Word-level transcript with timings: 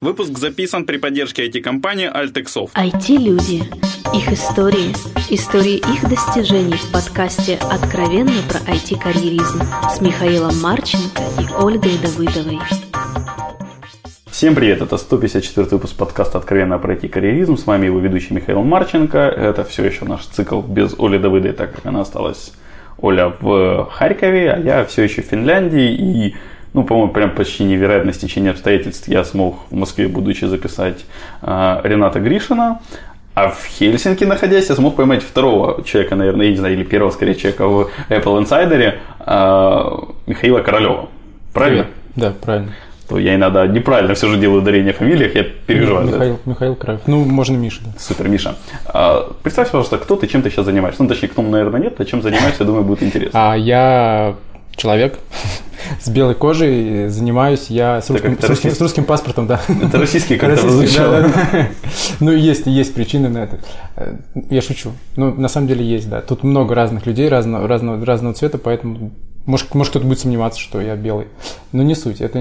Выпуск 0.00 0.38
записан 0.38 0.84
при 0.84 0.96
поддержке 0.96 1.48
IT-компании 1.48 2.08
Altexoft. 2.08 2.70
IT-люди. 2.76 3.64
Их 4.14 4.32
истории. 4.32 4.92
Истории 5.28 5.78
их 5.78 6.08
достижений 6.08 6.76
в 6.76 6.92
подкасте 6.92 7.58
«Откровенно 7.68 8.30
про 8.48 8.60
IT-карьеризм» 8.60 9.60
с 9.92 10.00
Михаилом 10.00 10.56
Марченко 10.60 11.20
и 11.40 11.52
Ольгой 11.52 11.98
Давыдовой. 12.00 12.60
Всем 14.30 14.54
привет, 14.54 14.82
это 14.82 14.96
154 14.96 15.66
выпуск 15.66 15.96
подкаста 15.96 16.38
«Откровенно 16.38 16.78
про 16.78 16.94
IT-карьеризм». 16.94 17.56
С 17.56 17.66
вами 17.66 17.86
его 17.86 17.98
ведущий 17.98 18.34
Михаил 18.34 18.62
Марченко. 18.62 19.18
Это 19.18 19.64
все 19.64 19.84
еще 19.84 20.04
наш 20.04 20.26
цикл 20.26 20.60
без 20.60 20.94
Оли 20.96 21.18
Давыдой, 21.18 21.54
так 21.54 21.74
как 21.74 21.86
она 21.86 22.02
осталась 22.02 22.52
Оля 22.98 23.34
в 23.40 23.88
Харькове, 23.90 24.52
а 24.52 24.58
я 24.60 24.84
все 24.84 25.02
еще 25.02 25.22
в 25.22 25.24
Финляндии. 25.24 25.92
И 25.92 26.36
ну, 26.78 26.84
по-моему, 26.84 27.10
прям 27.10 27.30
почти 27.30 27.64
невероятное 27.64 28.12
стечение 28.12 28.52
обстоятельств 28.52 29.08
я 29.08 29.24
смог 29.24 29.58
в 29.68 29.74
Москве, 29.74 30.06
будучи 30.06 30.44
записать 30.44 31.04
э, 31.42 31.80
Рената 31.82 32.20
Гришина. 32.20 32.78
А 33.34 33.48
в 33.48 33.64
Хельсинки, 33.66 34.22
находясь, 34.22 34.68
я 34.68 34.76
смог 34.76 34.94
поймать 34.94 35.24
второго 35.24 35.82
человека, 35.82 36.14
наверное, 36.14 36.46
я 36.46 36.52
не 36.52 36.56
знаю, 36.56 36.74
или 36.74 36.84
первого, 36.84 37.10
скорее, 37.10 37.34
человека 37.34 37.66
в 37.66 37.90
Apple 38.08 38.44
Insider, 38.44 38.94
э, 39.26 40.12
Михаила 40.26 40.60
Королева. 40.60 41.08
Правильно? 41.52 41.86
Привет. 42.14 42.32
Да, 42.32 42.32
правильно. 42.40 42.72
То 43.08 43.18
я 43.18 43.34
иногда 43.34 43.66
неправильно 43.66 44.14
все 44.14 44.28
же 44.28 44.38
делаю 44.38 44.62
ударение 44.62 44.92
в 44.92 44.98
фамилиях, 44.98 45.34
я 45.34 45.42
переживаю. 45.42 46.06
Михаил, 46.06 46.38
Михаил 46.44 46.74
Королев. 46.76 47.00
Ну, 47.06 47.24
можно 47.24 47.56
Миша. 47.56 47.80
Да. 47.82 47.90
Супер, 47.98 48.28
Миша. 48.28 48.54
А, 48.86 49.32
представь, 49.42 49.68
пожалуйста, 49.68 49.98
кто 49.98 50.14
ты, 50.14 50.28
чем 50.28 50.42
ты 50.42 50.50
сейчас 50.50 50.66
занимаешься? 50.66 51.02
Ну, 51.02 51.08
точнее, 51.08 51.28
кто, 51.28 51.42
наверное, 51.42 51.80
нет, 51.80 52.00
а 52.00 52.04
чем 52.04 52.22
занимаешься, 52.22 52.62
я 52.62 52.66
думаю, 52.66 52.84
будет 52.84 53.02
интересно. 53.02 53.52
А 53.52 53.56
я 53.56 54.36
человек 54.78 55.18
с 56.00 56.08
белой 56.08 56.34
кожей, 56.34 57.08
занимаюсь 57.08 57.66
я 57.68 58.00
с 58.00 58.08
русским, 58.08 58.38
с 58.40 58.44
русским, 58.44 58.70
с 58.70 58.80
русским 58.80 59.04
паспортом, 59.04 59.46
да. 59.46 59.60
Это 59.82 59.98
российский 59.98 60.36
как-то 60.38 60.62
прозвучало. 60.62 61.22
Да, 61.22 61.48
да. 61.52 61.68
Ну, 62.20 62.32
есть, 62.32 62.66
есть 62.66 62.94
причины 62.94 63.28
на 63.28 63.38
это. 63.38 63.58
Я 64.48 64.62
шучу. 64.62 64.92
Ну, 65.16 65.34
на 65.34 65.48
самом 65.48 65.66
деле 65.66 65.84
есть, 65.84 66.08
да. 66.08 66.22
Тут 66.22 66.42
много 66.42 66.74
разных 66.74 67.04
людей 67.04 67.28
разного, 67.28 67.68
разного, 67.68 68.04
разного 68.04 68.34
цвета, 68.34 68.56
поэтому 68.56 69.12
может, 69.44 69.74
может 69.74 69.90
кто-то 69.90 70.06
будет 70.06 70.20
сомневаться, 70.20 70.60
что 70.60 70.80
я 70.80 70.94
белый. 70.94 71.26
Но 71.72 71.82
не 71.82 71.94
суть, 71.94 72.20
это 72.20 72.38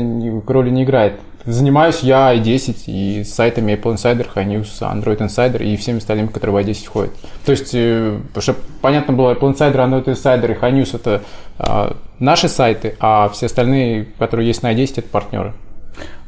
роли 0.47 0.69
не 0.69 0.83
играет. 0.83 1.13
Занимаюсь 1.47 1.99
я 2.01 2.35
i10 2.35 2.75
и 2.87 3.23
сайтами 3.23 3.71
Apple 3.71 3.93
Insider, 3.93 4.27
High 4.35 4.47
News, 4.47 4.81
Android 4.81 5.19
Insider 5.19 5.63
и 5.63 5.77
всеми 5.77 5.99
остальными, 5.99 6.27
которые 6.27 6.61
в 6.65 6.67
i10 6.67 6.85
входят. 6.85 7.13
То 7.45 7.53
есть, 7.53 7.69
э, 7.73 8.19
чтобы 8.39 8.59
понятно 8.81 9.13
было, 9.13 9.33
Apple 9.33 9.53
Insider, 9.53 9.75
Android 9.75 10.03
Insider 10.03 10.51
и 10.51 10.59
High 10.59 10.73
News 10.73 10.93
это 10.93 11.21
а, 11.57 11.95
наши 12.19 12.49
сайты, 12.49 12.97
а 12.99 13.29
все 13.29 13.45
остальные, 13.45 14.09
которые 14.19 14.45
есть 14.45 14.61
на 14.61 14.73
i10, 14.73 14.93
это 14.97 15.07
партнеры. 15.07 15.53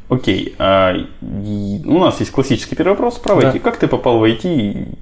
Окей. 0.08 0.54
А, 0.58 0.94
у 1.20 1.98
нас 1.98 2.18
есть 2.20 2.32
классический 2.32 2.74
первый 2.74 2.92
вопрос 2.92 3.18
про 3.18 3.34
IT. 3.34 3.52
Да. 3.52 3.58
Как 3.58 3.76
ты 3.76 3.88
попал 3.88 4.20
в 4.20 4.24
IT? 4.24 4.96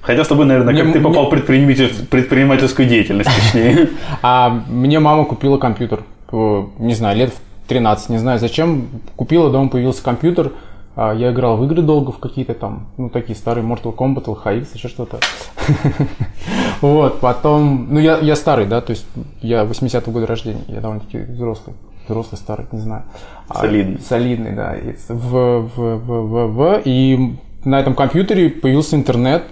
Хотя 0.00 0.24
с 0.24 0.28
тобой, 0.28 0.44
наверное, 0.44 0.74
как 0.74 0.84
мне, 0.86 0.92
ты 0.92 1.00
попал 1.00 1.26
в 1.26 1.30
предприниматель, 1.30 1.90
предпринимательскую 2.10 2.88
деятельность, 2.88 3.30
точнее. 3.30 3.90
А 4.22 4.50
мне 4.68 4.98
мама 4.98 5.24
купила 5.24 5.56
компьютер, 5.56 6.02
не 6.32 6.94
знаю, 6.94 7.16
лет 7.16 7.30
в 7.30 7.53
13, 7.68 8.10
не 8.10 8.18
знаю 8.18 8.38
зачем. 8.38 8.88
Купила, 9.16 9.50
дома 9.50 9.68
появился 9.68 10.02
компьютер. 10.02 10.52
А 10.96 11.12
я 11.12 11.32
играл 11.32 11.56
в 11.56 11.64
игры 11.64 11.82
долго, 11.82 12.12
в 12.12 12.18
какие-то 12.18 12.54
там, 12.54 12.86
ну, 12.98 13.08
такие 13.08 13.34
старые 13.34 13.66
Mortal 13.66 13.94
Kombat, 13.94 14.26
LHX, 14.26 14.68
еще 14.74 14.88
что-то. 14.88 15.18
Вот, 16.80 17.20
потом, 17.20 17.88
ну, 17.90 17.98
я, 17.98 18.18
я 18.18 18.36
старый, 18.36 18.66
да, 18.66 18.80
то 18.80 18.90
есть 18.90 19.06
я 19.40 19.64
80-го 19.64 20.12
года 20.12 20.26
рождения, 20.26 20.62
я 20.68 20.80
довольно-таки 20.80 21.18
взрослый 21.18 21.74
взрослый, 22.06 22.38
старый, 22.38 22.66
не 22.72 22.80
знаю. 22.80 23.04
А, 23.48 23.60
солидный. 23.60 24.00
Солидный, 24.00 24.52
да. 24.52 24.76
В, 25.08 25.14
в, 25.14 25.76
в, 25.76 25.98
в, 25.98 26.46
в, 26.52 26.82
и 26.84 27.36
на 27.64 27.80
этом 27.80 27.94
компьютере 27.94 28.50
появился 28.50 28.96
интернет, 28.96 29.44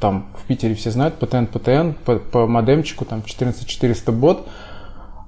там 0.00 0.26
в 0.34 0.46
Питере 0.46 0.74
все 0.74 0.90
знают, 0.90 1.14
PTN, 1.20 1.50
PTN, 1.50 1.94
по, 2.04 2.16
по 2.16 2.46
модемчику, 2.46 3.04
там 3.04 3.22
14400 3.22 4.12
бот. 4.12 4.48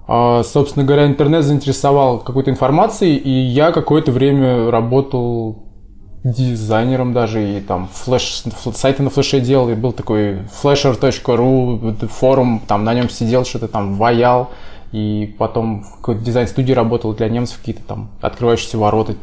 А, 0.09 0.43
собственно 0.45 0.85
говоря, 0.85 1.07
интернет 1.07 1.45
заинтересовал 1.45 2.21
какой-то 2.21 2.51
информацией, 2.51 3.17
и 3.17 3.31
я 3.31 3.73
какое-то 3.73 4.13
время 4.13 4.71
работал 4.71 5.65
дизайнером 6.23 7.13
даже, 7.13 7.59
и 7.59 7.61
там 7.61 7.89
флеш, 7.93 8.43
сайты 8.75 9.03
на 9.03 9.11
флеше 9.11 9.41
делал, 9.41 9.69
и 9.69 9.75
был 9.75 9.93
такой 9.93 10.39
flasher.ru 10.63 12.09
форум, 12.09 12.63
там 12.67 12.85
на 12.85 12.95
нем 12.95 13.09
сидел, 13.09 13.45
что-то 13.45 13.69
там 13.69 13.95
ваял, 13.95 14.51
и 14.93 15.35
потом 15.39 15.83
в 15.83 15.97
какой-то 15.97 16.21
дизайн-студии 16.23 16.73
работал 16.73 17.13
для 17.15 17.29
немцев, 17.29 17.59
какие-то 17.59 17.83
там 17.83 18.11
открывающиеся 18.21 18.79
ворота 18.79 19.15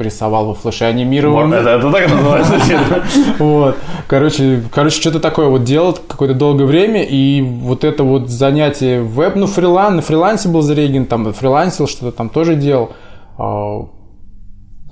рисовал 0.00 0.46
во 0.46 0.54
флеше 0.54 0.84
анимированный. 0.84 1.58
Это, 1.58 1.70
это 1.70 1.90
так 1.90 2.10
называется. 2.10 2.54
Вот. 3.38 3.76
Короче, 4.06 4.62
короче, 4.72 5.00
что-то 5.00 5.20
такое 5.20 5.48
вот 5.48 5.64
делал 5.64 5.92
какое-то 5.92 6.34
долгое 6.34 6.64
время, 6.64 7.02
и 7.02 7.40
вот 7.42 7.84
это 7.84 8.02
вот 8.02 8.28
занятие 8.28 9.00
веб, 9.00 9.36
ну, 9.36 9.46
фрилан, 9.46 9.96
на 9.96 10.02
фрилансе 10.02 10.48
был 10.48 10.62
Зарегин, 10.62 11.06
там 11.06 11.32
фрилансил, 11.32 11.86
что-то 11.86 12.12
там 12.12 12.28
тоже 12.28 12.56
делал. 12.56 12.90
А, 13.38 13.86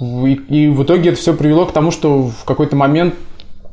и, 0.00 0.32
и 0.48 0.69
в 0.69 0.82
итоге 0.82 1.10
это 1.10 1.19
все 1.19 1.34
привело 1.34 1.66
к 1.66 1.72
тому, 1.72 1.90
что 1.90 2.28
в 2.28 2.44
какой-то 2.44 2.76
момент, 2.76 3.14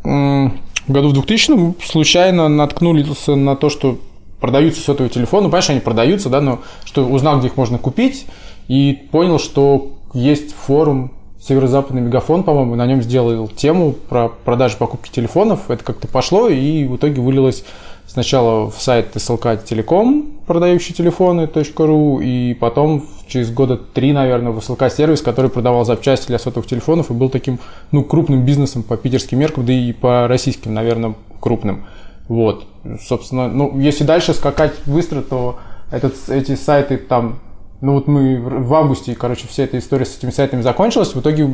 году 0.03 1.09
в 1.09 1.13
2000 1.13 1.83
случайно 1.83 2.47
наткнулись 2.47 3.27
на 3.27 3.55
то, 3.55 3.69
что 3.69 3.97
продаются 4.39 4.81
сотовые 4.81 5.09
телефоны. 5.09 5.43
Ну, 5.43 5.49
понимаешь, 5.49 5.69
они 5.69 5.79
продаются, 5.79 6.29
да, 6.29 6.41
но 6.41 6.59
что 6.83 7.05
узнал, 7.05 7.39
где 7.39 7.47
их 7.47 7.57
можно 7.57 7.77
купить, 7.77 8.25
и 8.67 9.07
понял, 9.11 9.39
что 9.39 9.93
есть 10.13 10.53
форум 10.53 11.11
Северо-Западный 11.47 12.01
Мегафон, 12.01 12.43
по-моему, 12.43 12.75
на 12.75 12.87
нем 12.87 13.03
сделал 13.03 13.47
тему 13.47 13.91
про 13.91 14.29
продажу 14.29 14.77
покупки 14.77 15.11
телефонов. 15.11 15.69
Это 15.69 15.83
как-то 15.83 16.07
пошло, 16.07 16.49
и 16.49 16.85
в 16.85 16.95
итоге 16.95 17.21
вылилось 17.21 17.63
сначала 18.07 18.71
в 18.71 18.81
сайт 18.81 19.15
SLK 19.15 19.63
Телеком, 19.63 20.31
продающий 20.47 20.95
телефоны 20.95 21.47
.ру, 21.77 22.19
и 22.19 22.55
потом 22.55 23.05
через 23.27 23.51
года 23.51 23.77
три, 23.77 24.11
наверное, 24.11 24.51
в 24.51 24.57
SLK 24.57 24.89
сервис, 24.89 25.21
который 25.21 25.51
продавал 25.51 25.85
запчасти 25.85 26.27
для 26.27 26.39
сотовых 26.39 26.67
телефонов 26.67 27.11
и 27.11 27.13
был 27.13 27.29
таким, 27.29 27.59
ну, 27.91 28.03
крупным 28.03 28.43
бизнесом 28.43 28.81
по 28.81 28.97
питерским 28.97 29.37
меркам, 29.37 29.67
да 29.67 29.73
и 29.73 29.93
по 29.93 30.27
российским, 30.27 30.73
наверное, 30.73 31.13
крупным. 31.39 31.85
Вот, 32.27 32.65
собственно, 33.07 33.49
ну, 33.49 33.79
если 33.79 34.03
дальше 34.03 34.33
скакать 34.33 34.73
быстро, 34.87 35.21
то 35.21 35.59
этот, 35.91 36.15
эти 36.29 36.55
сайты 36.55 36.97
там 36.97 37.39
ну 37.81 37.93
вот 37.93 38.07
мы 38.07 38.39
в 38.39 38.73
августе, 38.73 39.15
короче, 39.15 39.47
вся 39.47 39.63
эта 39.63 39.77
история 39.77 40.05
с 40.05 40.17
этими 40.17 40.31
сайтами 40.31 40.61
закончилась. 40.61 41.13
В 41.13 41.19
итоге, 41.19 41.45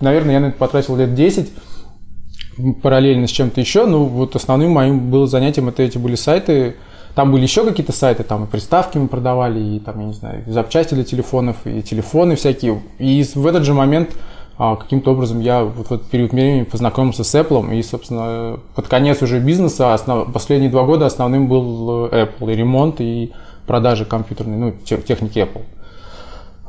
наверное, 0.00 0.34
я 0.34 0.40
на 0.40 0.46
это 0.46 0.58
потратил 0.58 0.96
лет 0.96 1.14
10 1.14 1.50
параллельно 2.82 3.26
с 3.26 3.30
чем-то 3.30 3.60
еще. 3.60 3.86
Ну 3.86 4.04
вот 4.04 4.36
основным 4.36 4.72
моим 4.72 5.10
было 5.10 5.26
занятием 5.26 5.68
это 5.68 5.82
эти 5.82 5.98
были 5.98 6.14
сайты. 6.14 6.76
Там 7.14 7.30
были 7.30 7.42
еще 7.42 7.64
какие-то 7.64 7.92
сайты, 7.92 8.24
там 8.24 8.44
и 8.44 8.46
приставки 8.48 8.98
мы 8.98 9.06
продавали, 9.06 9.60
и 9.60 9.78
там, 9.78 10.00
я 10.00 10.06
не 10.06 10.14
знаю, 10.14 10.42
запчасти 10.48 10.94
для 10.94 11.04
телефонов, 11.04 11.58
и 11.64 11.80
телефоны 11.80 12.34
всякие. 12.34 12.82
И 12.98 13.24
в 13.36 13.46
этот 13.46 13.62
же 13.62 13.72
момент 13.72 14.16
а, 14.58 14.74
каким-то 14.74 15.12
образом 15.12 15.40
я 15.40 15.62
вот 15.62 15.88
в 15.88 15.92
этот 15.92 16.10
период 16.10 16.32
времени 16.32 16.64
познакомился 16.64 17.22
с 17.22 17.32
Apple, 17.36 17.76
и, 17.76 17.82
собственно, 17.84 18.58
под 18.74 18.88
конец 18.88 19.22
уже 19.22 19.38
бизнеса, 19.38 19.94
основ... 19.94 20.32
последние 20.32 20.70
два 20.70 20.82
года 20.84 21.06
основным 21.06 21.46
был 21.48 22.06
э, 22.06 22.24
Apple, 22.24 22.52
и 22.52 22.56
ремонт, 22.56 23.00
и 23.00 23.32
продажи 23.66 24.04
компьютерной, 24.04 24.56
ну, 24.56 24.72
техники 24.72 25.38
Apple. 25.38 25.62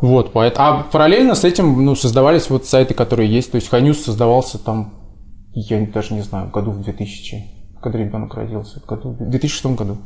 Вот, 0.02 0.34
поэтому, 0.34 0.68
а 0.68 0.84
параллельно 0.84 1.36
с 1.36 1.44
этим, 1.44 1.86
ну, 1.86 1.96
создавались 1.96 2.50
вот 2.50 2.66
сайты, 2.66 2.94
которые 2.94 3.32
есть, 3.32 3.52
то 3.52 3.56
есть 3.56 3.70
Ханюс 3.70 4.04
создавался 4.04 4.58
там, 4.58 4.94
я 5.54 5.80
даже 5.88 6.14
не 6.14 6.22
знаю, 6.22 6.50
году 6.50 6.72
в 6.72 6.82
2000, 6.82 7.46
когда 7.82 8.00
ребенок 8.00 8.34
родился, 8.36 8.82
в, 8.82 8.86
году, 8.86 9.12
в 9.12 9.30
2006 9.30 9.66
году. 9.78 9.98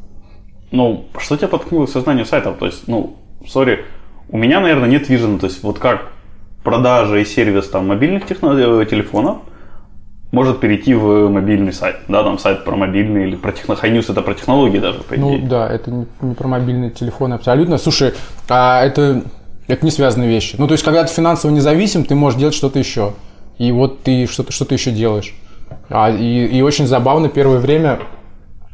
Ну, 0.71 1.05
что 1.17 1.37
тебя 1.37 1.47
подкнуло 1.47 1.87
в 1.87 1.89
сознание 1.89 2.25
сайтов? 2.25 2.57
То 2.59 2.67
есть, 2.67 2.87
ну, 2.87 3.17
сори, 3.47 3.85
у 4.29 4.37
меня, 4.37 4.59
наверное, 4.59 4.87
нет 4.87 5.09
вижена, 5.09 5.39
то 5.39 5.47
есть 5.47 5.63
вот 5.63 5.79
как 5.79 6.11
продажа 6.63 7.17
и 7.17 7.25
сервис 7.25 7.67
там 7.69 7.87
мобильных 7.87 8.29
техно- 8.29 8.81
э, 8.81 8.85
телефонов– 8.85 9.39
может 10.31 10.59
перейти 10.59 10.93
в 10.93 11.29
мобильный 11.29 11.73
сайт. 11.73 11.97
Да, 12.07 12.23
там 12.23 12.37
сайт 12.37 12.63
про 12.63 12.75
мобильный 12.75 13.27
или 13.27 13.35
про 13.35 13.51
техно... 13.51 13.73
High 13.73 13.93
News 13.93 14.11
это 14.11 14.21
про 14.21 14.33
технологии 14.33 14.79
даже, 14.79 14.99
по 14.99 15.15
Ну 15.15 15.39
да, 15.39 15.67
это 15.67 15.89
не, 15.91 16.05
не 16.21 16.35
про 16.35 16.47
мобильные 16.47 16.91
телефоны 16.91 17.33
абсолютно. 17.33 17.77
Слушай, 17.77 18.13
а 18.47 18.83
это, 18.83 19.23
это 19.67 19.85
не 19.85 19.91
связанные 19.91 20.29
вещи. 20.29 20.55
Ну, 20.57 20.67
то 20.67 20.73
есть, 20.73 20.83
когда 20.83 21.03
ты 21.03 21.13
финансово 21.13 21.51
независим, 21.51 22.05
ты 22.05 22.15
можешь 22.15 22.39
делать 22.39 22.53
что-то 22.53 22.77
еще. 22.77 23.13
И 23.57 23.71
вот 23.71 24.03
ты 24.03 24.27
что-то 24.27 24.51
что 24.51 24.65
еще 24.69 24.91
делаешь. 24.91 25.33
А, 25.89 26.11
и, 26.11 26.45
и 26.45 26.61
очень 26.61 26.85
забавно 26.85 27.27
первое 27.29 27.57
время 27.57 27.99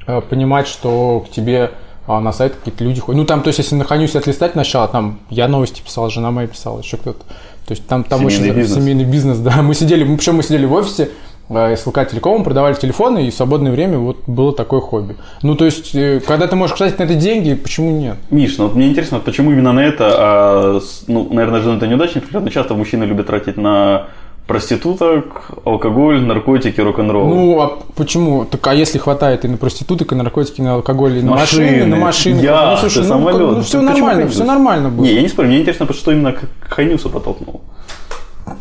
э, 0.08 0.22
понимать, 0.22 0.68
что 0.68 1.26
к 1.26 1.32
тебе 1.32 1.72
а, 2.06 2.20
на 2.20 2.34
сайт 2.34 2.56
какие-то 2.56 2.84
люди 2.84 3.00
ходят. 3.00 3.18
Ну, 3.18 3.26
там, 3.26 3.42
то 3.42 3.48
есть, 3.48 3.60
если 3.60 3.76
на 3.76 3.86
Ханюсе 3.86 4.20
отлистать 4.20 4.52
сначала, 4.52 4.88
там 4.88 5.20
я 5.30 5.48
новости 5.48 5.82
писал, 5.82 6.10
жена 6.10 6.32
моя 6.32 6.48
писала, 6.48 6.80
еще 6.80 6.98
кто-то. 6.98 7.24
То 7.66 7.72
есть 7.72 7.88
там, 7.88 8.04
там 8.04 8.20
семейный 8.20 8.50
очень 8.52 8.60
бизнес. 8.60 8.78
семейный 8.78 9.06
бизнес, 9.06 9.38
да. 9.40 9.62
Мы 9.64 9.74
сидели, 9.74 10.04
мы, 10.04 10.18
причем 10.18 10.36
мы 10.36 10.44
сидели 10.44 10.66
в 10.66 10.74
офисе, 10.74 11.10
СЛК 11.50 12.08
Телеком, 12.10 12.44
продавали 12.44 12.74
телефоны, 12.74 13.28
и 13.28 13.30
в 13.30 13.34
свободное 13.34 13.72
время 13.72 13.98
вот 14.00 14.18
было 14.28 14.52
такое 14.54 14.82
хобби. 14.82 15.16
Ну, 15.44 15.56
то 15.56 15.66
есть, 15.66 15.94
э, 15.94 16.20
когда 16.26 16.48
ты 16.48 16.56
можешь 16.56 16.78
тратить 16.78 17.00
на 17.00 17.04
это 17.04 17.16
деньги, 17.16 17.54
почему 17.54 17.92
нет? 17.92 18.18
Миш, 18.32 18.58
ну 18.58 18.66
вот 18.66 18.76
мне 18.76 18.88
интересно, 18.88 19.18
вот 19.18 19.26
почему 19.26 19.52
именно 19.52 19.72
на 19.74 19.82
это, 19.82 20.16
а, 20.18 20.80
ну, 21.08 21.28
наверное, 21.32 21.62
жены 21.62 21.78
это 21.78 21.88
неудачный 21.88 22.22
пример, 22.22 22.42
но 22.42 22.50
часто 22.50 22.74
мужчины 22.74 23.04
любят 23.04 23.28
тратить 23.28 23.58
на 23.58 24.08
проституток, 24.48 25.52
алкоголь, 25.66 26.22
наркотики, 26.22 26.80
рок-н-ролл. 26.80 27.28
Ну, 27.28 27.62
а 27.62 27.80
почему? 27.96 28.46
Так, 28.46 28.66
а 28.68 28.74
если 28.76 29.00
хватает 29.00 29.44
и 29.44 29.48
на 29.48 29.58
проституток, 29.58 30.12
и 30.12 30.16
на 30.16 30.24
наркотики, 30.24 30.62
и 30.62 30.64
на 30.64 30.76
алкоголь, 30.76 31.18
и 31.18 31.22
на 31.22 31.32
машины, 31.32 31.66
Машины, 31.66 31.86
на 31.86 31.96
машины? 31.96 32.40
яхты, 32.42 32.72
ну, 32.72 32.78
слушай, 32.78 33.08
ну, 33.08 33.26
как- 33.26 33.38
ну, 33.38 33.62
все 33.62 33.80
Почему 33.80 33.82
нормально, 33.92 34.28
все 34.28 34.44
нормально 34.44 34.90
было. 34.90 35.04
Не, 35.04 35.14
я 35.14 35.22
не 35.22 35.28
спорю, 35.28 35.48
мне 35.48 35.60
интересно, 35.62 35.92
что 35.92 36.12
именно 36.12 36.34
к 36.34 36.42
Хайнюсу 36.70 37.10
подтолкнул. 37.10 37.62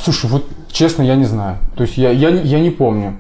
Слушай, 0.03 0.31
вот 0.31 0.45
честно, 0.71 1.03
я 1.03 1.17
не 1.17 1.25
знаю. 1.25 1.59
То 1.77 1.83
есть 1.83 1.97
я, 1.97 2.11
я, 2.11 2.29
я 2.31 2.61
не 2.61 2.71
помню. 2.71 3.17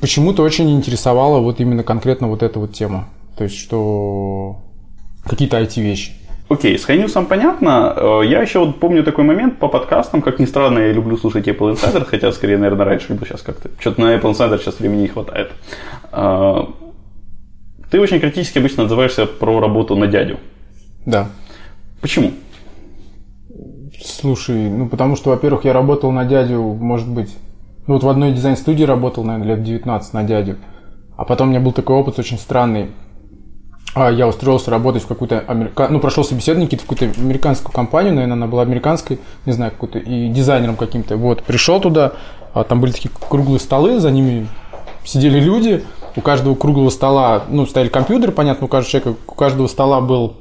Почему-то 0.00 0.42
очень 0.42 0.70
интересовала 0.70 1.40
вот 1.40 1.60
именно 1.60 1.82
конкретно 1.82 2.28
вот 2.28 2.42
эта 2.42 2.58
вот 2.60 2.72
тема. 2.72 3.08
То 3.36 3.44
есть, 3.44 3.56
что 3.58 4.60
какие-то 5.24 5.60
IT-вещи. 5.60 6.12
Окей, 6.48 6.78
с 6.78 6.84
Хайнюсом 6.84 7.26
понятно. 7.26 7.94
Э, 7.96 8.20
Я 8.26 8.42
еще 8.42 8.58
вот 8.58 8.78
помню 8.78 9.02
такой 9.02 9.24
момент 9.24 9.58
по 9.58 9.68
подкастам, 9.68 10.20
как 10.20 10.38
ни 10.38 10.44
странно, 10.44 10.78
я 10.80 10.92
люблю 10.92 11.16
слушать 11.16 11.48
Apple 11.48 11.72
Insider, 11.72 12.04
хотя 12.04 12.30
скорее, 12.32 12.58
наверное, 12.58 12.84
раньше 12.84 13.06
люблю, 13.08 13.26
сейчас 13.26 13.40
как-то. 13.40 13.70
Что-то 13.80 14.02
на 14.02 14.14
Apple 14.14 14.32
Insider 14.32 14.58
сейчас 14.58 14.78
времени 14.78 15.02
не 15.02 15.08
хватает. 15.08 15.52
Э, 16.12 16.64
Ты 17.90 17.98
очень 18.00 18.20
критически 18.20 18.58
обычно 18.58 18.82
отзываешься 18.84 19.24
про 19.26 19.58
работу 19.58 19.96
на 19.96 20.06
дядю. 20.06 20.38
Да. 21.06 21.28
Почему? 22.02 22.32
Слушай, 24.02 24.70
ну 24.70 24.88
потому 24.88 25.16
что, 25.16 25.30
во-первых, 25.30 25.64
я 25.64 25.72
работал 25.72 26.10
на 26.10 26.24
дядю, 26.24 26.60
может 26.60 27.08
быть, 27.08 27.30
ну 27.86 27.94
вот 27.94 28.02
в 28.02 28.08
одной 28.08 28.32
дизайн-студии 28.32 28.84
работал, 28.84 29.24
наверное, 29.24 29.56
лет 29.56 29.64
19 29.64 30.14
на 30.14 30.24
дядю. 30.24 30.56
А 31.16 31.24
потом 31.24 31.48
у 31.48 31.50
меня 31.50 31.60
был 31.60 31.72
такой 31.72 31.96
опыт 31.96 32.18
очень 32.18 32.38
странный. 32.38 32.90
А, 33.94 34.10
Я 34.10 34.26
устроился 34.26 34.70
работать 34.70 35.04
в 35.04 35.06
какую-то 35.06 35.40
америка... 35.40 35.86
ну, 35.88 36.00
прошел 36.00 36.24
собеседование 36.24 36.68
в 36.68 36.82
какую-то 36.82 37.20
американскую 37.20 37.72
компанию, 37.72 38.12
наверное, 38.12 38.34
она 38.34 38.46
была 38.48 38.62
американской, 38.62 39.20
не 39.46 39.52
знаю, 39.52 39.70
какой-то, 39.70 40.00
и 40.00 40.28
дизайнером 40.28 40.76
каким-то. 40.76 41.16
Вот, 41.16 41.44
пришел 41.44 41.80
туда, 41.80 42.14
а 42.52 42.64
там 42.64 42.80
были 42.80 42.90
такие 42.90 43.10
круглые 43.28 43.60
столы, 43.60 44.00
за 44.00 44.10
ними 44.10 44.48
сидели 45.04 45.38
люди, 45.38 45.84
у 46.16 46.20
каждого 46.20 46.54
круглого 46.56 46.90
стола, 46.90 47.44
ну, 47.48 47.66
стояли 47.66 47.88
компьютеры, 47.88 48.32
понятно, 48.32 48.66
у 48.66 48.68
каждого 48.68 48.90
человека, 48.90 49.20
у 49.28 49.34
каждого 49.34 49.66
стола 49.68 50.00
был 50.00 50.34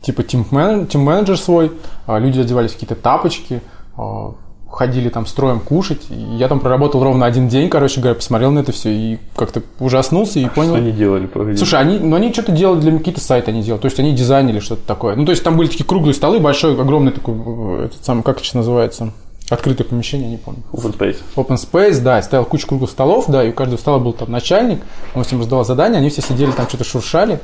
типа 0.00 0.22
тим-менеджер, 0.22 1.36
свой, 1.36 1.72
а, 2.06 2.18
люди 2.18 2.40
одевались 2.40 2.70
в 2.70 2.74
какие-то 2.74 2.94
тапочки, 2.94 3.62
а, 3.96 4.34
ходили 4.70 5.08
там 5.08 5.26
строем 5.26 5.60
кушать. 5.60 6.02
И 6.10 6.14
я 6.14 6.48
там 6.48 6.60
проработал 6.60 7.02
ровно 7.02 7.26
один 7.26 7.48
день, 7.48 7.68
короче 7.68 8.00
говоря, 8.00 8.14
посмотрел 8.14 8.50
на 8.50 8.60
это 8.60 8.72
все 8.72 8.90
и 8.90 9.18
как-то 9.34 9.62
ужаснулся 9.80 10.38
и 10.38 10.48
понял. 10.48 10.70
Что 10.70 10.78
они 10.78 10.92
делали? 10.92 11.26
Погоди. 11.26 11.56
Слушай, 11.56 11.80
они, 11.80 11.98
ну, 11.98 12.16
они 12.16 12.32
что-то 12.32 12.52
делали 12.52 12.80
для 12.80 12.98
какие-то 12.98 13.20
сайты 13.20 13.50
они 13.50 13.62
делали, 13.62 13.80
то 13.80 13.86
есть 13.86 13.98
они 13.98 14.12
дизайнили 14.14 14.60
что-то 14.60 14.86
такое. 14.86 15.16
Ну, 15.16 15.24
то 15.24 15.32
есть 15.32 15.42
там 15.42 15.56
были 15.56 15.68
такие 15.68 15.84
круглые 15.84 16.14
столы, 16.14 16.38
большой, 16.38 16.80
огромный 16.80 17.12
такой, 17.12 17.34
э, 17.34 17.84
этот 17.86 18.04
самый, 18.04 18.22
как 18.22 18.36
это 18.36 18.44
сейчас 18.44 18.54
называется, 18.54 19.12
открытое 19.48 19.84
помещение, 19.84 20.28
не 20.28 20.36
помню. 20.36 20.62
Open 20.72 20.96
Space. 20.96 21.16
Open 21.36 21.56
Space, 21.56 22.00
да, 22.02 22.20
стоял 22.22 22.44
куча 22.44 22.66
круглых 22.66 22.90
столов, 22.90 23.24
да, 23.28 23.42
и 23.44 23.50
у 23.50 23.52
каждого 23.52 23.78
стола 23.78 23.98
был 23.98 24.12
там 24.12 24.30
начальник, 24.30 24.80
он 25.14 25.24
всем 25.24 25.40
раздавал 25.40 25.64
задания, 25.64 25.98
они 25.98 26.10
все 26.10 26.20
сидели 26.20 26.50
там 26.50 26.68
что-то 26.68 26.84
шуршали, 26.84 27.34
а, 27.34 27.38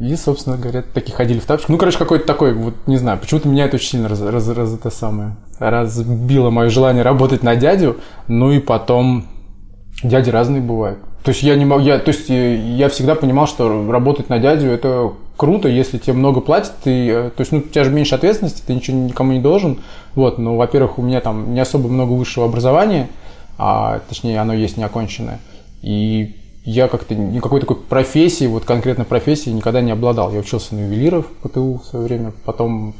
и, 0.00 0.14
собственно 0.16 0.56
говоря, 0.56 0.82
такие 0.82 1.14
ходили 1.14 1.38
в 1.38 1.46
тапочках. 1.46 1.70
Ну, 1.70 1.78
короче, 1.78 1.98
какой-то 1.98 2.26
такой, 2.26 2.54
вот, 2.54 2.74
не 2.86 2.96
знаю, 2.96 3.18
почему-то 3.18 3.48
меня 3.48 3.66
это 3.66 3.76
очень 3.76 3.90
сильно 3.90 4.08
раз, 4.08 4.20
раз, 4.20 4.48
раз- 4.48 4.74
это 4.74 4.90
самое, 4.90 5.36
разбило 5.58 6.50
мое 6.50 6.68
желание 6.68 7.02
работать 7.02 7.42
на 7.42 7.56
дядю, 7.56 7.96
ну 8.28 8.50
и 8.50 8.58
потом 8.60 9.26
дяди 10.02 10.30
разные 10.30 10.62
бывают. 10.62 10.98
То 11.24 11.30
есть 11.30 11.42
я 11.42 11.56
не 11.56 11.64
могу, 11.64 11.82
я, 11.82 11.98
то 11.98 12.10
есть 12.10 12.28
э, 12.28 12.56
я 12.56 12.88
всегда 12.90 13.14
понимал, 13.14 13.46
что 13.46 13.90
работать 13.90 14.28
на 14.28 14.38
дядю 14.38 14.68
это 14.68 15.12
круто, 15.38 15.68
если 15.68 15.96
тебе 15.96 16.12
много 16.12 16.40
платят, 16.40 16.74
ты, 16.84 17.08
э, 17.08 17.30
то 17.30 17.40
есть 17.40 17.50
ну, 17.50 17.58
у 17.58 17.62
тебя 17.62 17.84
же 17.84 17.90
меньше 17.90 18.14
ответственности, 18.14 18.62
ты 18.66 18.74
ничего 18.74 18.98
никому 18.98 19.32
не 19.32 19.40
должен. 19.40 19.80
Вот, 20.14 20.38
ну, 20.38 20.56
во-первых, 20.56 20.98
у 20.98 21.02
меня 21.02 21.20
там 21.20 21.54
не 21.54 21.60
особо 21.60 21.88
много 21.88 22.12
высшего 22.12 22.44
образования, 22.44 23.08
а, 23.56 24.00
точнее, 24.08 24.38
оно 24.38 24.52
есть 24.52 24.76
неоконченное. 24.76 25.40
И 25.80 26.36
я 26.64 26.88
как-то 26.88 27.14
никакой 27.14 27.60
такой 27.60 27.76
профессии, 27.76 28.46
вот 28.46 28.64
конкретно 28.64 29.04
профессии 29.04 29.50
никогда 29.50 29.80
не 29.80 29.92
обладал. 29.92 30.32
Я 30.32 30.40
учился 30.40 30.74
на 30.74 30.80
ювелиров 30.80 31.26
в 31.26 31.48
ПТУ 31.48 31.80
в 31.82 31.86
свое 31.86 32.06
время, 32.06 32.32
потом 32.44 32.94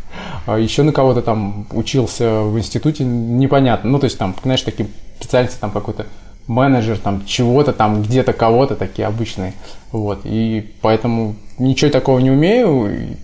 а 0.46 0.58
еще 0.58 0.82
на 0.82 0.92
кого-то 0.92 1.22
там 1.22 1.66
учился 1.72 2.42
в 2.42 2.58
институте, 2.58 3.04
непонятно. 3.04 3.90
Ну, 3.90 3.98
то 3.98 4.04
есть 4.04 4.18
там, 4.18 4.34
знаешь, 4.42 4.62
такие 4.62 4.88
специальности, 5.18 5.60
там 5.60 5.70
какой-то 5.70 6.06
менеджер, 6.46 6.98
там 6.98 7.24
чего-то 7.26 7.72
там, 7.72 8.02
где-то 8.02 8.32
кого-то, 8.32 8.74
такие 8.74 9.06
обычные. 9.06 9.52
Вот. 9.92 10.20
И 10.24 10.72
поэтому 10.80 11.36
ничего 11.58 11.90
такого 11.90 12.18
не 12.18 12.30
умею, 12.30 13.16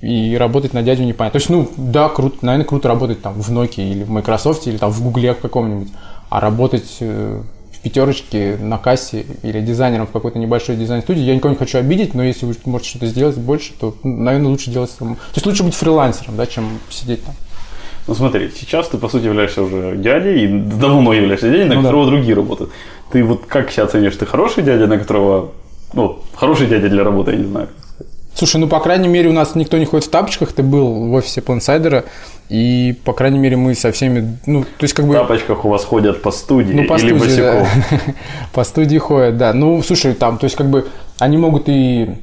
и, 0.00 0.36
работать 0.36 0.72
на 0.72 0.82
дядю 0.82 1.04
непонятно. 1.04 1.38
То 1.38 1.42
есть, 1.42 1.50
ну, 1.50 1.68
да, 1.76 2.08
круто, 2.08 2.38
наверное, 2.40 2.64
круто 2.64 2.88
работать 2.88 3.20
там 3.20 3.34
в 3.34 3.50
Nokia 3.50 3.90
или 3.90 4.04
в 4.04 4.10
Microsoft, 4.10 4.66
или 4.66 4.78
там 4.78 4.90
в 4.90 5.02
Гугле 5.02 5.34
каком-нибудь, 5.34 5.88
а 6.30 6.40
работать 6.40 6.96
э, 7.00 7.42
пятерочке 7.82 8.56
на 8.60 8.78
кассе 8.78 9.24
или 9.42 9.60
дизайнером 9.60 10.06
в 10.06 10.10
какой-то 10.10 10.38
небольшой 10.38 10.76
дизайн-студии, 10.76 11.22
я 11.22 11.34
никого 11.34 11.52
не 11.52 11.58
хочу 11.58 11.78
обидеть, 11.78 12.14
но 12.14 12.22
если 12.22 12.46
вы 12.46 12.54
можете 12.66 12.90
что-то 12.90 13.06
сделать 13.06 13.36
больше, 13.36 13.72
то, 13.78 13.94
ну, 14.02 14.16
наверное, 14.18 14.48
лучше 14.48 14.70
делать 14.70 14.90
самому. 14.90 15.16
То 15.16 15.22
есть 15.36 15.46
лучше 15.46 15.62
быть 15.64 15.74
фрилансером, 15.74 16.36
да, 16.36 16.46
чем 16.46 16.78
сидеть 16.90 17.24
там. 17.24 17.34
Ну 18.06 18.14
смотри, 18.14 18.50
сейчас 18.58 18.88
ты, 18.88 18.98
по 18.98 19.08
сути, 19.08 19.24
являешься 19.24 19.62
уже 19.62 19.96
дядей, 19.96 20.44
и 20.44 20.48
давно 20.48 21.12
являешься 21.12 21.48
дядей, 21.48 21.64
на 21.64 21.74
Ну 21.76 21.82
да. 21.82 21.88
которого 21.88 22.06
другие 22.06 22.34
работают. 22.34 22.70
Ты 23.12 23.22
вот 23.24 23.46
как 23.46 23.70
себя 23.70 23.84
оценишь? 23.84 24.16
Ты 24.16 24.26
хороший 24.26 24.62
дядя, 24.62 24.86
на 24.86 24.98
которого... 24.98 25.52
Ну, 25.92 26.20
хороший 26.34 26.66
дядя 26.66 26.88
для 26.88 27.04
работы, 27.04 27.32
я 27.32 27.36
не 27.36 27.46
знаю. 27.46 27.68
Слушай, 28.40 28.56
ну, 28.56 28.68
по 28.68 28.80
крайней 28.80 29.06
мере, 29.06 29.28
у 29.28 29.34
нас 29.34 29.54
никто 29.54 29.76
не 29.76 29.84
ходит 29.84 30.06
в 30.06 30.10
тапочках, 30.10 30.52
ты 30.52 30.62
был 30.62 31.10
в 31.10 31.12
офисе 31.12 31.42
Плансайдера, 31.42 32.04
и, 32.48 32.96
по 33.04 33.12
крайней 33.12 33.38
мере, 33.38 33.58
мы 33.58 33.74
со 33.74 33.92
всеми, 33.92 34.38
ну, 34.46 34.62
то 34.62 34.84
есть, 34.84 34.94
как 34.94 35.04
бы... 35.04 35.12
В 35.12 35.18
тапочках 35.18 35.66
у 35.66 35.68
вас 35.68 35.84
ходят 35.84 36.22
по 36.22 36.30
студии 36.30 36.72
Ну, 36.72 36.86
по 36.86 36.94
или 36.94 37.18
студии, 37.18 37.18
босиком? 37.18 37.66
да. 37.90 38.14
По 38.54 38.64
студии 38.64 38.96
ходят, 38.96 39.36
да. 39.36 39.52
Ну, 39.52 39.82
слушай, 39.82 40.14
там, 40.14 40.38
то 40.38 40.44
есть, 40.44 40.56
как 40.56 40.70
бы, 40.70 40.88
они 41.18 41.36
могут 41.36 41.64
и 41.66 42.14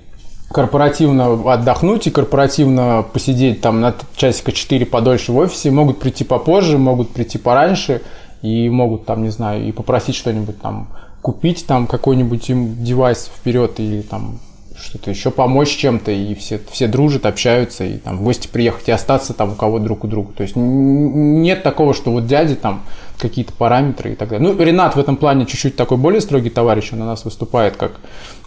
корпоративно 0.52 1.54
отдохнуть 1.54 2.08
и 2.08 2.10
корпоративно 2.10 3.06
посидеть 3.14 3.62
там 3.62 3.80
на 3.80 3.94
часика 4.16 4.52
4 4.52 4.88
подольше 4.88 5.32
в 5.32 5.38
офисе, 5.38 5.70
могут 5.70 6.00
прийти 6.00 6.24
попозже, 6.24 6.80
могут 6.80 7.12
прийти 7.12 7.38
пораньше 7.38 8.02
и 8.42 8.70
могут 8.70 9.06
там, 9.06 9.22
не 9.22 9.30
знаю, 9.30 9.68
и 9.68 9.72
попросить 9.72 10.16
что-нибудь 10.16 10.60
там 10.60 10.88
купить 11.22 11.68
там 11.68 11.86
какой-нибудь 11.86 12.50
им 12.50 12.84
девайс 12.84 13.30
вперед 13.36 13.80
или 13.80 14.02
там 14.02 14.40
что-то 14.80 15.10
еще 15.10 15.32
помочь 15.32 15.76
чем-то, 15.76 16.12
и 16.12 16.36
все, 16.36 16.60
все 16.72 16.88
дружат, 16.88 17.26
общаются, 17.26 17.84
и 17.84 17.98
там 17.98 18.18
в 18.18 18.24
гости 18.24 18.48
приехать 18.48 18.88
и 18.88 18.92
остаться 18.92 19.34
там 19.34 19.54
у 19.54 19.56
кого 19.56 19.80
друг 19.80 20.04
у 20.04 20.08
друга. 20.08 20.32
То 20.34 20.44
есть 20.44 20.56
нет 20.56 21.64
такого, 21.64 21.94
что 21.94 22.12
вот 22.12 22.28
дяди 22.28 22.56
там 22.56 22.84
какие-то 23.18 23.52
параметры 23.54 24.12
и 24.12 24.16
так 24.16 24.30
далее. 24.30 24.48
Ну, 24.48 24.64
Ренат 24.64 24.96
в 24.96 25.00
этом 25.00 25.18
плане 25.18 25.46
чуть-чуть 25.48 25.76
такой 25.76 25.98
более 25.98 26.22
строгий 26.22 26.52
товарищ, 26.52 26.94
он 26.94 27.02
у 27.02 27.06
нас 27.06 27.26
выступает 27.26 27.76
как, 27.76 27.94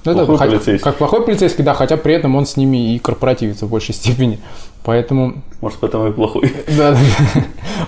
ну, 0.05 0.15
Плохой 0.15 0.37
хотя- 0.39 0.51
полицейский. 0.53 0.85
как 0.85 0.97
плохой 0.97 1.25
полицейский, 1.25 1.65
да, 1.65 1.75
хотя 1.75 1.97
при 1.97 2.15
этом 2.15 2.37
он 2.37 2.47
с 2.47 2.57
ними 2.57 2.95
и 2.95 2.99
корпоративится 3.01 3.67
в 3.67 3.71
большей 3.71 3.95
степени. 3.95 4.39
Поэтому 4.85 5.43
Может, 5.61 5.79
поэтому 5.81 6.09
и 6.09 6.13
плохой. 6.13 6.53
да, 6.79 6.93
да. 6.93 6.99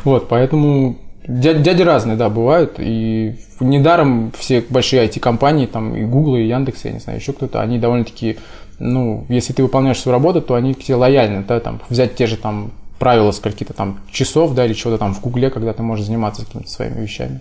Вот, 0.04 0.28
поэтому 0.28 0.96
дяди, 1.26 1.62
дяди 1.62 1.82
разные, 1.82 2.16
да, 2.16 2.28
бывают. 2.28 2.74
И 2.78 3.36
недаром 3.60 4.32
все 4.38 4.64
большие 4.68 5.06
IT-компании, 5.06 5.66
там 5.66 5.94
и 5.94 6.04
Google, 6.04 6.36
и 6.36 6.46
Яндекс, 6.46 6.84
я 6.84 6.92
не 6.92 6.98
знаю, 6.98 7.18
еще 7.18 7.32
кто-то, 7.32 7.60
они 7.60 7.78
довольно-таки, 7.78 8.38
ну, 8.78 9.26
если 9.28 9.52
ты 9.52 9.62
выполняешь 9.62 9.98
свою 9.98 10.16
работу, 10.16 10.40
то 10.40 10.54
они 10.54 10.74
к 10.74 10.82
тебе 10.82 10.96
лояльны, 10.96 11.44
да, 11.46 11.60
там, 11.60 11.80
взять 11.88 12.14
те 12.14 12.26
же 12.26 12.36
там 12.36 12.72
правила 12.98 13.32
скольки-то 13.32 13.72
там 13.72 13.98
часов, 14.10 14.54
да, 14.54 14.64
или 14.64 14.74
чего-то 14.74 14.98
там 14.98 15.14
в 15.14 15.20
Гугле, 15.20 15.50
когда 15.50 15.72
ты 15.72 15.82
можешь 15.82 16.06
заниматься 16.06 16.46
какими-то 16.46 16.68
своими 16.68 17.00
вещами. 17.00 17.40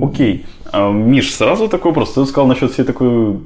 Окей. 0.00 0.46
А, 0.70 0.92
Миш, 0.92 1.34
сразу 1.34 1.68
такой 1.68 1.90
вопрос. 1.90 2.12
Ты 2.12 2.24
сказал 2.26 2.46
насчет 2.46 2.70
всей 2.70 2.84
такой... 2.84 3.40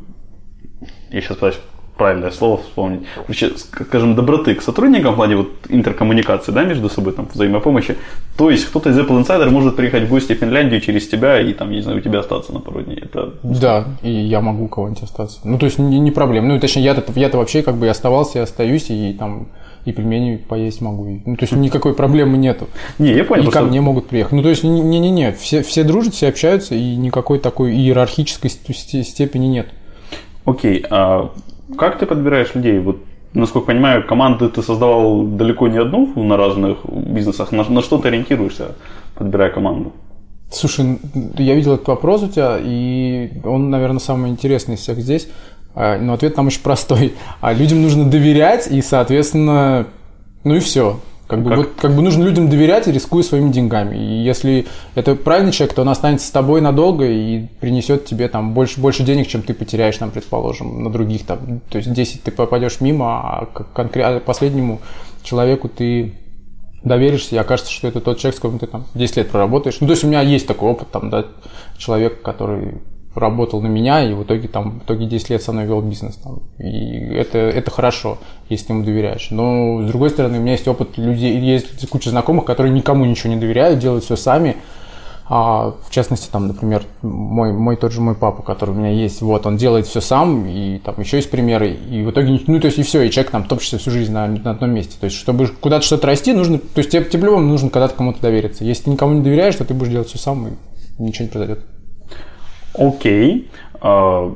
Я 1.10 1.20
сейчас 1.20 1.36
пытаюсь 1.36 1.58
правильное 2.00 2.30
слово 2.30 2.56
вспомнить. 2.56 3.00
Ск- 3.28 3.84
скажем, 3.86 4.14
доброты 4.14 4.54
к 4.54 4.62
сотрудникам 4.62 5.12
в 5.12 5.16
плане 5.16 5.36
вот 5.36 5.48
интеркоммуникации, 5.68 6.52
да, 6.52 6.64
между 6.64 6.88
собой, 6.88 7.12
там, 7.12 7.28
взаимопомощи. 7.32 7.96
То 8.36 8.50
есть 8.50 8.64
кто-то 8.66 8.90
из 8.90 8.98
Apple 8.98 9.20
Insider 9.22 9.50
может 9.50 9.76
приехать 9.76 10.04
в 10.04 10.08
гости 10.08 10.32
в 10.34 10.38
Финляндию 10.38 10.80
через 10.80 11.06
тебя 11.08 11.40
и 11.40 11.52
там, 11.52 11.70
я 11.70 11.76
не 11.76 11.82
знаю, 11.82 11.98
у 11.98 12.00
тебя 12.00 12.20
остаться 12.20 12.52
на 12.52 12.60
пару 12.60 12.82
дней. 12.82 12.98
Это 13.02 13.34
Да, 13.42 13.84
и 14.02 14.10
я 14.10 14.40
могу 14.40 14.64
у 14.64 14.68
кого-нибудь 14.68 15.02
остаться. 15.02 15.38
Ну, 15.44 15.58
то 15.58 15.66
есть 15.66 15.78
не, 15.78 16.00
не 16.00 16.10
проблема. 16.10 16.48
Ну, 16.48 16.58
точнее, 16.60 16.82
я-то, 16.84 17.02
я-то 17.20 17.36
вообще 17.38 17.62
как 17.62 17.74
бы 17.76 17.86
и 17.86 17.88
оставался, 17.90 18.38
и 18.38 18.42
остаюсь, 18.42 18.90
и 18.90 19.12
там 19.18 19.48
и 19.84 19.92
пельмени 19.92 20.36
поесть 20.36 20.80
могу. 20.82 21.20
Ну, 21.26 21.36
то 21.36 21.42
есть 21.44 21.52
никакой 21.56 21.94
проблемы 21.94 22.36
нету. 22.38 22.66
Не, 22.98 23.12
я 23.12 23.24
понял. 23.24 23.42
И 23.42 23.46
ко 23.46 23.52
просто- 23.52 23.68
мне 23.68 23.80
могут 23.80 24.08
приехать. 24.08 24.32
Ну, 24.32 24.42
то 24.42 24.48
есть, 24.50 24.64
не- 24.64 24.80
не-не-не, 24.80 25.32
все, 25.32 25.62
все 25.62 25.84
дружат, 25.84 26.14
все 26.14 26.28
общаются, 26.28 26.74
и 26.74 26.96
никакой 26.96 27.38
такой 27.38 27.72
иерархической 27.74 28.50
ст- 28.50 28.74
сте- 28.74 29.04
степени 29.04 29.46
нет. 29.46 29.68
Окей, 30.44 30.84
а 30.90 31.30
как 31.76 31.98
ты 31.98 32.06
подбираешь 32.06 32.54
людей? 32.54 32.78
Вот, 32.78 32.98
насколько 33.34 33.68
понимаю, 33.68 34.06
команды 34.06 34.48
ты 34.48 34.62
создавал 34.62 35.22
далеко 35.22 35.68
не 35.68 35.78
одну 35.78 36.12
на 36.22 36.36
разных 36.36 36.78
бизнесах. 36.84 37.52
На, 37.52 37.64
на 37.64 37.82
что 37.82 37.98
ты 37.98 38.08
ориентируешься, 38.08 38.76
подбирая 39.14 39.50
команду? 39.50 39.92
Слушай, 40.52 40.98
я 41.38 41.54
видел 41.54 41.74
этот 41.74 41.86
вопрос 41.88 42.24
у 42.24 42.28
тебя, 42.28 42.58
и 42.60 43.30
он, 43.44 43.70
наверное, 43.70 44.00
самый 44.00 44.30
интересный 44.30 44.74
из 44.74 44.80
всех 44.80 44.98
здесь. 44.98 45.28
А, 45.74 45.98
но 45.98 46.14
ответ 46.14 46.34
там 46.34 46.48
очень 46.48 46.62
простой. 46.62 47.14
А 47.40 47.52
людям 47.52 47.82
нужно 47.82 48.10
доверять, 48.10 48.66
и, 48.66 48.82
соответственно, 48.82 49.86
ну 50.42 50.56
и 50.56 50.60
все. 50.60 50.98
Как 51.30 51.42
бы, 51.44 51.48
Как? 51.50 51.58
вот, 51.58 51.68
как 51.80 51.94
бы 51.94 52.02
нужно 52.02 52.24
людям 52.24 52.50
доверять, 52.50 52.88
рискуя 52.88 53.22
своими 53.22 53.52
деньгами. 53.52 53.96
И 53.96 54.22
если 54.24 54.66
это 54.96 55.14
правильный 55.14 55.52
человек, 55.52 55.76
то 55.76 55.82
он 55.82 55.88
останется 55.88 56.26
с 56.26 56.30
тобой 56.32 56.60
надолго 56.60 57.06
и 57.06 57.46
принесет 57.60 58.04
тебе 58.04 58.26
там 58.28 58.52
больше, 58.52 58.80
больше 58.80 59.04
денег, 59.04 59.28
чем 59.28 59.42
ты 59.42 59.54
потеряешь, 59.54 59.96
там, 59.96 60.10
предположим, 60.10 60.82
на 60.82 60.90
других 60.90 61.24
там. 61.24 61.60
То 61.70 61.78
есть 61.78 61.92
10 61.92 62.24
ты 62.24 62.32
попадешь 62.32 62.80
мимо, 62.80 63.20
а 63.20 63.46
к- 63.46 63.68
конкре- 63.72 64.02
а 64.02 64.18
последнему 64.18 64.80
человеку 65.22 65.68
ты 65.68 66.14
доверишься, 66.82 67.36
и 67.36 67.38
окажется, 67.38 67.70
что 67.72 67.86
это 67.86 68.00
тот 68.00 68.18
человек, 68.18 68.36
с 68.36 68.40
которым 68.40 68.58
ты 68.58 68.66
там 68.66 68.86
10 68.94 69.16
лет 69.18 69.30
проработаешь. 69.30 69.76
Ну, 69.80 69.86
то 69.86 69.92
есть 69.92 70.02
у 70.02 70.08
меня 70.08 70.22
есть 70.22 70.48
такой 70.48 70.70
опыт, 70.70 70.90
там, 70.90 71.10
да, 71.10 71.26
человек, 71.78 72.22
который 72.22 72.78
работал 73.14 73.60
на 73.60 73.66
меня, 73.66 74.04
и 74.04 74.14
в 74.14 74.22
итоге 74.22 74.48
там, 74.48 74.80
в 74.80 74.84
итоге 74.84 75.06
10 75.06 75.30
лет 75.30 75.42
со 75.42 75.52
мной 75.52 75.66
вел 75.66 75.80
бизнес. 75.80 76.16
Там, 76.16 76.40
и 76.58 77.14
это, 77.14 77.38
это 77.38 77.70
хорошо, 77.70 78.18
если 78.48 78.66
ты 78.66 78.72
ему 78.72 78.84
доверяешь. 78.84 79.28
Но, 79.30 79.82
с 79.82 79.86
другой 79.88 80.10
стороны, 80.10 80.38
у 80.38 80.40
меня 80.40 80.52
есть 80.52 80.68
опыт 80.68 80.96
людей, 80.96 81.38
есть 81.38 81.88
куча 81.88 82.10
знакомых, 82.10 82.44
которые 82.44 82.72
никому 82.72 83.04
ничего 83.04 83.32
не 83.32 83.40
доверяют, 83.40 83.80
делают 83.80 84.04
все 84.04 84.16
сами. 84.16 84.56
А, 85.32 85.76
в 85.86 85.90
частности, 85.90 86.28
там, 86.28 86.48
например, 86.48 86.82
мой, 87.02 87.52
мой 87.52 87.76
тот 87.76 87.92
же 87.92 88.00
мой 88.00 88.16
папа, 88.16 88.42
который 88.42 88.70
у 88.70 88.74
меня 88.74 88.90
есть, 88.90 89.22
вот, 89.22 89.46
он 89.46 89.56
делает 89.56 89.86
все 89.86 90.00
сам, 90.00 90.44
и 90.48 90.78
там 90.78 90.98
еще 90.98 91.18
есть 91.18 91.30
примеры, 91.30 91.70
и 91.70 92.02
в 92.02 92.10
итоге, 92.10 92.40
ну, 92.48 92.58
то 92.58 92.66
есть, 92.66 92.80
и 92.80 92.82
все, 92.82 93.02
и 93.02 93.10
человек 93.12 93.30
там 93.30 93.44
топчется 93.44 93.78
всю 93.78 93.92
жизнь 93.92 94.12
на, 94.12 94.26
на 94.26 94.50
одном 94.50 94.70
месте. 94.72 94.96
То 94.98 95.04
есть, 95.04 95.16
чтобы 95.16 95.46
куда-то 95.46 95.84
что-то 95.84 96.08
расти, 96.08 96.32
нужно, 96.32 96.58
то 96.58 96.78
есть, 96.78 96.90
тебе, 96.90 97.04
тебе 97.04 97.20
по-любому 97.20 97.46
нужно 97.46 97.70
когда-то 97.70 97.94
кому-то 97.94 98.20
довериться. 98.20 98.64
Если 98.64 98.84
ты 98.84 98.90
никому 98.90 99.14
не 99.14 99.22
доверяешь, 99.22 99.54
то 99.54 99.64
ты 99.64 99.72
будешь 99.72 99.92
делать 99.92 100.08
все 100.08 100.18
сам, 100.18 100.48
и 100.48 100.50
ничего 100.98 101.26
не 101.26 101.30
произойдет. 101.30 101.64
Окей. 102.80 103.48
А, 103.80 104.34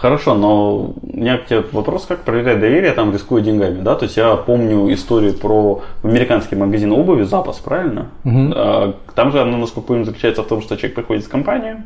Хорошо, 0.00 0.34
но 0.34 0.94
у 1.02 1.16
меня 1.16 1.38
к 1.38 1.46
тебе 1.46 1.64
вопрос, 1.72 2.06
как 2.06 2.24
проверять 2.24 2.60
доверие, 2.60 2.92
там, 2.92 3.12
рискуя 3.12 3.42
деньгами, 3.42 3.80
да? 3.80 3.94
То 3.94 4.04
есть 4.04 4.16
я 4.16 4.36
помню 4.36 4.92
историю 4.92 5.34
про 5.34 5.82
американский 6.02 6.56
магазин 6.56 6.92
обуви 6.92 7.22
«Запас», 7.22 7.58
правильно? 7.58 8.08
А, 8.54 8.94
Там 9.14 9.32
же 9.32 9.40
оно, 9.40 9.56
насколько 9.56 9.88
помню, 9.88 10.04
заключается 10.04 10.42
в 10.42 10.46
том, 10.46 10.60
что 10.62 10.76
человек 10.76 10.94
приходит 10.94 11.24
в 11.24 11.28
компанию, 11.28 11.84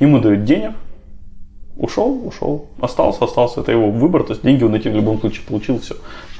ему 0.00 0.18
дают 0.20 0.44
денег, 0.44 0.72
ушел, 1.76 2.26
ушел, 2.26 2.66
остался, 2.80 3.24
остался, 3.24 3.60
это 3.60 3.72
его 3.72 3.90
выбор, 3.90 4.24
то 4.24 4.32
есть 4.32 4.42
деньги 4.42 4.64
он 4.64 4.74
эти 4.74 4.88
в 4.88 4.94
любом 4.94 5.20
случае 5.20 5.46
получил, 5.46 5.78
все. 5.78 5.94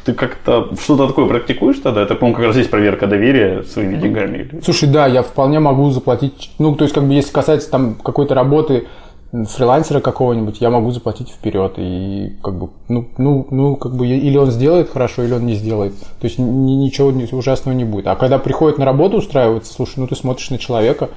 Ты 0.04 0.14
как-то 0.14 0.70
что-то 0.80 1.08
такое 1.08 1.26
практикуешь 1.26 1.78
тогда? 1.78 2.02
Это, 2.02 2.14
по-моему, 2.14 2.36
как 2.36 2.46
раз 2.46 2.56
есть 2.56 2.70
проверка 2.70 3.06
доверия 3.06 3.62
своими 3.64 3.96
деньгами. 3.96 4.38
или- 4.38 4.60
Слушай, 4.62 4.88
да, 4.88 5.06
я 5.06 5.22
вполне 5.22 5.60
могу 5.60 5.90
заплатить, 5.90 6.50
ну, 6.58 6.74
то 6.74 6.84
есть, 6.84 6.94
как 6.94 7.04
бы, 7.06 7.12
если 7.14 7.32
касается 7.32 7.70
там 7.70 7.94
какой-то 8.02 8.34
работы 8.34 8.86
фрилансера 9.32 10.00
какого-нибудь, 10.00 10.60
я 10.60 10.70
могу 10.70 10.90
заплатить 10.90 11.28
вперед, 11.28 11.74
и 11.76 12.32
как 12.42 12.54
бы, 12.58 12.70
ну, 12.88 13.06
ну, 13.16 13.46
ну, 13.50 13.76
как 13.76 13.94
бы, 13.94 14.06
или 14.08 14.36
он 14.36 14.50
сделает 14.50 14.90
хорошо, 14.90 15.22
или 15.22 15.32
он 15.32 15.46
не 15.46 15.54
сделает. 15.54 15.92
То 16.20 16.24
есть, 16.26 16.38
ни- 16.38 16.74
ничего 16.74 17.12
ужасного 17.38 17.76
не 17.76 17.84
будет. 17.84 18.08
А 18.08 18.16
когда 18.16 18.38
приходит 18.38 18.78
на 18.78 18.84
работу 18.84 19.18
устраиваться, 19.18 19.72
слушай, 19.72 19.94
ну, 19.98 20.08
ты 20.08 20.16
смотришь 20.16 20.50
на 20.50 20.58
человека, 20.58 21.10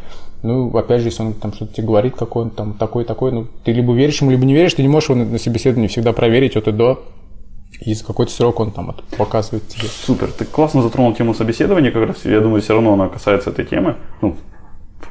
ну, 0.43 0.75
опять 0.77 1.01
же, 1.01 1.07
если 1.07 1.23
он 1.23 1.33
там 1.33 1.53
что-то 1.53 1.73
тебе 1.73 1.87
говорит, 1.87 2.15
какой 2.15 2.43
он 2.43 2.49
там 2.51 2.73
такой-такой, 2.73 3.31
ну, 3.31 3.47
ты 3.63 3.71
либо 3.71 3.93
веришь 3.93 4.21
ему, 4.21 4.29
либо 4.29 4.45
не 4.45 4.53
веришь, 4.53 4.75
ты 4.75 4.83
не 4.83 4.89
можешь 4.89 5.09
его 5.09 5.17
на 5.19 5.25
на 5.25 5.39
собеседовании 5.39 5.87
всегда 5.87 6.13
проверить 6.13 6.55
от 6.55 6.67
и 6.67 6.71
до, 6.71 7.01
и 7.85 7.93
за 7.93 8.05
какой-то 8.05 8.31
срок 8.31 8.59
он 8.59 8.71
там 8.71 8.91
это 8.91 9.03
показывает 9.17 9.67
тебе. 9.67 9.87
Супер, 9.87 10.31
ты 10.31 10.45
классно 10.45 10.81
затронул 10.81 11.13
тему 11.13 11.33
собеседования 11.33 11.91
как 11.91 12.07
раз. 12.07 12.25
Я 12.25 12.39
думаю, 12.39 12.61
все 12.61 12.73
равно 12.73 12.93
она 12.93 13.09
касается 13.09 13.49
этой 13.49 13.65
темы. 13.65 13.95
Ну, 14.21 14.35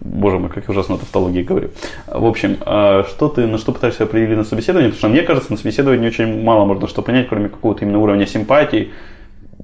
боже 0.00 0.38
мой, 0.38 0.48
как 0.48 0.64
я 0.66 0.70
ужасно 0.70 0.98
тавтологии 0.98 1.42
говорю. 1.42 1.70
В 2.06 2.24
общем, 2.24 2.58
а 2.60 3.04
что 3.04 3.28
ты, 3.28 3.46
на 3.46 3.58
что 3.58 3.72
пытаешься 3.72 4.04
определить 4.04 4.36
на 4.36 4.44
собеседовании? 4.44 4.88
Потому 4.90 4.98
что 4.98 5.08
мне 5.08 5.22
кажется, 5.22 5.52
на 5.52 5.58
собеседовании 5.58 6.06
очень 6.06 6.42
мало 6.42 6.64
можно 6.64 6.88
что 6.88 7.02
понять, 7.02 7.28
кроме 7.28 7.48
какого-то 7.48 7.84
именно 7.84 7.98
уровня 7.98 8.26
симпатии. 8.26 8.90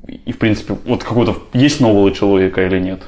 И, 0.06 0.32
в 0.32 0.38
принципе, 0.38 0.76
вот 0.86 1.04
какого-то 1.04 1.36
есть 1.52 1.80
нового 1.80 2.12
человека 2.12 2.64
или 2.64 2.78
нет. 2.78 3.02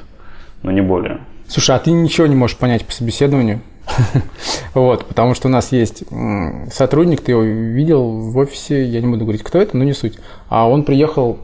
Но 0.63 0.71
не 0.71 0.81
более. 0.81 1.19
Слушай, 1.47 1.75
а 1.75 1.79
ты 1.79 1.91
ничего 1.91 2.27
не 2.27 2.35
можешь 2.35 2.57
понять 2.57 2.85
по 2.85 2.91
собеседованию? 2.91 3.61
Вот, 4.73 5.05
потому 5.05 5.35
что 5.35 5.47
у 5.47 5.51
нас 5.51 5.71
есть 5.71 6.03
сотрудник, 6.71 7.21
ты 7.21 7.31
его 7.33 7.41
видел 7.41 8.31
в 8.31 8.37
офисе, 8.37 8.85
я 8.85 9.01
не 9.01 9.07
буду 9.07 9.23
говорить, 9.25 9.43
кто 9.43 9.59
это, 9.59 9.75
но 9.75 9.83
не 9.83 9.93
суть. 9.93 10.17
А 10.49 10.69
он 10.69 10.83
приехал 10.83 11.39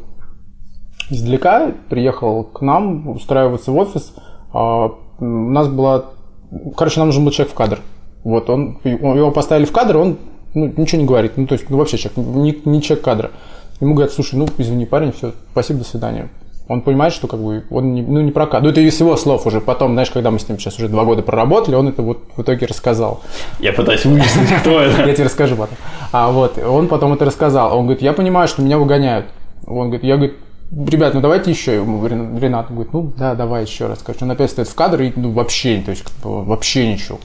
издалека, 1.09 1.71
приехал 1.89 2.43
к 2.43 2.61
нам 2.61 3.09
устраиваться 3.09 3.71
в 3.71 3.77
офис. 3.77 4.13
А, 4.53 4.91
У 5.19 5.25
нас 5.25 5.67
была... 5.67 6.05
Короче, 6.75 6.99
нам 6.99 7.09
нужен 7.09 7.25
был 7.25 7.31
человек 7.31 7.53
в 7.53 7.57
кадр. 7.57 7.79
Вот, 8.23 8.49
он- 8.49 8.79
его 8.83 9.31
поставили 9.31 9.65
в 9.65 9.71
кадр, 9.71 9.97
он 9.97 10.17
ну, 10.53 10.73
ничего 10.75 11.01
не 11.01 11.07
говорит. 11.07 11.33
Ну, 11.35 11.47
то 11.47 11.53
есть, 11.53 11.69
ну, 11.69 11.77
вообще 11.77 11.97
человек, 11.97 12.17
не, 12.17 12.61
не 12.65 12.81
человек 12.81 13.03
кадра. 13.03 13.31
Ему 13.79 13.93
говорят, 13.93 14.13
слушай, 14.13 14.35
ну, 14.35 14.47
извини, 14.57 14.85
парень, 14.85 15.11
все, 15.11 15.33
спасибо, 15.51 15.79
до 15.79 15.85
свидания. 15.85 16.29
Он 16.67 16.81
понимает, 16.81 17.13
что 17.13 17.27
как 17.27 17.39
бы 17.41 17.63
он 17.69 17.93
не, 17.93 18.01
ну, 18.01 18.19
не 18.19 18.31
прокат. 18.31 18.61
Ну, 18.61 18.69
это 18.69 18.81
из 18.81 18.99
его 18.99 19.15
слов 19.15 19.47
уже. 19.47 19.61
Потом, 19.61 19.93
знаешь, 19.93 20.11
когда 20.11 20.31
мы 20.31 20.39
с 20.39 20.49
ним 20.49 20.59
сейчас 20.59 20.77
уже 20.77 20.89
два 20.89 21.05
года 21.05 21.21
проработали, 21.21 21.75
он 21.75 21.87
это 21.87 22.01
вот 22.01 22.23
в 22.35 22.41
итоге 22.41 22.65
рассказал. 22.65 23.21
Я 23.59 23.71
пытаюсь 23.71 24.03
выяснить, 24.05 24.49
кто 24.61 24.81
Я 24.81 24.87
это. 24.87 25.13
тебе 25.13 25.25
расскажу 25.25 25.55
потом. 25.55 25.77
А 26.11 26.29
вот, 26.29 26.57
он 26.57 26.87
потом 26.89 27.13
это 27.13 27.23
рассказал. 27.25 27.77
Он 27.77 27.85
говорит, 27.85 28.01
я 28.01 28.11
понимаю, 28.11 28.47
что 28.49 28.61
меня 28.61 28.77
выгоняют. 28.77 29.27
Он 29.65 29.87
говорит, 29.87 30.03
я 30.03 30.17
говорю, 30.17 30.33
ребят, 30.71 31.13
ну 31.13 31.21
давайте 31.21 31.51
еще. 31.51 31.75
Ему 31.75 32.05
Рен- 32.05 32.37
Ренат 32.37 32.69
говорит, 32.69 32.91
ну 32.91 33.13
да, 33.17 33.33
давай 33.35 33.63
еще 33.63 33.87
раз. 33.87 33.99
Короче, 34.05 34.25
он 34.25 34.31
опять 34.31 34.51
стоит 34.51 34.67
в 34.67 34.75
кадре 34.75 35.07
и 35.07 35.13
ну, 35.15 35.31
вообще, 35.31 35.81
то 35.85 35.91
есть 35.91 36.03
вообще 36.21 36.91
ничего. 36.91 37.19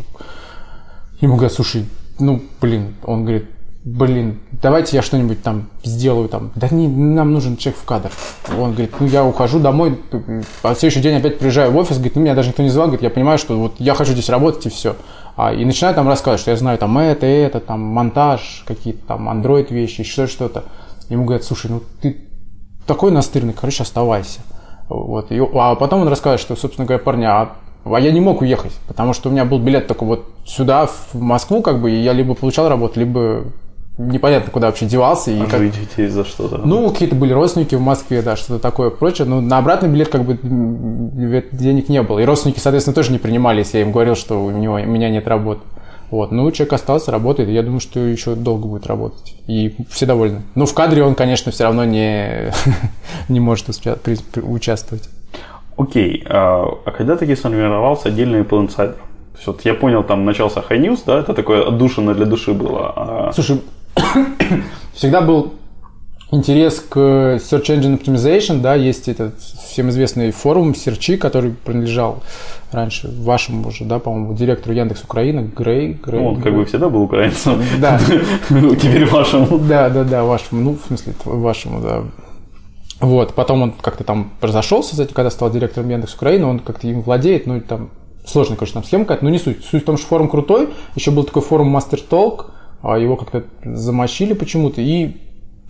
Ему 1.20 1.34
говорят, 1.34 1.52
слушай, 1.52 1.84
ну 2.18 2.40
блин, 2.60 2.94
он 3.04 3.22
говорит, 3.24 3.46
блин, 3.84 4.40
давайте 4.52 4.96
я 4.96 5.02
что-нибудь 5.02 5.42
там 5.42 5.68
сделаю 5.82 6.28
там. 6.28 6.52
Да 6.54 6.68
не, 6.70 6.86
нам 6.88 7.32
нужен 7.32 7.56
человек 7.56 7.80
в 7.80 7.84
кадр. 7.84 8.10
Он 8.56 8.72
говорит, 8.72 8.94
ну 9.00 9.06
я 9.06 9.24
ухожу 9.24 9.58
домой, 9.58 9.98
а 10.62 10.74
следующий 10.74 11.00
день 11.00 11.16
опять 11.16 11.38
приезжаю 11.38 11.72
в 11.72 11.76
офис, 11.76 11.96
говорит, 11.96 12.14
ну 12.14 12.22
меня 12.22 12.34
даже 12.34 12.50
никто 12.50 12.62
не 12.62 12.68
звал, 12.68 12.86
говорит, 12.86 13.02
я 13.02 13.10
понимаю, 13.10 13.38
что 13.38 13.58
вот 13.58 13.74
я 13.78 13.94
хочу 13.94 14.12
здесь 14.12 14.28
работать 14.28 14.66
и 14.66 14.68
все. 14.68 14.96
А, 15.36 15.52
и 15.52 15.64
начинаю 15.64 15.94
там 15.94 16.06
рассказывать, 16.08 16.40
что 16.40 16.50
я 16.50 16.56
знаю 16.56 16.78
там 16.78 16.96
это, 16.98 17.26
это, 17.26 17.58
там 17.58 17.80
монтаж, 17.80 18.64
какие-то 18.66 19.06
там 19.06 19.28
Android 19.28 19.72
вещи, 19.72 20.02
еще 20.02 20.26
что-то. 20.26 20.64
Ему 21.08 21.24
говорят, 21.24 21.44
слушай, 21.44 21.70
ну 21.70 21.82
ты 22.00 22.28
такой 22.86 23.10
настырный, 23.10 23.52
короче, 23.52 23.82
оставайся. 23.82 24.40
Вот. 24.88 25.32
И, 25.32 25.40
а 25.54 25.74
потом 25.74 26.02
он 26.02 26.08
рассказывает, 26.08 26.40
что, 26.40 26.54
собственно 26.54 26.86
говоря, 26.86 27.02
парня, 27.02 27.40
а, 27.40 27.56
а 27.84 27.98
я 27.98 28.12
не 28.12 28.20
мог 28.20 28.42
уехать, 28.42 28.72
потому 28.86 29.12
что 29.12 29.28
у 29.28 29.32
меня 29.32 29.44
был 29.44 29.58
билет 29.58 29.88
только 29.88 30.04
вот 30.04 30.28
сюда, 30.44 30.86
в 30.86 31.14
Москву, 31.14 31.62
как 31.62 31.80
бы, 31.80 31.90
и 31.90 32.00
я 32.00 32.12
либо 32.12 32.34
получал 32.34 32.68
работу, 32.68 33.00
либо 33.00 33.44
непонятно 33.98 34.50
куда 34.50 34.68
вообще 34.68 34.86
девался. 34.86 35.30
И 35.30 35.40
А 35.40 35.46
как- 35.46 35.62
идете 35.62 36.08
за 36.08 36.24
что-то? 36.24 36.58
ну, 36.58 36.90
какие-то 36.90 37.14
были 37.14 37.32
родственники 37.32 37.74
в 37.74 37.80
Москве, 37.80 38.22
да, 38.22 38.36
что-то 38.36 38.58
такое 38.60 38.90
прочее. 38.90 39.26
Но 39.26 39.40
на 39.40 39.58
обратный 39.58 39.88
билет 39.88 40.08
как 40.08 40.24
бы 40.24 40.38
денег 41.52 41.88
не 41.88 42.02
было. 42.02 42.18
И 42.18 42.24
родственники, 42.24 42.58
соответственно, 42.58 42.94
тоже 42.94 43.12
не 43.12 43.18
принимали, 43.18 43.58
если 43.58 43.78
я 43.78 43.84
им 43.84 43.92
говорил, 43.92 44.14
что 44.14 44.42
у, 44.42 44.50
него, 44.50 44.74
у 44.74 44.78
меня 44.86 45.10
нет 45.10 45.26
работы. 45.28 45.60
Вот. 46.10 46.30
Ну, 46.30 46.50
человек 46.50 46.74
остался, 46.74 47.10
работает, 47.10 47.48
я 47.48 47.62
думаю, 47.62 47.80
что 47.80 47.98
еще 47.98 48.34
долго 48.34 48.68
будет 48.68 48.86
работать. 48.86 49.34
И 49.46 49.74
все 49.88 50.04
довольны. 50.04 50.42
Ну, 50.54 50.66
в 50.66 50.74
кадре 50.74 51.02
он, 51.02 51.14
конечно, 51.14 51.50
все 51.52 51.64
равно 51.64 51.84
не, 51.84 52.52
не 53.28 53.40
может 53.40 53.68
участвовать. 54.36 55.08
Окей, 55.78 56.22
а, 56.28 56.66
а 56.84 56.90
когда 56.90 57.16
таки 57.16 57.34
сформировался 57.34 58.08
отдельный 58.08 58.42
вот 59.46 59.64
я 59.64 59.74
понял, 59.74 60.04
там 60.04 60.24
начался 60.24 60.60
High 60.60 60.80
News, 60.80 61.00
да, 61.06 61.18
это 61.18 61.34
такое 61.34 61.66
отдушина 61.66 62.14
для 62.14 62.26
души 62.26 62.52
было. 62.52 62.92
А 62.94 63.32
Слушай, 63.32 63.60
всегда 64.94 65.20
был 65.20 65.54
интерес 66.32 66.80
к 66.80 66.96
Search 66.96 67.66
Engine 67.66 68.00
Optimization, 68.00 68.60
да, 68.60 68.74
есть 68.74 69.08
этот 69.08 69.38
всем 69.40 69.90
известный 69.90 70.30
форум 70.32 70.74
Серчи, 70.74 71.16
который 71.16 71.50
принадлежал 71.52 72.22
раньше 72.72 73.08
вашему 73.08 73.68
уже, 73.68 73.84
да, 73.84 73.98
по-моему, 73.98 74.34
директору 74.34 74.74
Яндекс 74.74 75.04
Украины, 75.04 75.50
Грей, 75.54 75.92
Грей. 75.92 76.20
ну, 76.20 76.28
он 76.28 76.42
как 76.42 76.54
бы 76.54 76.64
всегда 76.64 76.88
был 76.88 77.02
украинцем. 77.02 77.62
Да. 77.78 78.00
Ну, 78.50 78.74
Теперь 78.74 79.06
вашему. 79.06 79.58
Да, 79.58 79.90
да, 79.90 80.04
да, 80.04 80.24
вашему, 80.24 80.60
ну, 80.62 80.78
в 80.82 80.86
смысле, 80.86 81.14
вашему, 81.24 81.80
да. 81.80 82.02
Вот, 83.00 83.34
потом 83.34 83.62
он 83.62 83.72
как-то 83.72 84.04
там 84.04 84.32
разошелся, 84.40 84.92
кстати, 84.92 85.12
когда 85.12 85.30
стал 85.30 85.50
директором 85.50 85.90
Яндекс 85.90 86.14
Украины, 86.14 86.46
он 86.46 86.60
как-то 86.60 86.86
им 86.86 87.02
владеет, 87.02 87.46
ну, 87.46 87.56
и 87.56 87.60
там 87.60 87.90
сложная, 88.24 88.56
конечно, 88.56 88.80
там 88.80 88.86
схема 88.86 89.04
какая-то, 89.04 89.24
но 89.24 89.30
не 89.30 89.38
суть. 89.38 89.64
Суть 89.64 89.82
в 89.82 89.84
том, 89.86 89.98
что 89.98 90.06
форум 90.06 90.28
крутой, 90.28 90.70
еще 90.94 91.10
был 91.10 91.24
такой 91.24 91.42
форум 91.42 91.76
Master 91.76 92.00
Talk, 92.08 92.51
а 92.82 92.98
его 92.98 93.16
как-то 93.16 93.44
замочили 93.64 94.32
почему-то, 94.34 94.80
и 94.80 95.16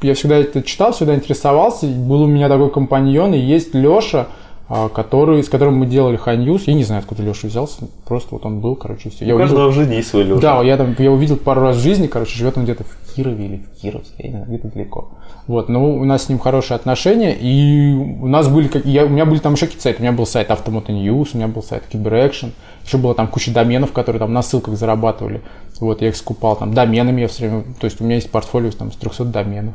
я 0.02 0.14
всегда 0.14 0.36
это 0.38 0.62
читал, 0.62 0.92
всегда 0.92 1.14
интересовался, 1.14 1.86
был 1.86 2.22
у 2.22 2.26
меня 2.26 2.48
такой 2.48 2.70
компаньон, 2.70 3.34
и 3.34 3.38
есть 3.38 3.74
Леша, 3.74 4.28
а, 4.68 4.88
который, 4.88 5.42
с 5.42 5.48
которым 5.48 5.76
мы 5.76 5.86
делали 5.86 6.18
News, 6.18 6.62
я 6.66 6.74
не 6.74 6.84
знаю, 6.84 7.00
откуда 7.00 7.22
Леша 7.22 7.46
взялся, 7.48 7.88
просто 8.06 8.28
вот 8.32 8.46
он 8.46 8.60
был, 8.60 8.74
короче, 8.74 9.10
все. 9.10 9.26
Я 9.26 9.34
У 9.34 9.38
увидел- 9.38 9.68
в 9.68 9.72
жизни 9.72 9.96
есть 9.96 10.08
свой 10.08 10.24
Леша. 10.24 10.40
да, 10.40 10.62
я 10.62 10.76
там 10.76 10.96
я 10.98 11.12
увидел 11.12 11.36
пару 11.36 11.60
раз 11.60 11.76
в 11.76 11.80
жизни, 11.80 12.06
короче, 12.06 12.36
живет 12.36 12.56
он 12.56 12.64
где-то 12.64 12.84
в 12.84 13.14
Кирове 13.14 13.44
или 13.44 13.56
в 13.58 13.80
Кировске, 13.82 14.14
я 14.18 14.24
не 14.24 14.30
знаю, 14.30 14.46
где-то 14.48 14.68
далеко. 14.68 15.10
Вот, 15.46 15.68
но 15.68 15.84
у 15.84 16.04
нас 16.04 16.24
с 16.24 16.28
ним 16.28 16.38
хорошие 16.38 16.76
отношения, 16.76 17.36
и 17.38 17.92
у 17.92 18.26
нас 18.28 18.48
были, 18.48 18.68
как, 18.68 18.86
я, 18.86 19.04
у 19.04 19.08
меня 19.08 19.26
были 19.26 19.40
там 19.40 19.54
еще 19.54 19.66
какие-то 19.66 19.82
сайты, 19.82 19.98
у 19.98 20.02
меня 20.02 20.12
был 20.12 20.24
сайт 20.24 20.48
Automoto 20.50 20.86
News, 20.88 21.30
у 21.34 21.36
меня 21.36 21.48
был 21.48 21.62
сайт 21.62 21.82
Cyber 21.92 22.52
еще 22.84 22.96
было 22.98 23.14
там 23.14 23.26
куча 23.28 23.52
доменов, 23.52 23.92
которые 23.92 24.20
там 24.20 24.32
на 24.32 24.42
ссылках 24.42 24.76
зарабатывали, 24.76 25.42
вот, 25.86 26.02
я 26.02 26.08
их 26.08 26.16
скупал, 26.16 26.56
там, 26.56 26.74
доменами 26.74 27.22
я 27.22 27.28
все 27.28 27.48
время, 27.48 27.64
то 27.78 27.84
есть 27.84 28.00
у 28.00 28.04
меня 28.04 28.16
есть 28.16 28.30
портфолио 28.30 28.70
там 28.70 28.92
с 28.92 28.96
300 28.96 29.24
доменов, 29.26 29.74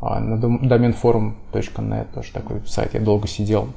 а, 0.00 0.20
на 0.20 0.38
домен 0.38 0.94
forum.net 1.00 2.06
тоже 2.14 2.32
такой 2.32 2.62
сайт, 2.66 2.94
я 2.94 3.00
долго 3.00 3.28
сидел, 3.28 3.68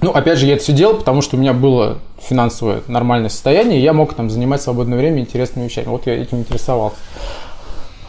ну, 0.00 0.10
опять 0.10 0.38
же, 0.38 0.46
я 0.46 0.54
это 0.54 0.62
все 0.62 0.72
делал, 0.72 0.94
потому 0.94 1.22
что 1.22 1.36
у 1.36 1.40
меня 1.40 1.52
было 1.52 1.98
финансовое 2.20 2.82
нормальное 2.86 3.30
состояние, 3.30 3.80
и 3.80 3.82
я 3.82 3.92
мог 3.92 4.14
там 4.14 4.30
занимать 4.30 4.62
свободное 4.62 4.96
время 4.96 5.20
интересными 5.20 5.64
вещами. 5.64 5.86
Вот 5.86 6.06
я 6.06 6.14
этим 6.14 6.38
интересовался. 6.38 6.96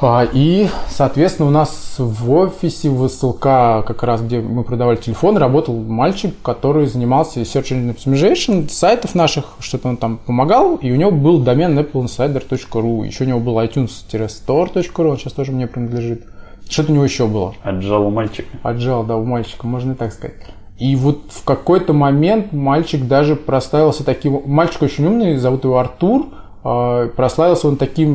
А, 0.02 0.26
и, 0.32 0.68
соответственно, 0.88 1.50
у 1.50 1.52
нас 1.52 1.96
в 1.98 2.32
офисе 2.32 2.90
в 2.90 3.06
СЛК, 3.10 3.86
как 3.86 4.04
раз 4.04 4.22
где 4.22 4.40
мы 4.40 4.64
продавали 4.64 4.96
телефон, 4.96 5.36
работал 5.36 5.76
мальчик, 5.76 6.34
который 6.42 6.88
занимался 6.88 7.42
Search 7.42 7.72
Engine 7.72 7.94
Optimization 7.94 8.70
сайтов 8.70 9.14
наших, 9.14 9.56
что-то 9.60 9.90
он 9.90 9.98
там 9.98 10.18
помогал, 10.18 10.78
и 10.78 10.92
у 10.92 10.96
него 10.96 11.12
был 11.12 11.40
домен 11.40 11.78
appleinsider.ru, 11.78 13.06
еще 13.06 13.26
у 13.26 13.28
него 13.28 13.40
был 13.40 13.60
itunes-store.ru, 13.60 15.10
он 15.10 15.18
сейчас 15.18 15.34
тоже 15.34 15.52
мне 15.52 15.68
принадлежит. 15.68 16.24
Что-то 16.70 16.92
у 16.92 16.96
него 16.96 17.04
еще 17.04 17.28
было. 17.28 17.56
Отжал 17.64 18.08
у 18.08 18.12
мальчика. 18.12 18.58
Отжал, 18.64 19.04
да, 19.04 19.18
у 19.18 19.26
мальчика, 19.26 19.68
можно 19.68 19.94
и 19.94 19.96
так 19.96 20.14
сказать. 20.14 20.36
И 20.78 20.96
вот 20.96 21.24
в 21.30 21.44
какой-то 21.44 21.92
момент 21.92 22.54
мальчик 22.54 23.06
даже 23.06 23.36
прославился 23.36 24.06
таким... 24.06 24.44
Мальчик 24.46 24.84
очень 24.84 25.06
умный, 25.06 25.36
зовут 25.36 25.66
его 25.66 25.78
Артур. 25.78 26.28
А, 26.64 27.08
прославился 27.08 27.68
он 27.68 27.78
таким 27.78 28.12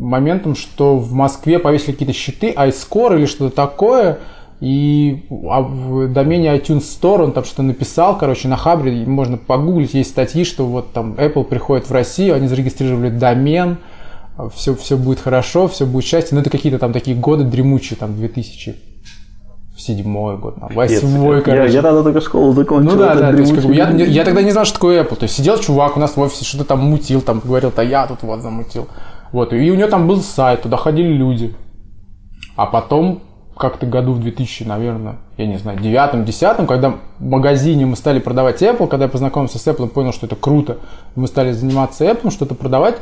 моментом, 0.00 0.54
что 0.54 0.96
в 0.96 1.12
Москве 1.12 1.58
повесили 1.58 1.92
какие-то 1.92 2.14
щиты, 2.14 2.52
iScore 2.52 3.18
или 3.18 3.26
что-то 3.26 3.54
такое, 3.54 4.18
и 4.60 5.24
а 5.50 5.60
в 5.60 6.12
домене 6.12 6.54
iTunes 6.56 6.82
Store 6.82 7.24
он 7.24 7.32
там 7.32 7.44
что-то 7.44 7.62
написал, 7.62 8.16
короче, 8.16 8.48
на 8.48 8.56
Хабре 8.56 9.04
можно 9.06 9.36
погуглить, 9.36 9.94
есть 9.94 10.10
статьи, 10.10 10.44
что 10.44 10.66
вот 10.66 10.92
там 10.92 11.14
Apple 11.14 11.44
приходит 11.44 11.88
в 11.88 11.92
Россию, 11.92 12.34
они 12.36 12.46
зарегистрировали 12.46 13.10
домен, 13.10 13.78
все, 14.54 14.74
все 14.74 14.96
будет 14.96 15.20
хорошо, 15.20 15.68
все 15.68 15.86
будет 15.86 16.04
счастье. 16.04 16.34
Но 16.34 16.40
это 16.40 16.50
какие-то 16.50 16.78
там 16.78 16.92
такие 16.92 17.16
годы 17.16 17.44
дремучие, 17.44 17.96
там 17.96 18.16
2000 18.16 18.93
седьмой 19.84 20.36
год, 20.36 20.56
там, 20.60 20.70
восьмой, 20.74 21.42
короче. 21.42 21.72
Я, 21.72 21.80
я 21.80 21.82
тогда 21.82 22.02
только 22.02 22.20
школу 22.20 22.52
закончил. 22.52 22.92
Ну 22.92 22.98
да, 22.98 23.14
да, 23.14 23.32
то 23.32 23.38
есть, 23.38 23.54
как 23.54 23.64
бы, 23.64 23.74
я, 23.74 23.90
я 23.90 24.24
тогда 24.24 24.42
не 24.42 24.50
знал, 24.50 24.64
что 24.64 24.74
такое 24.74 25.02
Apple. 25.02 25.16
То 25.16 25.24
есть 25.24 25.36
сидел 25.36 25.58
чувак 25.58 25.96
у 25.96 26.00
нас 26.00 26.16
в 26.16 26.20
офисе, 26.20 26.44
что-то 26.44 26.64
там 26.64 26.80
мутил, 26.80 27.20
там 27.20 27.40
говорил, 27.44 27.72
да 27.74 27.82
я 27.82 28.06
тут 28.06 28.22
вот 28.22 28.40
замутил. 28.40 28.88
Вот, 29.32 29.52
и 29.52 29.70
у 29.70 29.74
него 29.74 29.88
там 29.88 30.06
был 30.06 30.20
сайт, 30.20 30.62
туда 30.62 30.76
ходили 30.76 31.12
люди. 31.12 31.54
А 32.56 32.66
потом, 32.66 33.20
как-то 33.56 33.86
году 33.86 34.12
в 34.12 34.20
2000, 34.20 34.62
наверное, 34.62 35.16
я 35.36 35.46
не 35.46 35.58
знаю, 35.58 35.80
девятом, 35.80 36.24
десятом, 36.24 36.66
когда 36.66 36.94
в 37.18 37.24
магазине 37.24 37.84
мы 37.84 37.96
стали 37.96 38.20
продавать 38.20 38.62
Apple, 38.62 38.86
когда 38.86 39.06
я 39.06 39.10
познакомился 39.10 39.58
с 39.58 39.66
Apple, 39.66 39.88
понял, 39.88 40.12
что 40.12 40.26
это 40.26 40.36
круто, 40.36 40.78
мы 41.16 41.26
стали 41.26 41.52
заниматься 41.52 42.04
Apple, 42.04 42.30
что-то 42.30 42.54
продавать, 42.54 42.96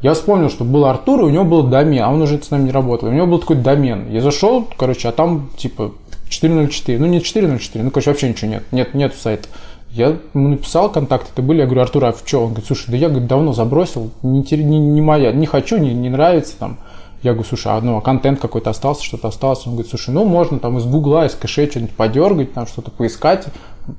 я 0.00 0.14
вспомнил, 0.14 0.48
что 0.48 0.64
был 0.64 0.84
Артур, 0.84 1.20
и 1.20 1.24
у 1.24 1.30
него 1.30 1.44
был 1.44 1.64
домен, 1.64 2.04
а 2.04 2.12
он 2.12 2.22
уже 2.22 2.40
с 2.40 2.50
нами 2.50 2.64
не 2.64 2.70
работал. 2.70 3.08
У 3.08 3.12
него 3.12 3.26
был 3.26 3.40
такой 3.40 3.56
домен. 3.56 4.08
Я 4.10 4.20
зашел, 4.20 4.64
короче, 4.76 5.08
а 5.08 5.12
там, 5.12 5.50
типа, 5.56 5.92
404. 6.28 6.98
Ну, 6.98 7.06
не 7.06 7.22
404, 7.22 7.84
ну, 7.84 7.90
короче, 7.90 8.10
вообще 8.10 8.28
ничего 8.28 8.50
нет. 8.50 8.64
Нет, 8.72 8.94
нет 8.94 9.14
сайта. 9.14 9.48
Я 9.90 10.18
ему 10.34 10.48
написал, 10.48 10.92
контакты 10.92 11.30
это 11.32 11.42
были, 11.42 11.60
я 11.60 11.64
говорю, 11.64 11.80
Артур, 11.82 12.04
а 12.04 12.12
в 12.12 12.22
что? 12.24 12.40
Он 12.40 12.48
говорит, 12.48 12.66
слушай, 12.66 12.90
да 12.90 12.96
я 12.96 13.08
говорит, 13.08 13.26
давно 13.26 13.52
забросил, 13.54 14.10
не, 14.22 14.44
не, 14.50 14.78
не 14.78 15.00
моя, 15.00 15.32
не 15.32 15.46
хочу, 15.46 15.78
не, 15.78 15.94
не 15.94 16.10
нравится 16.10 16.56
там. 16.58 16.78
Я 17.22 17.32
говорю, 17.32 17.48
слушай, 17.48 17.72
а, 17.72 17.80
ну, 17.80 17.96
а 17.96 18.00
контент 18.00 18.38
какой-то 18.38 18.70
остался, 18.70 19.02
что-то 19.02 19.28
осталось? 19.28 19.66
Он 19.66 19.72
говорит, 19.72 19.90
слушай, 19.90 20.10
ну, 20.10 20.24
можно 20.24 20.58
там 20.58 20.78
из 20.78 20.84
Гугла, 20.84 21.26
из 21.26 21.34
кэше 21.34 21.68
что-нибудь 21.70 21.94
подергать, 21.96 22.52
там 22.52 22.66
что-то 22.66 22.90
поискать. 22.90 23.46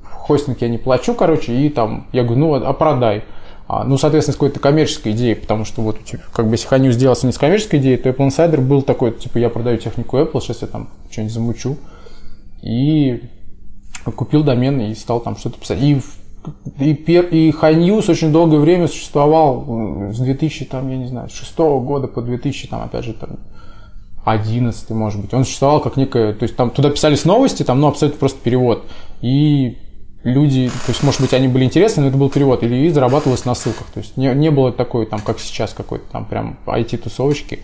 Хостинг 0.04 0.62
я 0.62 0.68
не 0.68 0.78
плачу, 0.78 1.14
короче, 1.14 1.52
и 1.52 1.68
там, 1.68 2.06
я 2.12 2.22
говорю, 2.22 2.40
ну, 2.40 2.54
а 2.54 2.72
продай. 2.72 3.24
А, 3.66 3.84
ну, 3.84 3.98
соответственно, 3.98 4.34
с 4.34 4.36
какой-то 4.36 4.58
коммерческой 4.58 5.12
идеей, 5.12 5.34
потому 5.34 5.64
что 5.64 5.82
вот, 5.82 6.02
типа, 6.02 6.22
как 6.32 6.46
бы, 6.46 6.54
если 6.54 6.66
Ханю 6.66 6.92
сделался 6.92 7.26
не 7.26 7.32
с 7.32 7.38
коммерческой 7.38 7.80
идеей, 7.80 7.98
то 7.98 8.08
Apple 8.08 8.28
Insider 8.28 8.60
был 8.60 8.82
такой, 8.82 9.12
типа, 9.12 9.38
я 9.38 9.50
продаю 9.50 9.76
технику 9.76 10.16
Apple, 10.16 10.40
сейчас 10.40 10.62
я 10.62 10.68
там 10.68 10.88
что-нибудь 11.10 11.34
замучу 11.34 11.76
и 12.62 13.22
купил 14.16 14.42
домен 14.42 14.80
и 14.80 14.94
стал 14.94 15.20
там 15.20 15.36
что-то 15.36 15.58
писать. 15.58 15.80
И, 15.80 16.00
и, 16.78 16.92
и 16.92 17.50
High 17.50 17.78
News 17.78 18.10
очень 18.10 18.32
долгое 18.32 18.58
время 18.58 18.88
существовал 18.88 20.10
с 20.12 20.18
2000, 20.18 20.64
там, 20.66 20.90
я 20.90 20.96
не 20.96 21.06
знаю, 21.06 21.28
с 21.28 21.32
6 21.32 21.58
года 21.58 22.06
по 22.06 22.22
2000, 22.22 22.68
там, 22.68 22.82
опять 22.82 23.04
же, 23.04 23.12
там, 23.12 23.38
11, 24.24 24.90
может 24.90 25.20
быть. 25.20 25.32
Он 25.34 25.44
существовал 25.44 25.80
как 25.80 25.96
некое, 25.96 26.32
то 26.34 26.42
есть 26.44 26.56
там 26.56 26.70
туда 26.70 26.90
писались 26.90 27.24
новости, 27.24 27.62
там, 27.62 27.80
ну, 27.80 27.88
абсолютно 27.88 28.18
просто 28.18 28.38
перевод. 28.42 28.84
И 29.22 29.78
люди, 30.22 30.68
то 30.68 30.92
есть, 30.92 31.02
может 31.02 31.20
быть, 31.20 31.32
они 31.32 31.48
были 31.48 31.64
интересны, 31.64 32.02
но 32.02 32.08
это 32.08 32.18
был 32.18 32.30
перевод, 32.30 32.62
или 32.62 32.86
и 32.86 32.90
зарабатывалось 32.90 33.44
на 33.44 33.54
ссылках. 33.54 33.86
То 33.92 34.00
есть 34.00 34.16
не, 34.16 34.28
не 34.34 34.50
было 34.50 34.72
такой, 34.72 35.06
там, 35.06 35.20
как 35.20 35.40
сейчас, 35.40 35.72
какой-то 35.72 36.04
там 36.10 36.24
прям 36.26 36.58
IT-тусовочки. 36.66 37.60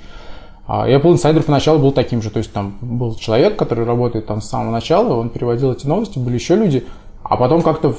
А 0.67 0.89
Apple 0.89 1.15
Insider 1.15 1.43
поначалу 1.43 1.79
был 1.79 1.93
таким 1.93 2.23
же, 2.23 2.31
то 2.31 2.39
есть 2.39 2.53
там 2.53 2.77
был 2.81 3.15
человек, 3.15 3.57
который 3.57 3.85
работает 3.85 4.27
там 4.27 4.41
с 4.41 4.49
самого 4.49 4.73
начала, 4.73 5.15
он 5.15 5.31
переводил 5.31 5.73
эти 5.73 5.87
новости, 5.87 6.19
были 6.19 6.35
еще 6.35 6.57
люди, 6.57 6.85
а 7.23 7.37
потом 7.37 7.63
как-то 7.63 7.95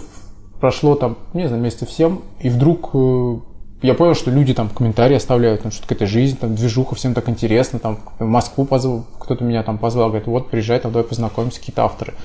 прошло 0.60 0.95
там, 0.95 1.17
не 1.34 1.47
знаю, 1.47 1.63
месяцев 1.63 1.89
7, 1.89 2.17
и 2.41 2.49
вдруг 2.49 2.89
э, 2.93 3.38
я 3.84 3.93
понял, 3.93 4.15
что 4.15 4.32
люди 4.32 4.53
там 4.53 4.69
комментарии 4.69 5.15
оставляют, 5.15 5.62
там, 5.62 5.71
что 5.71 5.84
какая-то 5.84 6.08
жизнь, 6.08 6.38
там, 6.38 6.56
движуха, 6.56 6.95
всем 6.95 7.13
так 7.13 7.30
интересно, 7.30 7.80
там, 7.80 7.99
в 8.19 8.25
Москву 8.25 8.65
позвал, 8.65 9.06
кто-то 9.19 9.43
меня 9.43 9.63
там 9.63 9.77
позвал, 9.77 10.10
говорит, 10.10 10.27
вот, 10.27 10.49
приезжай, 10.49 10.80
там, 10.80 10.91
давай 10.91 11.08
познакомимся, 11.08 11.60
какие-то 11.60 11.86
авторы. 11.86 12.15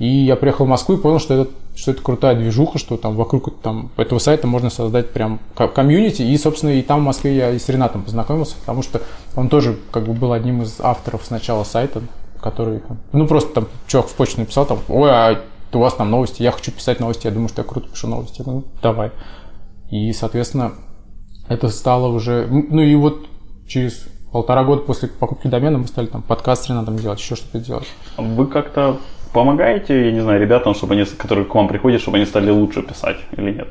И 0.00 0.24
я 0.24 0.34
приехал 0.34 0.64
в 0.64 0.68
Москву 0.68 0.96
и 0.96 0.98
понял, 0.98 1.18
что 1.18 1.34
это, 1.34 1.50
что 1.76 1.90
это 1.90 2.02
крутая 2.02 2.34
движуха, 2.34 2.78
что 2.78 2.96
там 2.96 3.16
вокруг 3.16 3.60
там, 3.60 3.90
этого 3.98 4.18
сайта 4.18 4.46
можно 4.46 4.70
создать 4.70 5.10
прям 5.12 5.40
комьюнити. 5.54 6.22
И, 6.22 6.38
собственно, 6.38 6.70
и 6.70 6.80
там 6.80 7.00
в 7.00 7.04
Москве 7.04 7.36
я 7.36 7.50
и 7.50 7.58
с 7.58 7.68
Ренатом 7.68 8.02
познакомился, 8.02 8.56
потому 8.58 8.82
что 8.82 9.02
он 9.36 9.50
тоже 9.50 9.76
как 9.90 10.06
бы 10.06 10.14
был 10.14 10.32
одним 10.32 10.62
из 10.62 10.80
авторов 10.80 11.22
сначала 11.26 11.64
сайта, 11.64 12.00
который, 12.40 12.80
ну, 13.12 13.26
просто 13.26 13.52
там 13.52 13.68
чувак 13.86 14.08
в 14.08 14.14
почту 14.14 14.40
написал, 14.40 14.64
там, 14.64 14.78
ой, 14.88 15.10
а 15.10 15.42
у 15.70 15.78
вас 15.78 15.92
там 15.92 16.10
новости, 16.10 16.42
я 16.42 16.50
хочу 16.50 16.72
писать 16.72 16.98
новости, 16.98 17.26
я 17.26 17.32
думаю, 17.32 17.50
что 17.50 17.60
я 17.60 17.68
круто 17.68 17.86
пишу 17.90 18.08
новости. 18.08 18.42
Ну, 18.44 18.64
давай. 18.82 19.12
И, 19.90 20.10
соответственно, 20.14 20.72
это 21.46 21.68
стало 21.68 22.08
уже, 22.08 22.46
ну 22.46 22.80
и 22.80 22.94
вот 22.94 23.26
через 23.68 24.06
полтора 24.32 24.64
года 24.64 24.80
после 24.80 25.08
покупки 25.08 25.46
домена 25.46 25.76
мы 25.76 25.86
стали 25.86 26.06
там 26.06 26.22
подкаст 26.22 26.64
с 26.64 26.68
Ренатом 26.70 26.96
делать, 26.96 27.20
еще 27.20 27.36
что-то 27.36 27.58
делать. 27.58 27.86
Вы 28.16 28.46
как-то 28.46 28.98
помогаете, 29.32 30.06
я 30.06 30.12
не 30.12 30.20
знаю, 30.20 30.40
ребятам, 30.40 30.74
чтобы 30.74 30.94
они, 30.94 31.04
которые 31.04 31.44
к 31.44 31.54
вам 31.54 31.68
приходят, 31.68 32.00
чтобы 32.00 32.16
они 32.16 32.26
стали 32.26 32.50
лучше 32.50 32.82
писать 32.82 33.16
или 33.36 33.52
нет? 33.52 33.68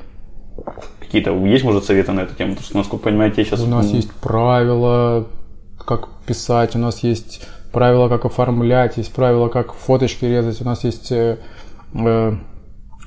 Какие-то 0.99 1.31
есть, 1.45 1.63
может, 1.63 1.85
советы 1.85 2.11
на 2.11 2.21
эту 2.21 2.35
тему? 2.35 2.51
Потому 2.51 2.65
что, 2.65 2.77
насколько 2.77 3.03
понимаете, 3.05 3.41
я 3.41 3.45
сейчас... 3.45 3.61
У 3.61 3.67
нас 3.67 3.87
есть 3.87 4.11
правила, 4.13 5.27
как 5.85 6.09
писать, 6.25 6.75
у 6.75 6.79
нас 6.79 7.03
есть 7.03 7.47
правила, 7.71 8.09
как 8.09 8.25
оформлять, 8.25 8.97
есть 8.97 9.13
правила, 9.13 9.47
как 9.47 9.73
фоточки 9.73 10.25
резать, 10.25 10.61
у 10.61 10.65
нас 10.65 10.83
есть... 10.83 11.11
Э, 11.11 11.37
э, 11.93 12.33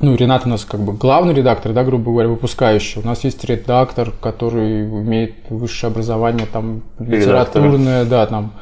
ну, 0.00 0.16
Ренат 0.16 0.46
у 0.46 0.48
нас 0.48 0.64
как 0.64 0.80
бы 0.80 0.94
главный 0.94 1.32
редактор, 1.32 1.72
да, 1.72 1.84
грубо 1.84 2.10
говоря, 2.10 2.28
выпускающий. 2.28 3.00
У 3.00 3.06
нас 3.06 3.22
есть 3.22 3.44
редактор, 3.44 4.10
который 4.20 4.84
имеет 4.84 5.34
высшее 5.48 5.92
образование, 5.92 6.46
там, 6.52 6.82
литературное, 6.98 8.04
да, 8.04 8.26
там, 8.26 8.52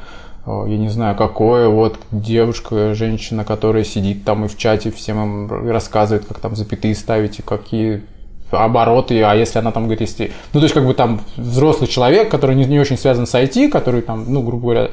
я 0.45 0.77
не 0.77 0.89
знаю, 0.89 1.15
какое, 1.15 1.67
вот 1.67 1.99
девушка, 2.11 2.95
женщина, 2.95 3.43
которая 3.43 3.83
сидит 3.83 4.23
там 4.23 4.45
и 4.45 4.47
в 4.47 4.57
чате 4.57 4.91
всем 4.91 5.47
им 5.47 5.69
рассказывает, 5.69 6.25
как 6.25 6.39
там 6.39 6.55
запятые 6.55 6.95
ставить 6.95 7.39
и 7.39 7.43
какие 7.43 8.03
обороты, 8.51 9.21
а 9.21 9.33
если 9.35 9.59
она 9.59 9.71
там 9.71 9.83
говорит, 9.83 10.01
если... 10.01 10.31
Ну, 10.53 10.59
то 10.59 10.65
есть, 10.65 10.73
как 10.73 10.85
бы 10.85 10.93
там 10.93 11.21
взрослый 11.37 11.87
человек, 11.87 12.29
который 12.29 12.55
не, 12.55 12.65
не 12.65 12.79
очень 12.79 12.97
связан 12.97 13.25
с 13.25 13.35
IT, 13.35 13.69
который 13.69 14.01
там, 14.01 14.25
ну, 14.27 14.41
грубо 14.41 14.63
говоря, 14.63 14.89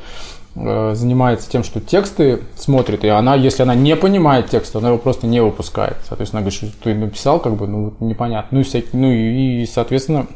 э, 0.54 0.94
занимается 0.94 1.50
тем, 1.50 1.64
что 1.64 1.80
тексты 1.80 2.40
смотрит, 2.56 3.04
и 3.04 3.08
она, 3.08 3.34
если 3.34 3.62
она 3.62 3.74
не 3.74 3.96
понимает 3.96 4.48
текст, 4.50 4.76
она 4.76 4.88
его 4.88 4.98
просто 4.98 5.26
не 5.26 5.42
выпускает. 5.42 5.96
Соответственно, 6.06 6.40
она 6.40 6.50
говорит, 6.50 6.72
что 6.72 6.82
ты 6.82 6.94
написал, 6.94 7.40
как 7.40 7.54
бы, 7.56 7.66
ну, 7.66 7.94
непонятно. 8.00 8.48
Ну, 8.56 8.60
и, 8.60 8.64
всякие, 8.64 8.90
ну, 8.92 9.10
и, 9.10 9.62
и 9.62 9.66
соответственно, 9.66 10.26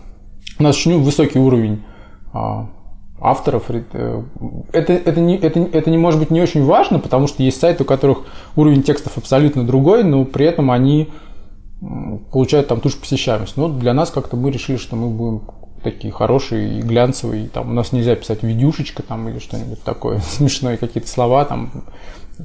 у 0.58 0.62
нас 0.62 0.76
очень 0.76 1.00
высокий 1.00 1.38
уровень 1.38 1.84
а, 2.32 2.68
авторов. 3.22 3.64
Э, 3.68 4.22
это, 4.72 4.92
это, 4.92 5.20
не, 5.20 5.36
это, 5.38 5.60
это 5.60 5.90
не 5.90 5.98
может 5.98 6.20
быть 6.20 6.30
не 6.30 6.40
очень 6.40 6.64
важно, 6.64 6.98
потому 6.98 7.26
что 7.26 7.42
есть 7.42 7.60
сайты, 7.60 7.84
у 7.84 7.86
которых 7.86 8.24
уровень 8.56 8.82
текстов 8.82 9.16
абсолютно 9.16 9.64
другой, 9.64 10.04
но 10.04 10.24
при 10.24 10.46
этом 10.46 10.70
они 10.70 11.10
получают 12.30 12.68
там 12.68 12.80
ту 12.80 12.88
же 12.88 12.96
посещаемость. 12.96 13.56
Но 13.56 13.68
для 13.68 13.94
нас 13.94 14.10
как-то 14.10 14.36
мы 14.36 14.50
решили, 14.50 14.76
что 14.76 14.96
мы 14.96 15.08
будем 15.08 15.42
такие 15.82 16.12
хорошие 16.12 16.78
и 16.78 16.82
глянцевые. 16.82 17.48
Там, 17.48 17.70
у 17.70 17.72
нас 17.72 17.92
нельзя 17.92 18.14
писать 18.14 18.42
видюшечка 18.42 19.02
там, 19.02 19.28
или 19.28 19.38
что-нибудь 19.38 19.82
такое 19.82 20.20
смешное, 20.28 20.76
какие-то 20.76 21.08
слова, 21.08 21.44
там, 21.44 21.84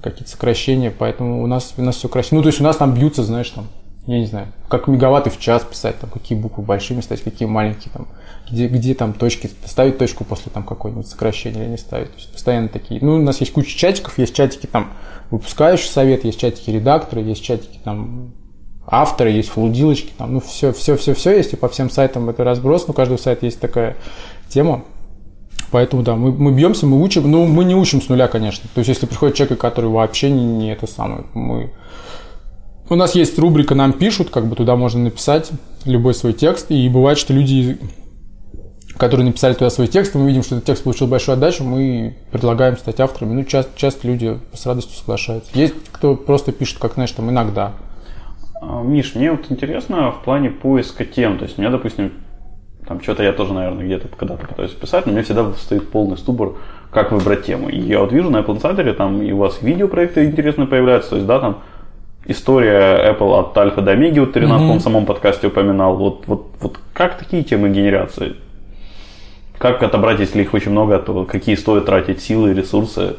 какие-то 0.01 0.29
сокращения, 0.29 0.91
поэтому 0.97 1.43
у 1.43 1.47
нас, 1.47 1.73
у 1.77 1.81
нас 1.81 1.95
все 1.95 2.09
красиво. 2.09 2.37
Ну, 2.37 2.43
то 2.43 2.47
есть 2.47 2.61
у 2.61 2.63
нас 2.63 2.77
там 2.77 2.93
бьются, 2.93 3.23
знаешь, 3.23 3.49
там 3.49 3.65
я 4.07 4.19
не 4.19 4.25
знаю, 4.25 4.47
как 4.69 4.87
мегаватты 4.87 5.29
в 5.29 5.37
час 5.37 5.63
писать, 5.63 5.99
там, 5.99 6.09
какие 6.09 6.37
буквы 6.37 6.63
большими 6.63 7.01
ставить, 7.01 7.23
какие 7.23 7.47
маленькие, 7.47 7.91
там, 7.93 8.07
где, 8.49 8.67
где 8.67 8.95
там 8.95 9.13
точки, 9.13 9.49
ставить 9.65 9.97
точку 9.97 10.23
после 10.23 10.49
там 10.49 10.63
какой-нибудь 10.63 11.07
сокращения 11.07 11.63
или 11.63 11.71
не 11.71 11.77
ставить. 11.77 12.11
То 12.11 12.17
есть 12.17 12.31
постоянно 12.31 12.69
такие. 12.69 13.03
Ну, 13.03 13.15
у 13.15 13.21
нас 13.21 13.41
есть 13.41 13.51
куча 13.51 13.77
чатиков, 13.77 14.17
есть 14.17 14.33
чатики 14.33 14.65
там 14.65 14.93
выпускающий 15.29 15.89
совет, 15.89 16.23
есть 16.23 16.39
чатики 16.39 16.69
редактора, 16.69 17.21
есть 17.21 17.43
чатики 17.43 17.79
там 17.83 18.31
авторы, 18.85 19.31
есть 19.31 19.49
флудилочки, 19.49 20.13
там, 20.17 20.35
ну, 20.35 20.39
все, 20.39 20.71
все, 20.71 20.95
все, 20.95 21.13
все 21.13 21.35
есть, 21.35 21.51
и 21.51 21.57
по 21.57 21.67
всем 21.67 21.89
сайтам 21.89 22.29
это 22.29 22.45
разброс, 22.45 22.87
но 22.87 22.93
у 22.93 22.95
каждого 22.95 23.17
сайта 23.17 23.45
есть 23.45 23.59
такая 23.59 23.97
тема. 24.47 24.85
Поэтому, 25.69 26.01
да, 26.01 26.15
мы, 26.15 26.31
мы 26.31 26.53
бьемся, 26.53 26.85
мы 26.85 27.01
учим, 27.03 27.29
но 27.29 27.45
мы 27.45 27.65
не 27.65 27.75
учим 27.75 28.01
с 28.01 28.07
нуля, 28.07 28.29
конечно. 28.29 28.69
То 28.73 28.79
есть, 28.79 28.87
если 28.87 29.05
приходит 29.05 29.35
человек, 29.35 29.59
который 29.59 29.89
вообще 29.89 30.29
не, 30.29 30.45
не 30.45 30.71
это 30.71 30.87
самое, 30.87 31.25
мы 31.33 31.73
у 32.89 32.95
нас 32.95 33.15
есть 33.15 33.37
рубрика 33.37 33.75
«Нам 33.75 33.93
пишут», 33.93 34.29
как 34.29 34.47
бы 34.47 34.55
туда 34.55 34.75
можно 34.75 35.03
написать 35.03 35.51
любой 35.85 36.13
свой 36.13 36.33
текст. 36.33 36.71
И 36.71 36.87
бывает, 36.89 37.17
что 37.17 37.33
люди, 37.33 37.77
которые 38.97 39.25
написали 39.25 39.53
туда 39.53 39.69
свой 39.69 39.87
текст, 39.87 40.15
мы 40.15 40.27
видим, 40.27 40.43
что 40.43 40.55
этот 40.55 40.65
текст 40.65 40.83
получил 40.83 41.07
большую 41.07 41.33
отдачу, 41.33 41.63
мы 41.63 42.17
предлагаем 42.31 42.77
стать 42.77 42.99
авторами. 42.99 43.33
Ну, 43.33 43.43
часто, 43.43 43.71
часто 43.75 44.07
люди 44.07 44.39
с 44.53 44.65
радостью 44.65 44.97
соглашаются. 44.97 45.49
Есть 45.53 45.75
кто 45.91 46.15
просто 46.15 46.51
пишет, 46.51 46.77
как, 46.79 46.93
знаешь, 46.93 47.11
там 47.11 47.29
иногда. 47.29 47.73
А, 48.61 48.81
Миш, 48.81 49.15
мне 49.15 49.31
вот 49.31 49.45
интересно 49.49 50.11
в 50.11 50.23
плане 50.23 50.49
поиска 50.49 51.05
тем. 51.05 51.37
То 51.37 51.45
есть, 51.45 51.57
у 51.57 51.61
меня, 51.61 51.71
допустим, 51.71 52.13
там 52.87 53.01
что-то 53.01 53.21
я 53.21 53.33
тоже, 53.33 53.53
наверное, 53.53 53.85
где-то 53.85 54.07
когда-то 54.07 54.47
пытаюсь 54.47 54.71
писать, 54.71 55.05
но 55.05 55.11
меня 55.11 55.23
всегда 55.23 55.51
стоит 55.53 55.91
полный 55.91 56.17
ступор, 56.17 56.55
как 56.89 57.11
выбрать 57.11 57.45
тему. 57.45 57.69
И 57.69 57.77
я 57.77 57.99
вот 57.99 58.13
вижу 58.13 58.29
на 58.29 58.37
Apple 58.37 58.61
Insider, 58.61 58.93
там 58.93 59.21
и 59.21 59.31
у 59.33 59.37
вас 59.37 59.61
видеопроекты 59.61 60.23
интересные 60.23 60.67
появляются, 60.67 61.11
то 61.11 61.15
есть, 61.17 61.27
да, 61.27 61.39
там 61.39 61.57
история 62.27 63.11
Apple 63.11 63.39
от 63.39 63.57
альфа 63.57 63.81
до 63.81 63.91
омеги, 63.91 64.19
вот 64.19 64.33
ты, 64.33 64.39
Ренат, 64.39 64.61
mm-hmm. 64.61 64.77
в 64.77 64.81
самом 64.81 65.05
подкасте 65.05 65.47
упоминал. 65.47 65.95
Вот, 65.95 66.27
вот, 66.27 66.47
вот 66.59 66.79
как 66.93 67.17
такие 67.17 67.43
темы 67.43 67.69
генерации? 67.69 68.35
Как 69.57 69.81
отобрать, 69.81 70.19
если 70.19 70.43
их 70.43 70.53
очень 70.53 70.71
много, 70.71 70.99
то 70.99 71.25
какие 71.25 71.55
стоит 71.55 71.85
тратить 71.85 72.21
силы 72.21 72.51
и 72.51 72.53
ресурсы? 72.53 73.15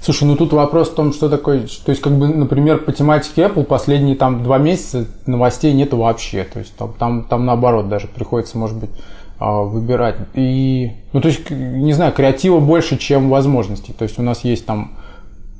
Слушай, 0.00 0.24
ну 0.24 0.36
тут 0.36 0.52
вопрос 0.52 0.90
в 0.90 0.94
том, 0.94 1.12
что 1.12 1.28
такое, 1.28 1.60
то 1.60 1.90
есть, 1.90 2.00
как 2.00 2.12
бы, 2.12 2.28
например, 2.28 2.78
по 2.78 2.92
тематике 2.92 3.42
Apple 3.42 3.64
последние 3.64 4.16
там 4.16 4.42
два 4.42 4.58
месяца 4.58 5.06
новостей 5.26 5.72
нету 5.74 5.96
вообще, 5.98 6.44
то 6.44 6.60
есть 6.60 6.74
там, 6.76 6.94
там, 6.98 7.24
там 7.24 7.44
наоборот 7.44 7.88
даже 7.88 8.06
приходится, 8.06 8.56
может 8.56 8.78
быть, 8.78 8.90
а, 9.38 9.62
выбирать. 9.62 10.16
И, 10.34 10.92
ну, 11.12 11.20
то 11.20 11.28
есть, 11.28 11.50
не 11.50 11.92
знаю, 11.92 12.12
креатива 12.12 12.58
больше, 12.58 12.96
чем 12.98 13.28
возможностей. 13.28 13.92
То 13.92 14.04
есть 14.04 14.18
у 14.18 14.22
нас 14.22 14.44
есть 14.44 14.66
там 14.66 14.92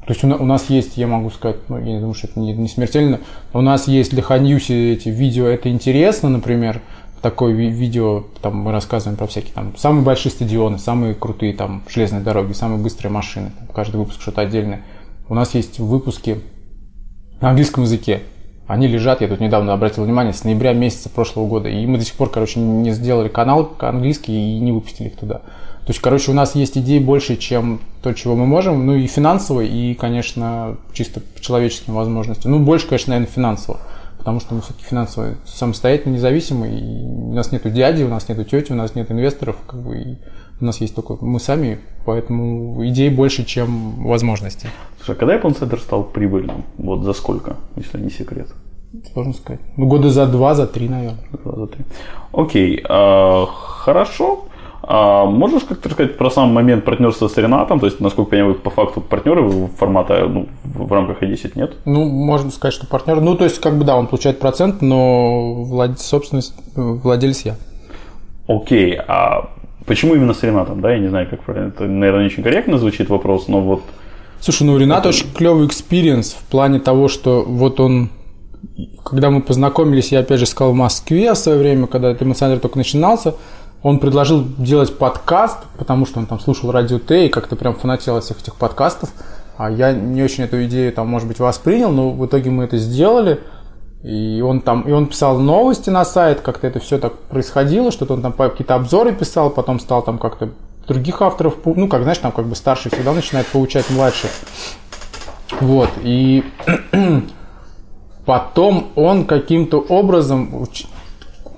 то 0.08 0.14
есть 0.14 0.24
у 0.24 0.44
нас 0.46 0.70
есть, 0.70 0.96
я 0.96 1.06
могу 1.06 1.28
сказать, 1.28 1.58
ну, 1.68 1.76
я 1.76 1.92
не 1.92 1.98
думаю, 1.98 2.14
что 2.14 2.28
это 2.28 2.40
не, 2.40 2.54
не 2.54 2.66
смертельно, 2.66 3.20
у 3.52 3.60
нас 3.60 3.88
есть 3.88 4.10
для 4.10 4.22
Ханьюси 4.22 4.92
эти 4.92 5.10
видео, 5.10 5.46
это 5.46 5.68
интересно, 5.68 6.30
например, 6.30 6.80
такое 7.20 7.52
видео, 7.52 8.24
там 8.40 8.56
мы 8.56 8.72
рассказываем 8.72 9.18
про 9.18 9.26
всякие 9.26 9.52
там 9.52 9.76
самые 9.76 10.02
большие 10.02 10.32
стадионы, 10.32 10.78
самые 10.78 11.14
крутые 11.14 11.52
там 11.52 11.82
железные 11.86 12.22
дороги, 12.22 12.54
самые 12.54 12.82
быстрые 12.82 13.12
машины, 13.12 13.52
там, 13.58 13.68
каждый 13.68 13.96
выпуск 13.96 14.22
что-то 14.22 14.40
отдельное. 14.40 14.80
У 15.28 15.34
нас 15.34 15.54
есть 15.54 15.78
выпуски 15.78 16.40
на 17.42 17.50
английском 17.50 17.82
языке, 17.82 18.22
они 18.66 18.86
лежат, 18.86 19.20
я 19.20 19.28
тут 19.28 19.40
недавно 19.40 19.74
обратил 19.74 20.04
внимание, 20.04 20.32
с 20.32 20.42
ноября 20.42 20.72
месяца 20.72 21.10
прошлого 21.10 21.46
года, 21.46 21.68
и 21.68 21.84
мы 21.84 21.98
до 21.98 22.04
сих 22.06 22.14
пор, 22.14 22.30
короче, 22.30 22.60
не 22.60 22.92
сделали 22.92 23.28
канал 23.28 23.74
английский 23.78 24.56
и 24.56 24.58
не 24.58 24.72
выпустили 24.72 25.08
их 25.08 25.18
туда. 25.18 25.42
То 25.88 25.92
есть, 25.92 26.02
короче, 26.02 26.32
у 26.32 26.34
нас 26.34 26.54
есть 26.54 26.76
идей 26.76 27.00
больше, 27.00 27.38
чем 27.38 27.80
то, 28.02 28.12
чего 28.12 28.36
мы 28.36 28.44
можем, 28.44 28.84
ну 28.84 28.94
и 28.94 29.06
финансово, 29.06 29.62
и, 29.62 29.94
конечно, 29.94 30.76
чисто 30.92 31.20
по 31.20 31.40
человеческим 31.40 31.94
возможностям. 31.94 32.52
Ну, 32.52 32.58
больше, 32.58 32.86
конечно, 32.86 33.14
наверное, 33.14 33.32
финансово, 33.32 33.80
потому 34.18 34.38
что 34.40 34.54
мы 34.54 34.60
все-таки 34.60 34.84
финансово 34.84 35.36
самостоятельно 35.46 36.12
независимы, 36.12 36.68
и 36.68 37.06
у 37.06 37.32
нас 37.32 37.52
нету 37.52 37.70
дяди, 37.70 38.02
у 38.02 38.08
нас 38.08 38.28
нету 38.28 38.44
тети, 38.44 38.70
у 38.70 38.74
нас 38.74 38.96
нет 38.96 39.10
инвесторов, 39.10 39.56
как 39.66 39.80
бы, 39.80 39.96
и 39.96 40.18
у 40.60 40.64
нас 40.66 40.78
есть 40.82 40.94
только 40.94 41.16
мы 41.24 41.40
сами, 41.40 41.78
поэтому 42.04 42.86
идей 42.86 43.08
больше, 43.08 43.46
чем 43.46 44.04
возможностей. 44.04 44.68
Слушай, 44.98 45.16
а 45.16 45.18
когда 45.18 45.36
Apple 45.38 45.58
Insider 45.58 45.80
стал 45.80 46.04
прибыльным? 46.04 46.64
Вот 46.76 47.02
за 47.02 47.14
сколько, 47.14 47.56
если 47.76 47.98
не 47.98 48.10
секрет? 48.10 48.48
Сложно 49.14 49.32
сказать. 49.32 49.60
Ну, 49.78 49.86
года 49.86 50.10
за 50.10 50.26
два, 50.26 50.54
за 50.54 50.66
три, 50.66 50.86
наверное. 50.90 51.24
Два, 51.32 51.56
за 51.56 51.66
три. 51.66 51.86
Окей, 52.32 52.84
а, 52.86 53.46
хорошо. 53.46 54.47
А 54.90 55.26
можешь 55.26 55.64
как-то 55.64 55.90
рассказать 55.90 56.16
про 56.16 56.30
сам 56.30 56.48
момент 56.48 56.82
партнерства 56.82 57.28
с 57.28 57.36
Ренатом? 57.36 57.78
То 57.78 57.84
есть, 57.84 58.00
насколько 58.00 58.34
я 58.34 58.44
понимаю, 58.44 58.58
по 58.58 58.70
факту 58.70 59.02
партнеры 59.02 59.68
формата 59.76 60.26
ну, 60.26 60.48
в 60.64 60.90
рамках 60.90 61.22
i10 61.22 61.52
нет? 61.56 61.76
Ну, 61.84 62.06
можно 62.06 62.50
сказать, 62.50 62.72
что 62.72 62.86
партнер. 62.86 63.20
Ну, 63.20 63.36
то 63.36 63.44
есть, 63.44 63.60
как 63.60 63.76
бы 63.76 63.84
да, 63.84 63.96
он 63.96 64.06
получает 64.06 64.38
процент, 64.38 64.80
но 64.80 65.62
влад... 65.64 66.00
собственность, 66.00 66.54
владелец 66.74 67.42
я. 67.42 67.56
Окей, 68.46 68.98
а 69.06 69.50
почему 69.84 70.14
именно 70.14 70.32
с 70.32 70.42
Ренатом? 70.42 70.80
Да, 70.80 70.90
я 70.90 70.98
не 71.00 71.08
знаю, 71.08 71.28
как 71.28 71.42
правильно. 71.42 71.68
Это, 71.68 71.84
наверное, 71.84 72.22
не 72.22 72.26
очень 72.28 72.42
корректно 72.42 72.78
звучит 72.78 73.10
вопрос, 73.10 73.46
но 73.46 73.60
вот. 73.60 73.82
Слушай, 74.40 74.62
ну 74.62 74.78
Ренат 74.78 75.00
это... 75.00 75.10
очень 75.10 75.30
клевый 75.34 75.66
experience 75.66 76.32
в 76.32 76.50
плане 76.50 76.80
того, 76.80 77.08
что 77.08 77.44
вот 77.46 77.78
он 77.78 78.08
когда 79.04 79.30
мы 79.30 79.40
познакомились, 79.40 80.12
я 80.12 80.20
опять 80.20 80.40
же 80.40 80.46
сказал 80.46 80.72
в 80.72 80.76
Москве 80.76 81.32
в 81.32 81.38
свое 81.38 81.58
время, 81.58 81.86
когда 81.86 82.10
этот 82.10 82.22
эмоционер 82.24 82.58
только 82.58 82.76
начинался, 82.76 83.34
он 83.82 84.00
предложил 84.00 84.44
делать 84.58 84.96
подкаст, 84.96 85.58
потому 85.76 86.04
что 86.04 86.18
он 86.18 86.26
там 86.26 86.40
слушал 86.40 86.72
радио 86.72 86.98
Т 86.98 87.26
и 87.26 87.28
как-то 87.28 87.56
прям 87.56 87.74
фанател 87.74 88.16
от 88.16 88.24
всех 88.24 88.40
этих 88.40 88.56
подкастов. 88.56 89.10
А 89.56 89.70
я 89.70 89.92
не 89.92 90.22
очень 90.22 90.44
эту 90.44 90.64
идею 90.64 90.92
там, 90.92 91.08
может 91.08 91.28
быть, 91.28 91.38
воспринял, 91.38 91.90
но 91.90 92.10
в 92.10 92.26
итоге 92.26 92.50
мы 92.50 92.64
это 92.64 92.76
сделали. 92.76 93.40
И 94.02 94.40
он 94.40 94.60
там, 94.60 94.82
и 94.82 94.92
он 94.92 95.06
писал 95.06 95.38
новости 95.38 95.90
на 95.90 96.04
сайт, 96.04 96.40
как-то 96.40 96.68
это 96.68 96.78
все 96.78 96.98
так 96.98 97.14
происходило, 97.14 97.90
что-то 97.90 98.14
он 98.14 98.22
там 98.22 98.32
какие-то 98.32 98.76
обзоры 98.76 99.12
писал, 99.12 99.50
потом 99.50 99.80
стал 99.80 100.02
там 100.02 100.18
как-то 100.18 100.50
других 100.86 101.20
авторов, 101.20 101.56
ну, 101.64 101.88
как, 101.88 102.02
знаешь, 102.02 102.18
там 102.18 102.30
как 102.30 102.46
бы 102.46 102.54
старший 102.54 102.92
всегда 102.92 103.12
начинает 103.12 103.46
получать 103.48 103.90
младших. 103.90 104.30
Вот, 105.60 105.90
и 106.02 106.44
потом 108.24 108.88
он 108.94 109.26
каким-то 109.26 109.78
образом 109.80 110.66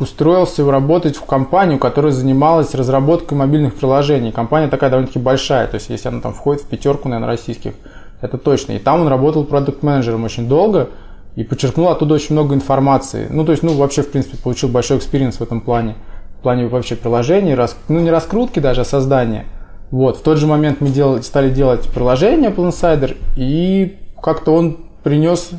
устроился 0.01 0.69
работать 0.69 1.15
в 1.17 1.25
компанию, 1.25 1.79
которая 1.79 2.11
занималась 2.11 2.75
разработкой 2.75 3.39
мобильных 3.39 3.75
приложений. 3.75 4.33
Компания 4.33 4.69
такая 4.69 4.91
довольно-таки 4.91 5.19
большая, 5.19 5.69
то 5.69 5.77
есть 5.77 5.91
если 5.91 6.09
она 6.09 6.21
там 6.21 6.33
входит 6.33 6.63
в 6.63 6.67
пятерку, 6.67 7.09
наверное, 7.09 7.29
российских, 7.29 7.75
это 8.21 8.39
точно. 8.39 8.73
И 8.73 8.79
там 8.79 9.03
он 9.03 9.09
работал 9.09 9.45
продукт-менеджером 9.45 10.25
очень 10.25 10.49
долго 10.49 10.89
и 11.37 11.45
подчеркнул 11.45 11.89
оттуда 11.89 12.15
очень 12.15 12.35
много 12.35 12.55
информации. 12.55 13.29
Ну, 13.31 13.45
то 13.45 13.53
есть, 13.53 13.63
ну, 13.63 13.75
вообще, 13.75 14.03
в 14.03 14.11
принципе, 14.11 14.37
получил 14.39 14.69
большой 14.71 14.99
experience 14.99 15.37
в 15.37 15.43
этом 15.43 15.61
плане. 15.61 15.97
В 16.39 16.43
плане 16.43 16.67
вообще 16.67 16.97
приложений, 16.97 17.55
рас... 17.55 17.77
ну, 17.89 18.01
не 18.01 18.11
раскрутки 18.11 18.59
даже, 18.59 18.81
а 18.81 18.85
создания. 18.85 19.45
Вот, 19.91 20.19
в 20.19 20.23
тот 20.23 20.39
же 20.39 20.47
момент 20.47 20.81
мы 20.81 20.89
делали, 20.89 21.21
стали 21.21 21.51
делать 21.51 21.89
приложение 21.89 22.51
Apple 22.51 22.69
Insider, 22.69 23.17
и 23.37 23.99
как-то 24.23 24.55
он 24.55 24.79
принес 25.03 25.51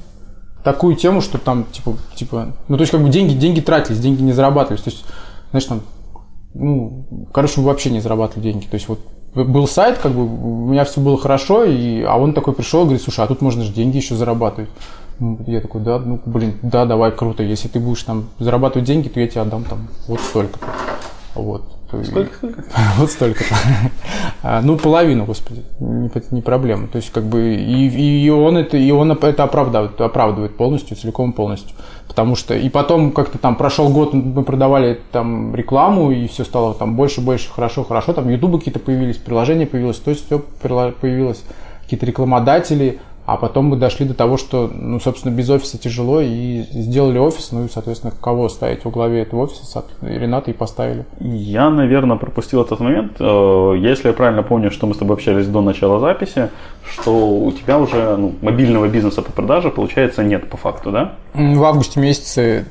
такую 0.64 0.96
тему, 0.96 1.22
что 1.22 1.38
там, 1.38 1.66
типа, 1.72 1.96
типа, 2.16 2.54
ну, 2.68 2.78
то 2.78 2.82
есть, 2.82 2.92
как 2.92 3.02
бы 3.02 3.10
деньги, 3.10 3.34
деньги 3.34 3.62
тратились, 3.62 4.00
деньги 4.00 4.22
не 4.22 4.34
зарабатывались. 4.34 4.84
То 4.84 4.90
есть, 4.90 5.06
знаешь, 5.52 5.66
там, 5.66 5.82
ну, 6.54 7.28
короче, 7.34 7.60
мы 7.62 7.68
вообще 7.68 7.90
не 7.90 8.00
зарабатывали 8.00 8.44
деньги. 8.44 8.66
То 8.66 8.76
есть, 8.76 8.88
вот 8.88 9.00
был 9.34 9.68
сайт, 9.68 9.98
как 9.98 10.12
бы, 10.12 10.24
у 10.24 10.68
меня 10.68 10.84
все 10.84 11.00
было 11.00 11.18
хорошо, 11.18 11.64
и, 11.64 12.02
а 12.02 12.18
он 12.18 12.34
такой 12.34 12.54
пришел 12.54 12.82
и 12.82 12.84
говорит, 12.84 13.02
слушай, 13.02 13.24
а 13.24 13.28
тут 13.28 13.42
можно 13.42 13.64
же 13.64 13.72
деньги 13.72 13.98
еще 13.98 14.16
зарабатывать. 14.16 14.70
Я 15.46 15.62
такой, 15.62 15.82
да, 15.82 16.00
ну, 16.00 16.20
блин, 16.26 16.58
да, 16.64 16.86
давай, 16.86 17.12
круто. 17.12 17.44
Если 17.44 17.68
ты 17.68 17.80
будешь 17.80 18.04
там 18.04 18.30
зарабатывать 18.40 18.88
деньги, 18.88 19.08
то 19.08 19.20
я 19.20 19.28
тебе 19.28 19.42
отдам 19.42 19.64
там 19.64 19.88
вот 20.08 20.20
столько. 20.20 20.60
Вот. 21.36 21.64
Сколько? 22.04 22.32
Вот 22.98 23.12
столько-то. 23.12 23.56
А, 24.44 24.62
ну, 24.62 24.78
половину, 24.78 25.26
господи, 25.26 25.64
не, 25.80 26.10
не 26.32 26.42
проблема. 26.42 26.88
То 26.88 26.98
есть, 26.98 27.12
как 27.12 27.26
бы, 27.26 27.56
и, 27.56 28.26
и 28.26 28.30
он 28.30 28.58
это, 28.58 28.78
и 28.78 28.92
он 28.92 29.12
это 29.12 29.44
оправдывает, 29.44 30.00
оправдывает 30.00 30.56
полностью, 30.58 30.98
целиком 30.98 31.34
полностью. 31.34 31.76
Потому 32.08 32.36
что, 32.36 32.56
и 32.56 32.70
потом 32.70 33.12
как-то 33.12 33.38
там 33.38 33.56
прошел 33.56 33.90
год, 33.90 34.14
мы 34.14 34.44
продавали 34.44 35.00
там 35.12 35.56
рекламу, 35.56 36.12
и 36.12 36.28
все 36.28 36.44
стало 36.44 36.74
там 36.74 36.96
больше, 36.96 37.22
больше, 37.22 37.50
хорошо, 37.52 37.84
хорошо. 37.84 38.14
Там 38.14 38.30
ютубы 38.30 38.60
какие-то 38.60 38.80
появились, 38.80 39.18
приложения 39.18 39.66
появилось, 39.66 39.98
то 39.98 40.12
есть 40.12 40.26
все 40.26 40.40
появилось, 40.40 41.44
какие-то 41.84 42.06
рекламодатели– 42.06 43.00
а 43.26 43.38
потом 43.38 43.66
мы 43.66 43.78
дошли 43.78 44.06
до 44.06 44.14
того, 44.14 44.38
что, 44.38 44.70
ну, 44.74 45.00
собственно, 45.00 45.32
без 45.34 45.50
офиса 45.50 45.78
тяжело, 45.78 46.22
и 46.22 46.64
сделали 46.72 47.20
офис, 47.20 47.52
ну 47.52 47.66
и, 47.66 47.70
соответственно, 47.70 48.12
кого 48.20 48.50
ставить 48.50 48.84
во 48.84 48.92
главе 48.92 49.22
этого 49.22 49.44
офиса, 49.44 49.86
Рената 50.02 50.52
и 50.52 50.54
поставили. 50.54 51.06
Я, 51.20 51.70
наверное, 51.70 52.18
пропустил 52.18 52.62
этот 52.62 52.80
момент. 52.80 53.14
Э, 53.20 53.76
если 53.78 54.08
я 54.08 54.14
правильно 54.14 54.44
помню, 54.44 54.72
что 54.72 54.88
мы 54.88 54.96
с 54.96 54.98
тобой 54.98 55.16
общались 55.16 55.48
до 55.48 55.62
начала 55.62 56.00
записи, 56.00 56.50
что 56.84 57.12
у 57.12 57.52
тебя 57.52 57.78
уже 57.78 58.18
ну, 58.18 58.34
мобильного 58.42 58.88
бизнеса 58.88 59.22
по 59.22 59.32
продаже, 59.32 59.70
получается, 59.70 60.24
нет 60.24 60.50
по 60.50 60.58
факту, 60.58 60.92
да? 60.92 61.14
В 61.34 61.64
августе 61.64 62.00
месяце 62.00 62.66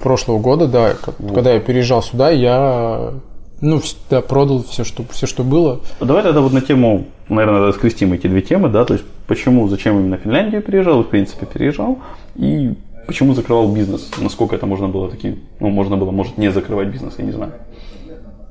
прошлого 0.00 0.38
года, 0.38 0.68
да, 0.68 0.94
вот. 1.18 1.34
когда 1.34 1.52
я 1.52 1.60
переезжал 1.60 2.02
сюда, 2.02 2.30
я 2.30 3.14
ну, 3.60 3.80
да, 4.08 4.20
продал 4.20 4.62
все, 4.62 4.84
что, 4.84 5.04
все, 5.10 5.26
что 5.26 5.42
было. 5.42 5.80
Давай 6.00 6.22
тогда 6.22 6.40
вот 6.40 6.52
на 6.52 6.60
тему, 6.60 7.06
наверное, 7.28 7.60
надо 7.60 7.72
скрестим 7.72 8.12
эти 8.12 8.26
две 8.26 8.40
темы, 8.40 8.68
да, 8.68 8.84
то 8.84 8.94
есть 8.94 9.04
почему, 9.26 9.68
зачем 9.68 9.98
именно 9.98 10.16
в 10.16 10.20
Финляндию 10.20 10.62
переезжал, 10.62 11.02
в 11.02 11.08
принципе, 11.08 11.46
переезжал, 11.46 11.98
и 12.36 12.74
почему 13.06 13.34
закрывал 13.34 13.72
бизнес? 13.72 14.10
Насколько 14.18 14.56
это 14.56 14.66
можно 14.66 14.88
было 14.88 15.10
такие, 15.10 15.38
ну, 15.60 15.70
можно 15.70 15.96
было, 15.96 16.10
может, 16.10 16.38
не 16.38 16.52
закрывать 16.52 16.88
бизнес, 16.88 17.14
я 17.18 17.24
не 17.24 17.32
знаю. 17.32 17.52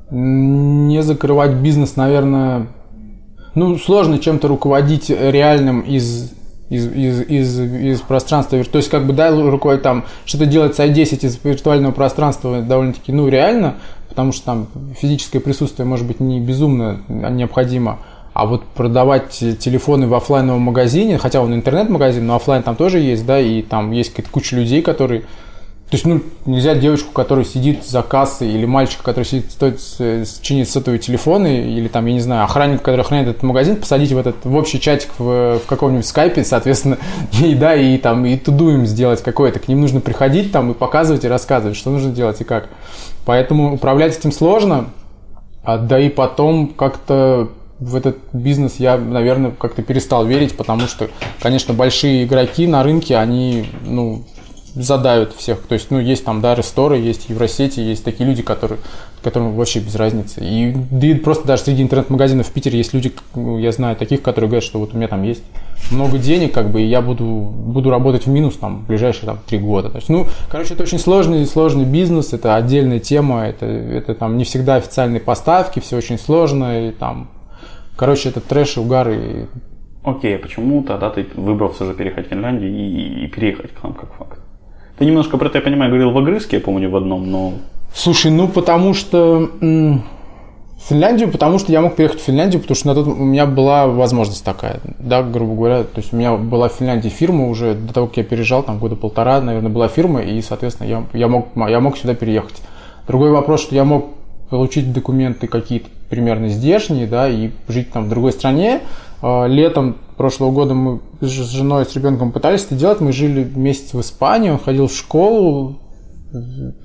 Не 0.10 1.02
закрывать 1.04 1.54
бизнес, 1.54 1.96
наверное, 1.96 2.68
ну, 3.56 3.78
сложно 3.78 4.20
чем-то 4.20 4.48
руководить 4.48 5.10
реальным 5.10 5.82
из 5.82 6.34
из, 6.70 6.86
из, 6.88 7.22
из, 7.22 7.60
из 7.60 8.02
пространства. 8.02 8.62
То 8.64 8.78
есть, 8.78 8.90
как 8.90 9.06
бы, 9.06 9.14
да, 9.14 9.32
рукой 9.32 9.78
там 9.78 10.06
что-то 10.26 10.46
делать 10.46 10.76
с 10.76 10.80
i10 10.80 11.26
из 11.26 11.40
виртуального 11.44 11.92
пространства 11.92 12.62
довольно-таки, 12.62 13.12
ну, 13.12 13.28
реально, 13.28 13.76
потому 14.10 14.32
что 14.32 14.46
там 14.46 14.68
физическое 15.00 15.40
присутствие 15.40 15.86
может 15.86 16.06
быть 16.06 16.20
не 16.20 16.40
безумно 16.40 17.02
необходимо. 17.08 18.00
А 18.34 18.46
вот 18.46 18.64
продавать 18.66 19.32
телефоны 19.32 20.08
в 20.08 20.14
офлайновом 20.14 20.62
магазине, 20.62 21.18
хотя 21.18 21.42
он 21.42 21.56
интернет-магазин, 21.56 22.26
но 22.26 22.36
офлайн 22.36 22.62
там 22.62 22.76
тоже 22.76 23.00
есть, 23.00 23.26
да, 23.26 23.40
и 23.40 23.64
там 23.64 23.92
есть 23.92 24.12
какая-то 24.12 24.30
куча 24.32 24.56
людей, 24.56 24.84
которые 24.84 25.24
то 25.90 25.96
есть, 25.96 26.06
ну, 26.06 26.22
нельзя 26.46 26.76
девочку, 26.76 27.14
которая 27.14 27.46
сидит 27.46 27.86
за 27.86 28.02
кассой, 28.02 28.50
или 28.50 28.66
мальчика, 28.66 29.04
который 29.04 29.24
сидит, 29.24 29.52
стоит, 29.52 29.80
чинит 30.42 30.70
сотовые 30.70 31.00
телефоны, 31.00 31.62
или 31.62 31.88
там, 31.88 32.06
я 32.08 32.14
не 32.14 32.20
знаю, 32.20 32.44
охранник, 32.44 32.82
который 32.82 33.00
охраняет 33.02 33.30
этот 33.30 33.44
магазин, 33.44 33.78
посадить 33.78 34.12
в 34.12 34.18
этот 34.18 34.44
в 34.44 34.54
общий 34.54 34.82
чатик 34.82 35.12
в, 35.18 35.60
в 35.60 35.66
каком-нибудь 35.66 36.06
скайпе, 36.06 36.44
соответственно, 36.44 36.98
и 37.42 37.56
да, 37.56 37.74
и 37.74 37.98
там, 37.98 38.26
и 38.26 38.36
туду 38.36 38.70
им 38.70 38.86
сделать 38.86 39.24
какое-то. 39.24 39.60
К 39.60 39.70
ним 39.70 39.80
нужно 39.80 40.02
приходить 40.02 40.52
там 40.52 40.72
и 40.72 40.74
показывать, 40.74 41.24
и 41.24 41.30
рассказывать, 41.30 41.78
что 41.78 41.90
нужно 41.90 42.12
делать 42.12 42.42
и 42.42 42.44
как. 42.44 42.68
Поэтому 43.26 43.74
управлять 43.74 44.18
этим 44.18 44.34
сложно, 44.34 44.90
а, 45.64 45.78
да 45.78 46.02
и 46.02 46.10
потом 46.10 46.68
как-то 46.68 47.48
в 47.80 47.96
этот 47.96 48.18
бизнес 48.34 48.76
я, 48.80 48.98
наверное, 48.98 49.52
как-то 49.52 49.84
перестал 49.84 50.26
верить, 50.26 50.58
потому 50.58 50.88
что, 50.88 51.10
конечно, 51.42 51.74
большие 51.74 52.26
игроки 52.26 52.68
на 52.68 52.84
рынке, 52.84 53.16
они, 53.16 53.70
ну, 53.86 54.24
задают 54.78 55.34
всех. 55.34 55.62
То 55.62 55.74
есть, 55.74 55.92
ну, 55.92 56.00
есть 56.00 56.24
там, 56.24 56.42
да, 56.42 56.56
ресторы, 56.56 56.98
есть 56.98 57.30
Евросети, 57.30 57.80
есть 57.80 58.04
такие 58.04 58.28
люди, 58.28 58.42
которые, 58.44 58.80
которым 59.24 59.56
вообще 59.56 59.80
без 59.80 59.96
разницы. 59.96 60.40
И, 60.42 60.74
да 60.92 61.08
и 61.08 61.14
просто 61.16 61.48
даже 61.48 61.64
среди 61.64 61.84
интернет-магазинов 61.84 62.48
в 62.48 62.52
Питере 62.52 62.78
есть 62.78 62.94
люди, 62.94 63.12
ну, 63.36 63.58
я 63.58 63.72
знаю 63.72 63.96
таких, 63.96 64.22
которые 64.22 64.50
говорят, 64.50 64.64
что 64.64 64.80
вот 64.80 64.94
у 64.94 64.98
меня 64.98 65.08
там 65.08 65.24
есть 65.24 65.44
много 65.92 66.18
денег, 66.18 66.54
как 66.54 66.70
бы, 66.70 66.82
и 66.82 66.86
я 66.86 67.02
буду, 67.02 67.26
буду 67.26 67.90
работать 67.90 68.26
в 68.26 68.30
минус 68.30 68.56
там 68.56 68.80
в 68.80 68.88
ближайшие 68.88 69.26
там 69.26 69.40
три 69.46 69.58
года. 69.58 69.90
То 69.90 69.98
есть, 69.98 70.10
ну, 70.10 70.28
короче, 70.50 70.74
это 70.74 70.84
очень 70.84 71.00
сложный, 71.00 71.46
сложный 71.46 71.86
бизнес, 71.86 72.34
это 72.34 72.56
отдельная 72.56 73.00
тема, 73.00 73.48
это, 73.48 73.66
это 73.66 74.14
там 74.14 74.38
не 74.38 74.44
всегда 74.44 74.76
официальные 74.76 75.22
поставки, 75.22 75.80
все 75.80 75.98
очень 75.98 76.20
сложно, 76.20 76.90
и 76.90 76.92
там, 76.92 77.30
короче, 77.96 78.30
это 78.30 78.42
трэш 78.42 78.78
угар, 78.78 79.10
и 79.10 79.46
Окей, 80.08 80.38
а 80.38 80.40
почему 80.40 80.84
тогда 80.84 81.10
ты 81.10 81.28
выбрал 81.36 81.74
все 81.74 81.84
же 81.84 81.94
переехать 81.94 82.28
в 82.28 82.30
Финляндию 82.30 82.72
и, 82.72 83.26
и 83.26 83.28
переехать 83.28 83.74
к 83.74 83.84
нам 83.84 83.94
как 83.94 84.14
факт? 84.14 84.37
Ты 84.98 85.06
немножко 85.06 85.38
про 85.38 85.48
это, 85.48 85.60
я 85.60 85.64
понимаю, 85.64 85.92
говорил 85.92 86.12
в 86.12 86.18
Огрызке, 86.18 86.58
я 86.58 86.62
помню, 86.62 86.90
в 86.90 86.96
одном, 86.96 87.30
но... 87.30 87.54
Слушай, 87.94 88.32
ну 88.32 88.48
потому 88.48 88.94
что... 88.94 89.50
Финляндию, 90.90 91.30
потому 91.32 91.60
что 91.60 91.72
я 91.72 91.82
мог 91.82 91.96
переехать 91.96 92.22
в 92.22 92.24
Финляндию, 92.24 92.62
потому 92.62 92.76
что 92.76 92.88
на 92.88 92.96
тот 92.96 93.08
у 93.08 93.16
меня 93.16 93.46
была 93.46 93.88
возможность 93.88 94.46
такая, 94.46 94.80
да, 95.00 95.22
грубо 95.24 95.56
говоря, 95.56 95.84
то 95.84 95.98
есть 96.00 96.14
у 96.14 96.16
меня 96.16 96.38
была 96.38 96.70
в 96.70 96.74
Финляндии 96.74 97.10
фирма 97.10 97.50
уже 97.50 97.74
до 97.74 97.94
того, 97.94 98.08
как 98.08 98.18
я 98.18 98.24
переезжал, 98.24 98.64
там 98.64 98.78
года 98.78 98.96
полтора, 98.96 99.42
наверное, 99.42 99.72
была 99.72 99.88
фирма, 99.88 100.22
и, 100.22 100.40
соответственно, 100.42 100.88
я, 100.88 101.04
я, 101.14 101.28
мог, 101.28 101.50
я 101.56 101.80
мог 101.80 101.98
сюда 101.98 102.14
переехать. 102.14 102.62
Другой 103.08 103.32
вопрос, 103.32 103.64
что 103.64 103.76
я 103.76 103.84
мог 103.84 104.12
получить 104.50 104.94
документы 104.94 105.48
какие-то 105.48 105.90
примерно 106.10 106.48
здешние, 106.48 107.08
да, 107.08 107.28
и 107.28 107.50
жить 107.68 107.92
там 107.92 108.06
в 108.06 108.10
другой 108.10 108.32
стране. 108.32 108.82
А, 109.22 109.46
летом 109.46 109.98
прошлого 110.18 110.52
года 110.52 110.74
мы 110.74 111.00
с 111.22 111.28
женой, 111.28 111.86
с 111.86 111.96
ребенком 111.96 112.32
пытались 112.32 112.66
это 112.66 112.76
делать. 112.76 113.00
Мы 113.00 113.14
жили 113.14 113.44
месяц 113.44 113.94
в 113.94 114.02
Испании, 114.02 114.50
он 114.50 114.60
ходил 114.60 114.88
в 114.88 114.94
школу 114.94 115.80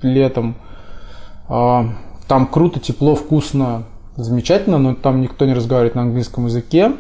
летом. 0.03 0.57
А, 1.49 1.87
там 2.29 2.47
круто, 2.47 2.79
тепло, 2.79 3.15
вкусно, 3.15 3.85
замечательно, 4.17 4.79
но 4.79 4.95
там 4.95 5.21
никто 5.21 5.45
не 5.47 5.55
разговаривает 5.55 5.95
на 5.95 6.03
английском 6.03 6.47
языке. 6.47 6.93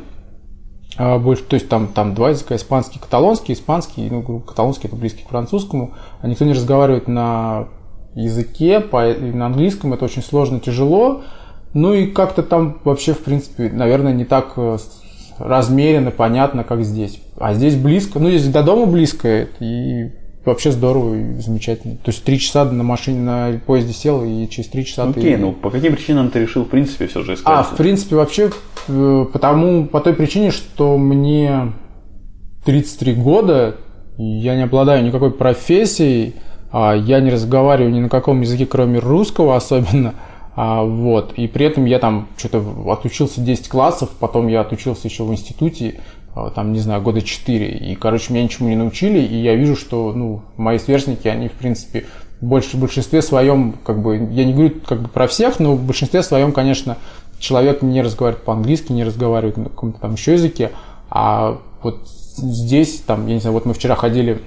А, 0.96 1.18
больше, 1.18 1.44
то 1.44 1.54
есть 1.54 1.68
там, 1.68 1.88
там 1.88 2.14
два 2.14 2.30
языка, 2.30 2.56
испанский, 2.56 2.98
каталонский, 2.98 3.54
испанский, 3.54 4.08
ну, 4.10 4.40
каталонский 4.40 4.88
это 4.88 4.96
близкий 4.96 5.24
к 5.24 5.28
французскому, 5.28 5.94
а 6.20 6.28
никто 6.28 6.44
не 6.44 6.52
разговаривает 6.52 7.08
на 7.08 7.68
языке, 8.14 8.80
по, 8.80 9.02
на 9.04 9.46
английском 9.46 9.94
это 9.94 10.04
очень 10.04 10.22
сложно, 10.22 10.60
тяжело. 10.60 11.22
Ну 11.74 11.94
и 11.94 12.06
как-то 12.06 12.42
там 12.42 12.80
вообще, 12.84 13.14
в 13.14 13.20
принципе, 13.20 13.70
наверное, 13.70 14.12
не 14.12 14.26
так 14.26 14.52
э, 14.56 14.76
размеренно, 15.38 16.10
понятно, 16.10 16.64
как 16.64 16.82
здесь. 16.84 17.20
А 17.38 17.54
здесь 17.54 17.76
близко, 17.76 18.18
ну 18.18 18.28
здесь 18.28 18.48
до 18.48 18.62
дома 18.62 18.86
близко, 18.86 19.48
и 19.60 20.10
вообще 20.44 20.72
здорово 20.72 21.14
и 21.14 21.40
замечательно. 21.40 21.96
То 21.96 22.10
есть 22.10 22.24
три 22.24 22.38
часа 22.38 22.64
на 22.64 22.82
машине, 22.82 23.20
на 23.20 23.60
поезде 23.64 23.92
сел, 23.92 24.24
и 24.24 24.48
через 24.48 24.68
три 24.68 24.84
часа 24.84 25.04
Окей, 25.04 25.34
ты... 25.34 25.38
ну 25.38 25.52
по 25.52 25.70
каким 25.70 25.94
причинам 25.94 26.30
ты 26.30 26.40
решил, 26.40 26.64
в 26.64 26.68
принципе, 26.68 27.06
все 27.06 27.22
же 27.22 27.34
искать? 27.34 27.46
А, 27.46 27.62
в 27.62 27.76
принципе, 27.76 28.16
вообще, 28.16 28.50
э, 28.88 29.26
потому, 29.32 29.86
по 29.86 30.00
той 30.00 30.14
причине, 30.14 30.50
что 30.50 30.98
мне 30.98 31.72
33 32.64 33.14
года, 33.14 33.76
я 34.18 34.56
не 34.56 34.62
обладаю 34.62 35.04
никакой 35.04 35.30
профессией, 35.30 36.34
а 36.70 36.94
я 36.94 37.20
не 37.20 37.30
разговариваю 37.30 37.92
ни 37.92 38.00
на 38.00 38.08
каком 38.08 38.40
языке, 38.40 38.66
кроме 38.66 38.98
русского 38.98 39.56
особенно– 39.56 40.14
а, 40.54 40.82
вот. 40.82 41.32
И 41.34 41.46
при 41.48 41.66
этом 41.66 41.84
я 41.84 41.98
там 41.98 42.28
что-то 42.36 42.62
отучился 42.90 43.40
10 43.40 43.68
классов, 43.68 44.10
потом 44.18 44.48
я 44.48 44.60
отучился 44.60 45.08
еще 45.08 45.24
в 45.24 45.32
институте, 45.32 46.00
а, 46.34 46.50
там, 46.50 46.72
не 46.72 46.80
знаю, 46.80 47.02
года 47.02 47.22
4. 47.22 47.78
И, 47.78 47.94
короче, 47.94 48.32
меня 48.32 48.44
ничему 48.44 48.68
не 48.68 48.76
научили, 48.76 49.20
и 49.20 49.36
я 49.36 49.54
вижу, 49.54 49.76
что, 49.76 50.12
ну, 50.12 50.42
мои 50.56 50.78
сверстники, 50.78 51.28
они, 51.28 51.48
в 51.48 51.52
принципе, 51.52 52.06
в 52.40 52.46
большинстве 52.46 53.22
своем, 53.22 53.74
как 53.84 54.02
бы, 54.02 54.16
я 54.16 54.44
не 54.44 54.52
говорю 54.52 54.72
как 54.84 55.00
бы 55.00 55.08
про 55.08 55.28
всех, 55.28 55.60
но 55.60 55.74
в 55.74 55.82
большинстве 55.84 56.24
своем, 56.24 56.52
конечно, 56.52 56.98
человек 57.38 57.82
не 57.82 58.02
разговаривает 58.02 58.44
по-английски, 58.44 58.92
не 58.92 59.04
разговаривает 59.04 59.56
на 59.56 59.64
каком-то 59.64 60.00
там 60.00 60.14
еще 60.14 60.32
языке, 60.32 60.72
а 61.08 61.58
вот 61.82 62.08
здесь, 62.08 63.00
там, 63.06 63.28
я 63.28 63.34
не 63.34 63.40
знаю, 63.40 63.54
вот 63.54 63.64
мы 63.64 63.74
вчера 63.74 63.94
ходили 63.94 64.40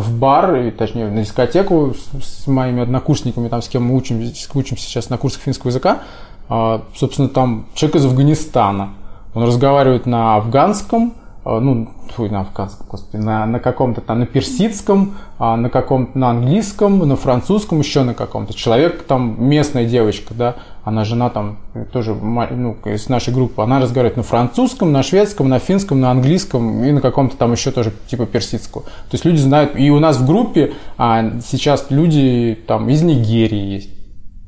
в 0.00 0.18
бар, 0.18 0.72
точнее, 0.72 1.08
на 1.08 1.22
дискотеку 1.22 1.94
с, 1.94 2.42
с 2.42 2.46
моими 2.46 2.82
однокурсниками, 2.82 3.48
там, 3.48 3.62
с 3.62 3.68
кем 3.68 3.84
мы 3.84 3.96
учимся, 3.96 4.48
учимся 4.54 4.84
сейчас 4.84 5.10
на 5.10 5.18
курсах 5.18 5.42
финского 5.42 5.70
языка. 5.70 6.02
А, 6.48 6.82
собственно, 6.94 7.28
там 7.28 7.66
человек 7.74 7.96
из 7.96 8.04
Афганистана. 8.04 8.90
Он 9.34 9.44
разговаривает 9.44 10.06
на 10.06 10.36
афганском, 10.36 11.14
ну, 11.60 11.88
фу, 12.12 12.26
на 12.26 12.40
афганском, 12.40 12.86
господи, 12.90 13.22
на, 13.22 13.46
на 13.46 13.60
каком-то 13.60 14.00
там, 14.00 14.18
на 14.18 14.26
персидском, 14.26 15.14
а, 15.38 15.56
на 15.56 15.70
каком-то, 15.70 16.18
на 16.18 16.30
английском, 16.30 16.98
на 16.98 17.14
французском, 17.14 17.78
еще 17.78 18.02
на 18.02 18.14
каком-то. 18.14 18.52
Человек 18.52 19.04
там, 19.04 19.36
местная 19.38 19.84
девочка, 19.84 20.34
да, 20.34 20.56
она 20.82 21.04
жена 21.04 21.30
там 21.30 21.58
тоже, 21.92 22.14
ну, 22.14 22.76
из 22.84 23.08
нашей 23.08 23.32
группы, 23.32 23.62
она 23.62 23.80
разговаривает 23.80 24.16
на 24.16 24.24
французском, 24.24 24.90
на 24.90 25.04
шведском, 25.04 25.48
на 25.48 25.60
финском, 25.60 26.00
на 26.00 26.10
английском 26.10 26.82
и 26.82 26.90
на 26.90 27.00
каком-то 27.00 27.36
там 27.36 27.52
еще 27.52 27.70
тоже 27.70 27.92
типа 28.08 28.26
персидского. 28.26 28.82
То 28.82 29.12
есть 29.12 29.24
люди 29.24 29.38
знают, 29.38 29.78
и 29.78 29.88
у 29.90 30.00
нас 30.00 30.16
в 30.16 30.26
группе 30.26 30.72
а, 30.98 31.38
сейчас 31.46 31.86
люди 31.90 32.58
там 32.66 32.88
из 32.88 33.02
Нигерии 33.02 33.74
есть. 33.74 33.96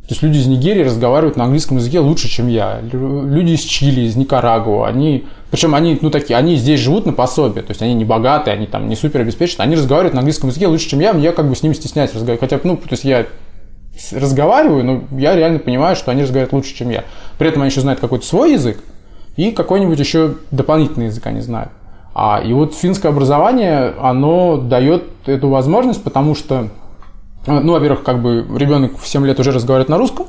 То 0.08 0.14
есть 0.14 0.22
люди 0.22 0.38
из 0.38 0.46
Нигерии 0.46 0.84
разговаривают 0.84 1.36
на 1.36 1.44
английском 1.44 1.76
языке 1.76 2.00
лучше, 2.00 2.28
чем 2.28 2.48
я. 2.48 2.80
Люди 2.80 3.52
из 3.52 3.60
Чили, 3.60 4.00
из 4.00 4.16
Никарагуа, 4.16 4.88
они, 4.88 5.26
причем 5.50 5.74
они, 5.74 5.98
ну 6.00 6.10
такие, 6.10 6.36
они 6.36 6.56
здесь 6.56 6.80
живут 6.80 7.06
на 7.06 7.12
пособие, 7.12 7.62
то 7.62 7.70
есть 7.70 7.80
они 7.82 7.94
не 7.94 8.04
богатые, 8.04 8.54
они 8.54 8.66
там 8.66 8.88
не 8.88 8.96
супер 8.96 9.20
обеспечены, 9.20 9.62
они 9.62 9.76
разговаривают 9.76 10.14
на 10.14 10.20
английском 10.20 10.50
языке 10.50 10.66
лучше, 10.66 10.88
чем 10.90 11.00
я, 11.00 11.12
я 11.12 11.32
как 11.32 11.48
бы 11.48 11.56
с 11.56 11.62
ними 11.62 11.72
стесняюсь 11.72 12.12
разговаривать. 12.12 12.40
Хотя, 12.40 12.60
ну, 12.64 12.76
то 12.76 12.88
есть 12.90 13.04
я 13.04 13.26
разговариваю, 14.12 14.84
но 14.84 15.04
я 15.18 15.34
реально 15.34 15.58
понимаю, 15.58 15.96
что 15.96 16.10
они 16.10 16.22
разговаривают 16.22 16.52
лучше, 16.52 16.74
чем 16.74 16.90
я. 16.90 17.04
При 17.38 17.48
этом 17.48 17.62
они 17.62 17.70
еще 17.70 17.80
знают 17.80 18.00
какой-то 18.00 18.26
свой 18.26 18.52
язык 18.52 18.78
и 19.36 19.52
какой-нибудь 19.52 19.98
еще 19.98 20.34
дополнительный 20.50 21.06
язык 21.06 21.26
они 21.26 21.40
знают. 21.40 21.70
А, 22.14 22.42
и 22.44 22.52
вот 22.52 22.74
финское 22.74 23.10
образование, 23.10 23.94
оно 24.00 24.56
дает 24.56 25.04
эту 25.26 25.48
возможность, 25.48 26.02
потому 26.02 26.34
что 26.34 26.68
а, 27.46 27.60
ну, 27.60 27.72
во-первых, 27.72 28.02
как 28.02 28.20
бы 28.20 28.44
ребенок 28.56 28.98
в 28.98 29.06
7 29.06 29.24
лет 29.26 29.40
уже 29.40 29.52
разговаривает 29.52 29.88
на 29.88 29.96
русском, 29.96 30.26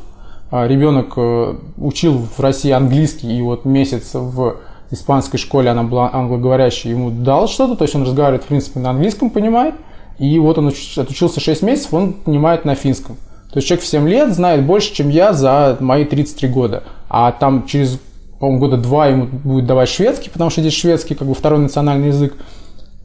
а 0.51 0.67
ребенок 0.67 1.13
э, 1.17 1.55
учил 1.77 2.25
в 2.35 2.39
России 2.39 2.71
английский, 2.71 3.37
и 3.37 3.41
вот 3.41 3.65
месяц 3.65 4.11
в 4.13 4.55
испанской 4.91 5.39
школе 5.39 5.69
она 5.69 5.83
была 5.83 6.09
англоговорящей, 6.11 6.91
ему 6.91 7.11
дал 7.11 7.47
что-то, 7.47 7.75
то 7.75 7.83
есть 7.83 7.95
он 7.95 8.03
разговаривает, 8.03 8.43
в 8.43 8.47
принципе, 8.47 8.79
на 8.79 8.91
английском, 8.91 9.29
понимает, 9.29 9.75
и 10.17 10.37
вот 10.39 10.57
он 10.57 10.67
отучился 10.67 11.39
6 11.39 11.61
месяцев, 11.61 11.93
он 11.93 12.13
понимает 12.13 12.65
на 12.65 12.75
финском. 12.75 13.15
То 13.51 13.57
есть 13.57 13.67
человек 13.67 13.83
в 13.83 13.87
7 13.87 14.07
лет 14.07 14.33
знает 14.33 14.63
больше, 14.65 14.93
чем 14.93 15.09
я 15.09 15.33
за 15.33 15.77
мои 15.79 16.05
33 16.05 16.49
года. 16.49 16.83
А 17.09 17.31
там 17.31 17.65
через, 17.65 17.99
по-моему, 18.39 18.59
года 18.59 18.77
два 18.77 19.07
ему 19.07 19.25
будет 19.25 19.65
давать 19.65 19.89
шведский, 19.89 20.29
потому 20.29 20.49
что 20.49 20.61
здесь 20.61 20.73
шведский 20.73 21.15
как 21.15 21.27
бы 21.27 21.33
второй 21.33 21.59
национальный 21.59 22.07
язык. 22.07 22.35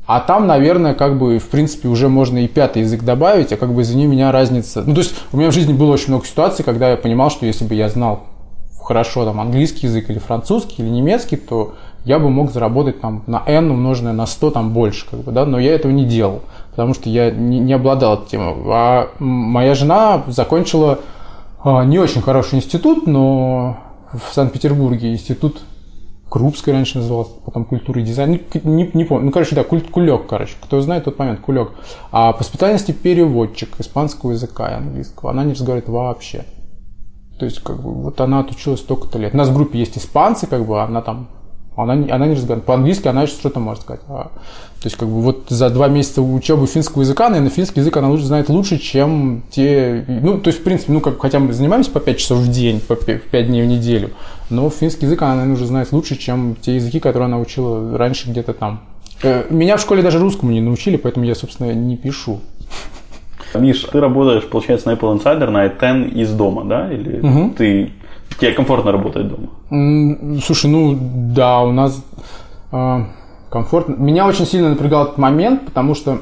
А 0.06 0.20
там, 0.20 0.46
наверное, 0.46 0.92
как 0.92 1.18
бы, 1.18 1.38
в 1.38 1.48
принципе, 1.48 1.88
уже 1.88 2.10
можно 2.10 2.36
и 2.44 2.46
пятый 2.46 2.82
язык 2.82 3.04
добавить, 3.04 3.52
а 3.52 3.56
как 3.56 3.72
бы, 3.72 3.80
извини 3.80 4.06
меня, 4.06 4.32
разница... 4.32 4.82
Ну, 4.86 4.92
то 4.92 5.00
есть, 5.00 5.14
у 5.32 5.38
меня 5.38 5.50
в 5.50 5.54
жизни 5.54 5.72
было 5.72 5.92
очень 5.92 6.08
много 6.08 6.26
ситуаций, 6.26 6.62
когда 6.62 6.90
я 6.90 6.98
понимал, 6.98 7.30
что 7.30 7.46
если 7.46 7.64
бы 7.64 7.74
я 7.74 7.88
знал 7.88 8.24
хорошо 8.84 9.24
там 9.24 9.40
английский 9.40 9.86
язык 9.86 10.10
или 10.10 10.18
французский 10.18 10.82
или 10.82 10.88
немецкий, 10.88 11.36
то 11.36 11.74
я 12.04 12.18
бы 12.18 12.28
мог 12.28 12.52
заработать 12.52 13.00
там 13.00 13.22
на 13.26 13.42
n 13.46 13.70
умноженное 13.70 14.12
на 14.12 14.26
100 14.26 14.50
там 14.50 14.70
больше, 14.72 15.08
как 15.10 15.20
бы, 15.20 15.32
да, 15.32 15.46
но 15.46 15.58
я 15.58 15.74
этого 15.74 15.90
не 15.90 16.04
делал, 16.04 16.42
потому 16.70 16.92
что 16.92 17.08
я 17.08 17.30
не, 17.30 17.58
не 17.58 17.72
обладал 17.72 18.14
этой 18.14 18.30
темой. 18.30 18.54
А 18.66 19.08
моя 19.18 19.74
жена 19.74 20.22
закончила 20.26 20.98
а, 21.62 21.84
не 21.84 21.98
очень 21.98 22.20
хороший 22.20 22.56
институт, 22.56 23.06
но 23.06 23.78
в 24.12 24.34
Санкт-Петербурге 24.34 25.12
институт 25.12 25.62
Крупской 26.28 26.72
раньше 26.72 26.98
назывался, 26.98 27.30
потом 27.44 27.64
культура 27.64 28.00
и 28.00 28.04
дизайн, 28.04 28.32
не, 28.32 28.40
не, 28.64 28.90
не 28.92 29.04
помню, 29.04 29.26
ну, 29.26 29.30
короче, 29.30 29.54
да, 29.54 29.62
культ, 29.62 29.88
кулек, 29.90 30.26
короче, 30.26 30.54
кто 30.60 30.80
знает, 30.80 31.04
тот 31.04 31.16
момент, 31.18 31.40
кулек. 31.40 31.72
А 32.10 32.32
по 32.32 32.42
специальности 32.42 32.90
переводчик 32.90 33.78
испанского 33.78 34.32
языка 34.32 34.68
и 34.70 34.74
английского, 34.74 35.30
она 35.30 35.44
не 35.44 35.52
разговаривает 35.52 35.88
вообще. 35.88 36.44
То 37.38 37.46
есть, 37.46 37.60
как 37.60 37.82
бы, 37.82 37.92
вот 37.92 38.20
она 38.20 38.40
отучилась 38.40 38.80
столько-то 38.80 39.18
лет. 39.18 39.34
У 39.34 39.36
нас 39.36 39.48
в 39.48 39.54
группе 39.54 39.78
есть 39.78 39.98
испанцы, 39.98 40.46
как 40.46 40.64
бы, 40.66 40.82
она 40.82 41.02
там 41.02 41.28
она, 41.76 41.94
она 41.94 42.26
не 42.26 42.34
разговаривает. 42.34 42.64
По-английски 42.64 43.08
она 43.08 43.22
еще 43.22 43.32
что-то 43.32 43.58
может 43.58 43.82
сказать. 43.82 44.00
А, 44.08 44.30
то 44.80 44.86
есть, 44.86 44.96
как 44.96 45.08
бы 45.08 45.20
вот 45.20 45.46
за 45.48 45.70
два 45.70 45.88
месяца 45.88 46.22
учебы 46.22 46.66
финского 46.66 47.02
языка, 47.02 47.28
наверное, 47.28 47.50
финский 47.50 47.80
язык 47.80 47.96
она 47.96 48.08
лучше, 48.10 48.26
знает 48.26 48.48
лучше, 48.48 48.78
чем 48.78 49.42
те... 49.50 50.04
Ну, 50.06 50.38
то 50.38 50.48
есть, 50.48 50.60
в 50.60 50.62
принципе, 50.62 50.92
ну, 50.92 51.00
как, 51.00 51.20
хотя 51.20 51.40
мы 51.40 51.52
занимаемся 51.52 51.90
по 51.90 52.00
5 52.00 52.18
часов 52.18 52.38
в 52.38 52.50
день, 52.50 52.80
по 52.80 52.94
5 52.94 53.46
дней 53.46 53.62
в 53.62 53.66
неделю, 53.66 54.10
но 54.50 54.70
финский 54.70 55.06
язык 55.06 55.22
она, 55.22 55.34
наверное, 55.34 55.56
уже 55.56 55.66
знает 55.66 55.90
лучше, 55.90 56.16
чем 56.16 56.56
те 56.60 56.76
языки, 56.76 57.00
которые 57.00 57.26
она 57.26 57.40
учила 57.40 57.98
раньше 57.98 58.30
где-то 58.30 58.52
там. 58.52 58.80
Э, 59.22 59.44
меня 59.50 59.76
в 59.76 59.80
школе 59.80 60.02
даже 60.02 60.18
русскому 60.18 60.52
не 60.52 60.60
научили, 60.60 60.96
поэтому 60.96 61.26
я, 61.26 61.34
собственно, 61.34 61.72
не 61.72 61.96
пишу. 61.96 62.40
Миш, 63.58 63.80
ты 63.82 64.00
работаешь, 64.00 64.44
получается, 64.44 64.88
на 64.88 64.94
Apple 64.94 65.18
Insider 65.18 65.50
на 65.50 65.66
i10 65.66 66.10
из 66.10 66.32
дома, 66.32 66.64
да? 66.64 66.92
Или 66.92 67.20
угу. 67.20 67.54
ты 67.56 67.92
Тебе 68.38 68.52
комфортно 68.52 68.92
работать 68.92 69.28
дома? 69.28 70.40
Слушай, 70.40 70.70
ну 70.70 70.98
да, 71.00 71.60
у 71.60 71.72
нас 71.72 72.04
э, 72.72 73.04
комфортно. 73.48 73.94
Меня 73.94 74.26
очень 74.26 74.46
сильно 74.46 74.70
напрягал 74.70 75.04
этот 75.04 75.18
момент, 75.18 75.64
потому 75.66 75.94
что 75.94 76.18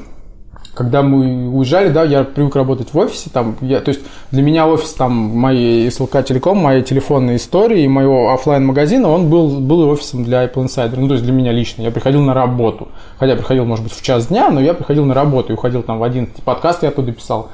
когда 0.73 1.03
мы 1.03 1.49
уезжали, 1.49 1.89
да, 1.89 2.03
я 2.03 2.23
привык 2.23 2.55
работать 2.55 2.93
в 2.93 2.97
офисе, 2.97 3.29
там, 3.31 3.55
я, 3.61 3.79
то 3.79 3.89
есть 3.89 4.01
для 4.31 4.41
меня 4.41 4.67
офис 4.67 4.93
там 4.93 5.13
моей 5.13 5.87
SLK 5.87 6.23
Телеком, 6.23 6.57
моей 6.57 6.81
телефонной 6.81 7.35
истории 7.35 7.85
моего 7.87 8.33
офлайн 8.33 8.65
магазина 8.65 9.09
он 9.09 9.29
был, 9.29 9.59
был 9.59 9.87
офисом 9.89 10.23
для 10.23 10.43
Apple 10.45 10.65
Insider, 10.65 10.95
ну, 10.97 11.07
то 11.07 11.13
есть 11.13 11.25
для 11.25 11.33
меня 11.33 11.51
лично. 11.51 11.83
Я 11.83 11.91
приходил 11.91 12.21
на 12.21 12.33
работу, 12.33 12.89
хотя 13.17 13.35
приходил, 13.35 13.65
может 13.65 13.83
быть, 13.83 13.93
в 13.93 14.01
час 14.01 14.27
дня, 14.27 14.49
но 14.49 14.59
я 14.59 14.73
приходил 14.73 15.05
на 15.05 15.13
работу 15.13 15.51
и 15.51 15.55
уходил 15.55 15.83
там 15.83 15.99
в 15.99 16.03
один 16.03 16.27
подкаст 16.43 16.83
я 16.83 16.89
оттуда 16.89 17.11
писал. 17.11 17.49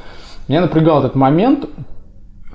Меня 0.48 0.62
напрягал 0.62 1.00
этот 1.00 1.16
момент, 1.16 1.66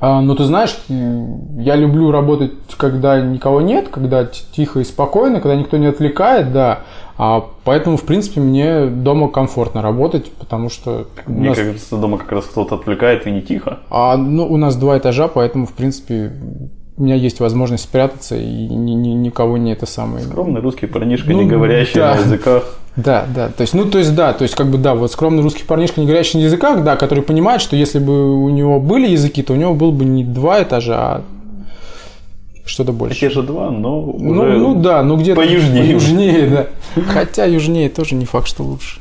а, 0.00 0.20
ну, 0.20 0.34
ты 0.34 0.44
знаешь, 0.44 0.76
я 0.88 1.76
люблю 1.76 2.10
работать, 2.10 2.52
когда 2.76 3.20
никого 3.20 3.60
нет, 3.60 3.88
когда 3.88 4.24
тихо 4.24 4.80
и 4.80 4.84
спокойно, 4.84 5.40
когда 5.40 5.56
никто 5.56 5.76
не 5.76 5.86
отвлекает, 5.86 6.52
да. 6.52 6.80
А 7.16 7.44
поэтому, 7.64 7.96
в 7.96 8.02
принципе, 8.02 8.40
мне 8.40 8.86
дома 8.86 9.28
комфортно 9.28 9.82
работать, 9.82 10.32
потому 10.32 10.68
что... 10.68 11.06
Мне 11.26 11.50
нас... 11.50 11.58
кажется, 11.58 11.96
дома 11.96 12.18
как 12.18 12.32
раз 12.32 12.44
кто-то 12.46 12.74
отвлекает 12.74 13.26
и 13.26 13.30
не 13.30 13.42
тихо. 13.42 13.80
А, 13.90 14.16
ну, 14.16 14.46
у 14.46 14.56
нас 14.56 14.76
два 14.76 14.98
этажа, 14.98 15.28
поэтому, 15.28 15.66
в 15.66 15.72
принципе, 15.74 16.32
у 16.96 17.02
меня 17.02 17.14
есть 17.14 17.40
возможность 17.40 17.84
спрятаться 17.84 18.36
и 18.36 18.68
ни, 18.68 18.92
ни, 18.92 19.08
никого 19.08 19.56
не 19.58 19.72
это 19.72 19.86
самое. 19.86 20.24
Скромный 20.24 20.60
русский 20.60 20.86
парнишка, 20.86 21.30
ну, 21.30 21.42
не 21.42 21.48
говорящий 21.48 22.00
да. 22.00 22.14
на 22.14 22.20
языках. 22.20 22.64
Да, 22.96 23.26
да, 23.34 23.48
то 23.48 23.62
есть, 23.62 23.74
ну, 23.74 23.86
то 23.86 23.98
есть, 23.98 24.14
да, 24.14 24.32
то 24.32 24.42
есть, 24.44 24.54
как 24.54 24.68
бы, 24.68 24.78
да, 24.78 24.94
вот 24.94 25.10
скромный 25.10 25.42
русский 25.42 25.64
парнишка, 25.64 26.00
не 26.00 26.06
говорящий 26.06 26.38
на 26.38 26.44
языках, 26.44 26.84
да, 26.84 26.94
который 26.94 27.24
понимает, 27.24 27.60
что 27.60 27.74
если 27.74 27.98
бы 27.98 28.40
у 28.40 28.48
него 28.50 28.78
были 28.78 29.08
языки, 29.08 29.42
то 29.42 29.52
у 29.52 29.56
него 29.56 29.74
был 29.74 29.90
бы 29.90 30.04
не 30.04 30.22
два 30.22 30.62
этажа, 30.62 30.96
а 30.96 31.22
что-то 32.64 32.92
больше. 32.92 33.20
Те 33.20 33.30
же 33.30 33.42
два, 33.42 33.70
но 33.70 34.14
ну, 34.18 34.44
ну 34.44 34.74
да, 34.80 35.02
ну 35.02 35.16
где-то 35.16 35.40
поюжнее. 35.40 35.84
Поюжнее, 35.84 36.46
да. 36.48 36.66
Хотя 37.08 37.44
южнее 37.44 37.88
тоже 37.88 38.14
не 38.14 38.24
факт, 38.24 38.48
что 38.48 38.62
лучше. 38.62 39.00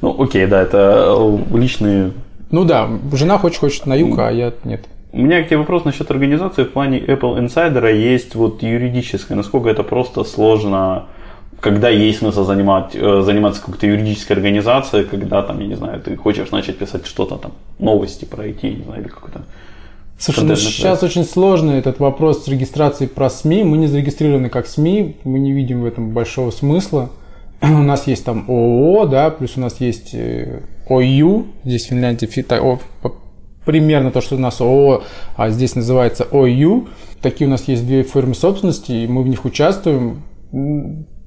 Ну, 0.00 0.22
окей, 0.22 0.46
да, 0.46 0.62
это 0.62 1.40
личные... 1.52 2.12
Ну 2.50 2.64
да, 2.64 2.88
жена 3.12 3.38
хочет, 3.38 3.58
хочет 3.58 3.86
на 3.86 3.94
юг, 3.94 4.18
а 4.18 4.30
я 4.30 4.52
нет. 4.64 4.84
У 5.12 5.18
меня 5.18 5.42
к 5.42 5.46
тебе 5.46 5.58
вопрос 5.58 5.84
насчет 5.84 6.10
организации. 6.10 6.64
В 6.64 6.70
плане 6.70 6.98
Apple 6.98 7.38
Insider 7.38 7.96
есть 7.96 8.34
вот 8.34 8.62
юридическое. 8.62 9.36
Насколько 9.36 9.70
это 9.70 9.82
просто 9.82 10.24
сложно 10.24 11.06
когда 11.60 11.88
есть 11.88 12.18
смысл 12.18 12.44
занимать, 12.44 12.94
э, 12.94 13.22
заниматься 13.22 13.60
какой-то 13.60 13.86
юридической 13.86 14.34
организацией, 14.34 15.04
когда 15.04 15.42
там, 15.42 15.58
я 15.60 15.66
не 15.66 15.74
знаю, 15.74 16.00
ты 16.00 16.16
хочешь 16.16 16.50
начать 16.50 16.76
писать 16.76 17.06
что-то 17.06 17.36
там, 17.36 17.52
новости 17.78 18.24
про 18.24 18.46
IT, 18.46 18.62
не 18.62 18.84
знаю, 18.84 19.00
или 19.02 19.08
какой-то 19.08 19.42
Слушай, 20.18 20.44
ну 20.44 20.56
сейчас 20.56 21.02
очень 21.02 21.24
сложный 21.24 21.78
этот 21.78 21.98
вопрос 21.98 22.44
с 22.44 22.48
регистрацией 22.48 23.08
про 23.08 23.28
СМИ. 23.28 23.64
Мы 23.64 23.76
не 23.76 23.86
зарегистрированы 23.86 24.48
как 24.48 24.66
СМИ, 24.66 25.16
мы 25.24 25.38
не 25.38 25.52
видим 25.52 25.82
в 25.82 25.84
этом 25.84 26.10
большого 26.10 26.50
смысла. 26.50 27.10
У 27.60 27.66
нас 27.66 28.06
есть 28.06 28.24
там 28.24 28.46
ООО, 28.48 29.06
да, 29.06 29.30
плюс 29.30 29.56
у 29.56 29.60
нас 29.60 29.80
есть 29.80 30.14
э, 30.14 30.62
ОЮ, 30.88 31.46
здесь 31.64 31.86
в 31.86 31.88
Финляндии 31.88 32.26
примерно 33.64 34.10
то, 34.10 34.20
что 34.20 34.36
у 34.36 34.38
нас 34.38 34.60
ООО, 34.60 35.02
а 35.36 35.50
здесь 35.50 35.74
называется 35.74 36.26
ОЮ. 36.30 36.88
Такие 37.20 37.48
у 37.48 37.50
нас 37.50 37.66
есть 37.66 37.84
две 37.86 38.02
формы 38.04 38.34
собственности, 38.34 38.92
и 38.92 39.06
мы 39.06 39.22
в 39.22 39.28
них 39.28 39.44
участвуем 39.44 40.22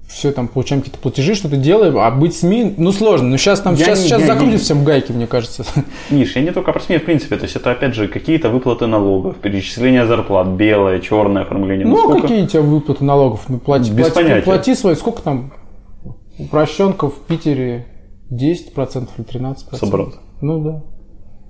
все 0.10 0.32
там 0.32 0.48
получаем 0.48 0.82
какие-то 0.82 1.00
платежи, 1.00 1.36
что-то 1.36 1.56
делаем, 1.56 1.98
а 2.00 2.10
быть 2.10 2.36
СМИ, 2.36 2.76
ну 2.78 2.92
сложно. 2.92 3.30
Но 3.30 3.38
сейчас 3.38 3.62
там 3.62 3.78
сейчас, 3.78 4.00
не, 4.00 4.08
сейчас 4.08 4.24
закрутят 4.24 4.62
всем 4.62 4.84
гайки, 4.84 5.12
мне 5.12 5.28
кажется. 5.28 5.64
Миш, 6.10 6.36
я 6.36 6.42
не 6.42 6.52
только 6.52 6.74
про 6.74 6.80
СМИ, 6.82 6.98
в 6.98 7.06
принципе, 7.06 7.38
то 7.38 7.44
есть 7.44 7.56
это 7.56 7.72
опять 7.72 7.94
же 7.94 8.08
какие-то 8.08 8.50
выплаты 8.50 8.88
налогов, 8.88 9.38
перечисление 9.38 10.08
зарплат, 10.08 10.48
белое, 10.48 11.00
черное 11.00 11.44
оформление. 11.44 11.86
Ну, 11.86 12.10
ну 12.10 12.22
какие 12.22 12.44
у 12.44 12.48
тебя 12.48 12.62
выплаты 12.62 13.04
налогов? 13.04 13.42
Ну, 13.50 13.60
плати, 13.60 13.92
Без 13.92 14.08
плати, 14.08 14.16
понятия. 14.16 14.42
плати 14.42 14.76
свои, 14.76 14.96
сколько 14.96 15.22
там 15.22 15.54
упрощенка 16.40 17.10
в 17.10 17.20
Питере 17.28 17.86
10% 18.32 19.10
или 19.18 19.28
13%? 19.28 19.76
Собрал. 19.78 20.16
Ну 20.42 20.64
да. 20.64 20.84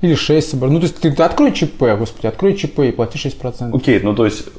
Или 0.01 0.15
6 0.15 0.49
собрал. 0.49 0.71
Ну, 0.71 0.79
то 0.79 0.85
есть 0.85 0.99
ты, 0.99 1.11
ты 1.11 1.23
открой 1.23 1.53
ЧП, 1.53 1.83
господи, 1.97 2.27
открой 2.27 2.55
ЧП 2.55 2.79
и 2.79 2.91
плати 2.91 3.17
6%. 3.17 3.73
Окей, 3.73 4.01
ну 4.01 4.13
то 4.13 4.25
есть 4.25 4.49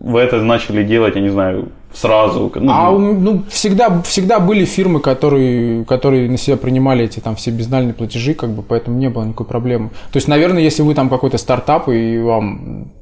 вы 0.00 0.20
это 0.20 0.42
начали 0.42 0.82
делать, 0.82 1.14
я 1.14 1.20
не 1.20 1.28
знаю, 1.28 1.70
сразу? 2.00 2.52
Ну, 2.54 2.72
а 2.72 2.90
ну, 2.92 3.44
всегда, 3.50 4.02
всегда 4.02 4.40
были 4.40 4.64
фирмы, 4.64 5.00
которые, 5.00 5.84
которые 5.84 6.30
на 6.30 6.38
себя 6.38 6.56
принимали 6.56 7.04
эти 7.04 7.20
там 7.20 7.36
все 7.36 7.50
безнальные 7.50 7.94
платежи, 7.94 8.34
как 8.34 8.50
бы, 8.50 8.62
поэтому 8.62 8.98
не 8.98 9.08
было 9.08 9.24
никакой 9.24 9.46
проблемы. 9.46 9.90
То 10.12 10.16
есть, 10.16 10.28
наверное, 10.28 10.62
если 10.62 10.82
вы 10.82 10.94
там 10.94 11.08
какой-то 11.08 11.38
стартап 11.38 11.88
и 11.88 12.18
вам 12.18 12.92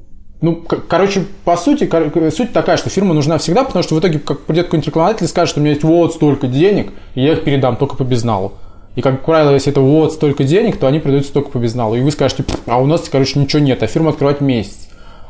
ну, 0.43 0.57
короче, 0.57 1.25
по 1.45 1.57
сути, 1.57 1.91
суть 2.31 2.53
такая, 2.53 2.77
что 2.77 2.91
фирма 2.91 3.15
нужна 3.15 3.39
всегда, 3.39 3.65
потому 3.65 3.83
что 3.83 3.95
в 3.95 4.01
итоге, 4.01 4.19
как 4.19 4.41
придет 4.43 4.67
какой-нибудь 4.67 4.89
рекламодатель 4.89 5.25
и 5.25 5.29
скажет, 5.29 5.51
что 5.51 5.61
у 5.61 5.63
меня 5.63 5.73
есть 5.73 5.83
вот 5.83 6.13
столько 6.13 6.47
денег, 6.47 6.93
и 7.15 7.23
я 7.23 7.33
их 7.33 7.43
передам 7.43 7.77
только 7.77 7.97
по 7.97 8.03
безналу. 8.03 8.53
И, 8.97 9.01
как 9.01 9.25
правило, 9.25 9.53
если 9.53 9.73
это 9.73 9.81
вот 9.81 10.13
столько 10.13 10.45
денег, 10.45 10.77
то 10.77 10.87
они 10.87 11.01
придают 11.01 11.31
только 11.33 11.51
по 11.51 11.59
безналу. 11.59 11.97
И 11.97 12.01
вы 12.01 12.11
скажете, 12.11 12.45
а 12.67 12.79
у 12.81 12.87
нас, 12.87 13.09
короче, 13.11 13.39
ничего 13.39 13.63
нет, 13.63 13.83
а 13.83 13.87
фирма 13.87 14.11
открывать 14.11 14.43
месяц 14.43 14.86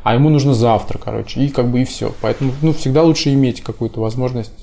а 0.07 0.13
ему 0.13 0.29
нужно 0.29 0.53
завтра, 0.53 0.97
короче, 0.97 1.41
и 1.41 1.49
как 1.49 1.67
бы 1.67 1.81
и 1.81 1.83
все. 1.83 2.13
Поэтому, 2.21 2.53
ну, 2.61 2.71
всегда 2.71 3.03
лучше 3.03 3.33
иметь 3.33 3.59
какую-то 3.59 3.99
возможность. 3.99 4.53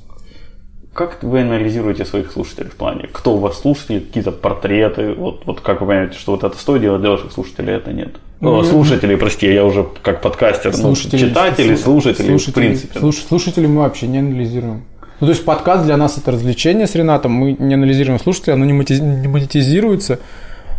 Как 0.94 1.22
вы 1.22 1.42
анализируете 1.42 2.06
своих 2.06 2.32
слушателей 2.32 2.70
в 2.70 2.76
плане, 2.76 3.10
кто 3.12 3.34
у 3.34 3.38
вас 3.38 3.60
слушатели, 3.60 3.98
какие-то 3.98 4.32
портреты, 4.32 5.12
вот, 5.12 5.42
вот 5.44 5.60
как 5.60 5.82
вы 5.82 5.88
понимаете, 5.88 6.16
что 6.16 6.32
вот 6.32 6.44
это 6.44 6.56
стоит 6.56 6.80
делать 6.80 7.02
для 7.02 7.10
ваших 7.10 7.30
слушателей, 7.30 7.74
это 7.74 7.92
нет? 7.92 8.16
Ну, 8.40 8.56
нет. 8.56 8.70
слушатели, 8.70 9.16
прости, 9.16 9.52
я 9.52 9.66
уже 9.66 9.86
как 10.00 10.22
подкастер, 10.22 10.72
ну, 10.72 10.78
слушатели, 10.78 11.24
ну, 11.24 11.28
читатели, 11.28 11.76
слушатели, 11.76 12.26
слушатели, 12.26 12.50
в 12.50 12.54
принципе. 12.54 12.98
Слуш, 12.98 13.16
слушатели 13.16 13.66
мы 13.66 13.82
вообще 13.82 14.06
не 14.06 14.20
анализируем. 14.20 14.84
Ну, 15.20 15.26
то 15.26 15.30
есть 15.30 15.44
подкаст 15.44 15.84
для 15.84 15.98
нас 15.98 16.16
это 16.16 16.30
развлечение 16.30 16.86
с 16.86 16.94
Ренатом, 16.94 17.32
мы 17.32 17.52
не 17.52 17.74
анализируем 17.74 18.18
слушателей, 18.18 18.54
оно 18.54 18.64
не 18.64 18.72
монетизируется, 18.72 20.20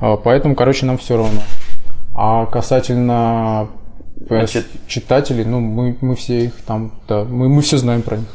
а, 0.02 0.18
поэтому, 0.18 0.56
короче, 0.56 0.88
нам 0.88 0.98
все 0.98 1.18
равно. 1.18 1.42
А 2.16 2.48
касательно 2.48 3.68
Значит, 4.16 4.66
читателей, 4.88 5.44
ну, 5.44 5.60
мы, 5.60 5.98
мы 6.02 6.16
все 6.16 6.46
их 6.46 6.54
там, 6.66 6.92
да, 7.08 7.24
мы, 7.24 7.50
мы 7.50 7.62
все 7.62 7.78
знаем 7.78 8.02
про 8.02 8.18
них. 8.18 8.28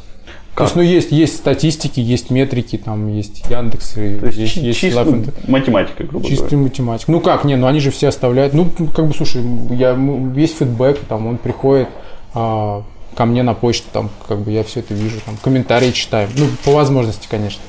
Как? 0.54 0.56
То 0.56 0.62
есть, 0.64 0.76
ну, 0.76 0.82
есть, 0.82 1.12
есть 1.12 1.36
статистики, 1.36 2.00
есть 2.00 2.30
метрики, 2.30 2.76
там 2.76 3.08
есть 3.08 3.44
Яндекс, 3.48 3.92
То 3.92 4.00
есть, 4.02 4.38
есть, 4.38 4.56
есть 4.56 4.78
чистая 4.78 5.24
математика, 5.46 6.04
грубо 6.04 6.26
Чистая 6.28 6.50
говоря. 6.50 6.64
математика. 6.64 7.10
Ну 7.12 7.20
как, 7.20 7.44
не, 7.44 7.56
ну 7.56 7.66
они 7.66 7.80
же 7.80 7.90
все 7.90 8.08
оставляют. 8.08 8.52
Ну, 8.52 8.68
как 8.94 9.06
бы, 9.06 9.14
слушай, 9.14 9.42
я, 9.70 9.92
весь 9.94 10.54
фидбэк, 10.54 10.98
там, 11.08 11.26
он 11.28 11.38
приходит 11.38 11.88
а, 12.34 12.82
ко 13.14 13.24
мне 13.24 13.42
на 13.42 13.54
почту, 13.54 13.86
там, 13.92 14.10
как 14.28 14.40
бы 14.40 14.50
я 14.50 14.64
все 14.64 14.80
это 14.80 14.92
вижу, 14.92 15.20
там, 15.24 15.36
комментарии 15.42 15.92
читаю. 15.92 16.28
Ну, 16.36 16.46
по 16.64 16.72
возможности, 16.72 17.26
конечно, 17.30 17.62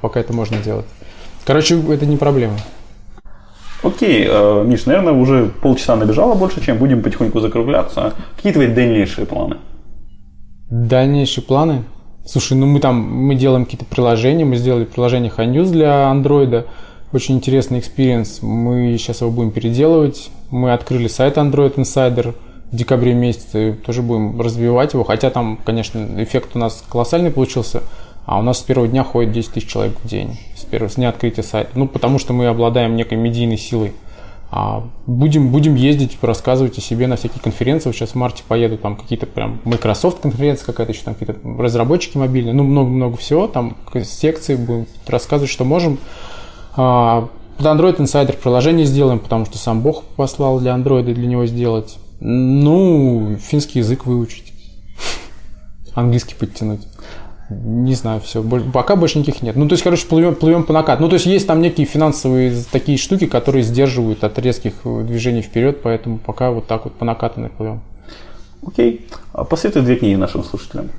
пока 0.00 0.20
это 0.20 0.32
можно 0.32 0.58
делать. 0.58 0.86
Короче, 1.44 1.80
это 1.90 2.04
не 2.06 2.16
проблема. 2.18 2.58
Окей, 3.82 4.26
э, 4.28 4.64
Миш, 4.66 4.86
наверное, 4.86 5.12
уже 5.12 5.50
полчаса 5.62 5.94
набежало 5.96 6.34
больше, 6.34 6.64
чем 6.64 6.78
будем 6.78 7.02
потихоньку 7.02 7.40
закругляться. 7.40 8.14
Какие 8.36 8.52
твои 8.52 8.66
дальнейшие 8.66 9.26
планы? 9.26 9.58
Дальнейшие 10.70 11.44
планы? 11.44 11.84
Слушай, 12.26 12.58
ну 12.58 12.66
мы 12.66 12.80
там, 12.80 12.96
мы 12.96 13.34
делаем 13.36 13.64
какие-то 13.64 13.86
приложения, 13.86 14.44
мы 14.44 14.56
сделали 14.56 14.84
приложение 14.84 15.32
HiNews 15.34 15.70
для 15.70 16.08
андроида, 16.08 16.66
очень 17.12 17.36
интересный 17.36 17.78
experience, 17.78 18.42
мы 18.42 18.96
сейчас 18.98 19.22
его 19.22 19.30
будем 19.30 19.50
переделывать, 19.50 20.28
мы 20.50 20.74
открыли 20.74 21.08
сайт 21.08 21.38
Android 21.38 21.76
Insider 21.76 22.34
в 22.70 22.76
декабре 22.76 23.14
месяце, 23.14 23.78
тоже 23.86 24.02
будем 24.02 24.38
развивать 24.38 24.92
его, 24.92 25.04
хотя 25.04 25.30
там, 25.30 25.58
конечно, 25.64 26.06
эффект 26.22 26.50
у 26.54 26.58
нас 26.58 26.84
колоссальный 26.90 27.30
получился, 27.30 27.82
А 28.28 28.38
у 28.38 28.42
нас 28.42 28.58
с 28.58 28.62
первого 28.62 28.86
дня 28.86 29.04
ходит 29.04 29.32
10 29.32 29.52
тысяч 29.52 29.68
человек 29.68 29.96
в 30.04 30.06
день, 30.06 30.38
с, 30.54 30.62
первого, 30.62 30.90
с 30.90 30.96
дня 30.96 31.08
открытия 31.08 31.42
сайта. 31.42 31.70
Ну, 31.76 31.88
потому 31.88 32.18
что 32.18 32.34
мы 32.34 32.46
обладаем 32.46 32.94
некой 32.94 33.16
медийной 33.16 33.56
силой. 33.56 33.94
А 34.50 34.84
будем, 35.06 35.48
будем 35.48 35.76
ездить, 35.76 36.18
рассказывать 36.20 36.76
о 36.76 36.82
себе 36.82 37.06
на 37.06 37.16
всякие 37.16 37.40
конференции. 37.40 37.90
Сейчас 37.90 38.10
в 38.10 38.14
марте 38.16 38.42
поеду, 38.46 38.76
там 38.76 38.96
какие-то 38.96 39.24
прям 39.24 39.62
Microsoft 39.64 40.20
конференция 40.20 40.66
какая-то, 40.66 40.92
еще 40.92 41.04
там 41.04 41.14
какие-то 41.14 41.40
разработчики 41.58 42.18
мобильные, 42.18 42.52
ну 42.52 42.64
много-много 42.64 43.16
всего, 43.16 43.48
там 43.48 43.78
секции 44.04 44.56
будем 44.56 44.86
рассказывать, 45.06 45.50
что 45.50 45.64
можем. 45.64 45.98
А, 46.76 47.30
Android 47.58 47.96
Insider 47.96 48.36
приложение 48.36 48.84
сделаем, 48.84 49.20
потому 49.20 49.46
что 49.46 49.56
сам 49.56 49.80
Бог 49.80 50.04
послал 50.04 50.60
для 50.60 50.72
Android 50.72 51.14
для 51.14 51.26
него 51.26 51.46
сделать. 51.46 51.96
Ну, 52.20 53.38
финский 53.40 53.78
язык 53.78 54.04
выучить. 54.04 54.52
Английский 55.94 56.34
подтянуть. 56.34 56.82
Не 57.50 57.94
знаю, 57.94 58.20
все. 58.20 58.42
Пока 58.42 58.94
больше 58.94 59.18
никаких 59.18 59.40
нет. 59.42 59.56
Ну, 59.56 59.68
то 59.68 59.72
есть, 59.72 59.82
короче, 59.82 60.06
плывем, 60.06 60.34
плывем 60.34 60.64
по 60.64 60.74
накату. 60.74 61.02
Ну, 61.02 61.08
то 61.08 61.14
есть, 61.14 61.24
есть 61.24 61.46
там 61.46 61.62
некие 61.62 61.86
финансовые 61.86 62.54
такие 62.70 62.98
штуки, 62.98 63.26
которые 63.26 63.62
сдерживают 63.62 64.22
от 64.22 64.38
резких 64.38 64.74
движений 64.84 65.40
вперед, 65.40 65.80
поэтому 65.82 66.18
пока 66.18 66.50
вот 66.50 66.66
так 66.66 66.84
вот 66.84 66.94
по 66.94 67.06
накатанной 67.06 67.48
плывем. 67.48 67.80
Окей. 68.66 69.06
А 69.32 69.44
посоветуй 69.44 69.82
две 69.82 69.96
книги 69.96 70.16
нашим 70.16 70.44
слушателям. 70.44 70.90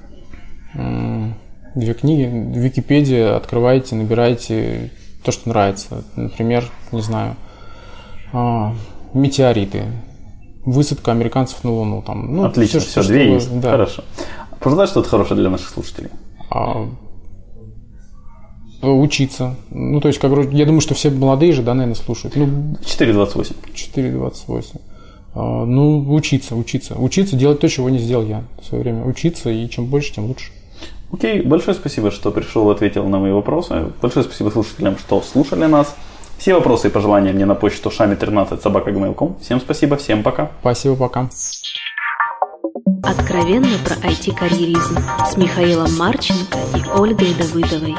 Две 1.76 1.94
книги. 1.94 2.24
Википедия. 2.60 3.36
Открывайте, 3.36 3.96
набирайте 3.96 4.92
то, 5.24 5.32
что 5.32 5.50
нравится. 5.50 6.04
Например, 6.16 6.66
не 6.92 7.02
знаю, 7.02 7.36
а, 8.34 8.74
метеориты. 9.14 9.84
Высадка 10.66 11.12
американцев 11.12 11.64
на 11.64 11.72
Луну. 11.72 12.02
Там, 12.02 12.36
ну, 12.36 12.46
Отлично, 12.46 12.80
все, 12.80 13.02
все 13.02 13.04
две 13.04 13.34
есть. 13.34 13.60
Да. 13.60 13.72
Хорошо. 13.72 14.04
Пожелай 14.60 14.88
что-то 14.88 15.10
хорошее 15.10 15.40
для 15.40 15.50
наших 15.50 15.70
слушателей. 15.70 16.10
А, 16.50 16.88
учиться. 18.82 19.56
Ну, 19.70 20.00
то 20.02 20.08
есть, 20.08 20.20
как 20.20 20.32
я 20.52 20.66
думаю, 20.66 20.82
что 20.82 20.94
все 20.94 21.10
молодые 21.10 21.54
же, 21.54 21.64
да, 21.64 21.74
наверное, 21.74 21.96
слушают. 21.96 22.36
Ну, 22.36 22.78
4.28. 22.82 23.56
4.28. 23.74 24.82
А, 25.36 25.66
ну, 25.66 26.14
учиться, 26.14 26.56
учиться. 26.56 26.96
Учиться 26.96 27.36
делать 27.36 27.60
то, 27.60 27.70
чего 27.70 27.90
не 27.90 28.00
сделал 28.00 28.26
я 28.26 28.44
в 28.62 28.66
свое 28.66 28.84
время. 28.84 29.06
Учиться, 29.06 29.50
и 29.50 29.70
чем 29.70 29.86
больше, 29.86 30.14
тем 30.14 30.26
лучше. 30.26 30.52
Окей, 31.12 31.42
большое 31.42 31.76
спасибо, 31.76 32.12
что 32.12 32.32
пришел 32.32 32.70
и 32.70 32.74
ответил 32.74 33.08
на 33.08 33.20
мои 33.20 33.32
вопросы. 33.32 33.92
Большое 34.02 34.24
спасибо 34.24 34.50
слушателям, 34.50 34.98
что 34.98 35.22
слушали 35.22 35.66
нас. 35.66 35.96
Все 36.38 36.54
вопросы 36.54 36.88
и 36.88 36.92
пожелания 36.92 37.34
мне 37.34 37.46
на 37.46 37.56
почту 37.56 37.90
шами13 37.90 38.62
собака 38.62 38.92
Всем 39.42 39.60
спасибо, 39.60 39.98
всем 39.98 40.24
пока. 40.24 40.52
Спасибо, 40.62 40.96
пока. 40.96 41.30
Откровенно 43.04 43.78
про 43.86 43.96
IT-карьеризм 43.96 44.98
с 45.26 45.38
Михаилом 45.38 45.96
Марченко 45.98 46.58
и 46.76 47.00
Ольгой 47.00 47.34
Давыдовой. 47.34 47.96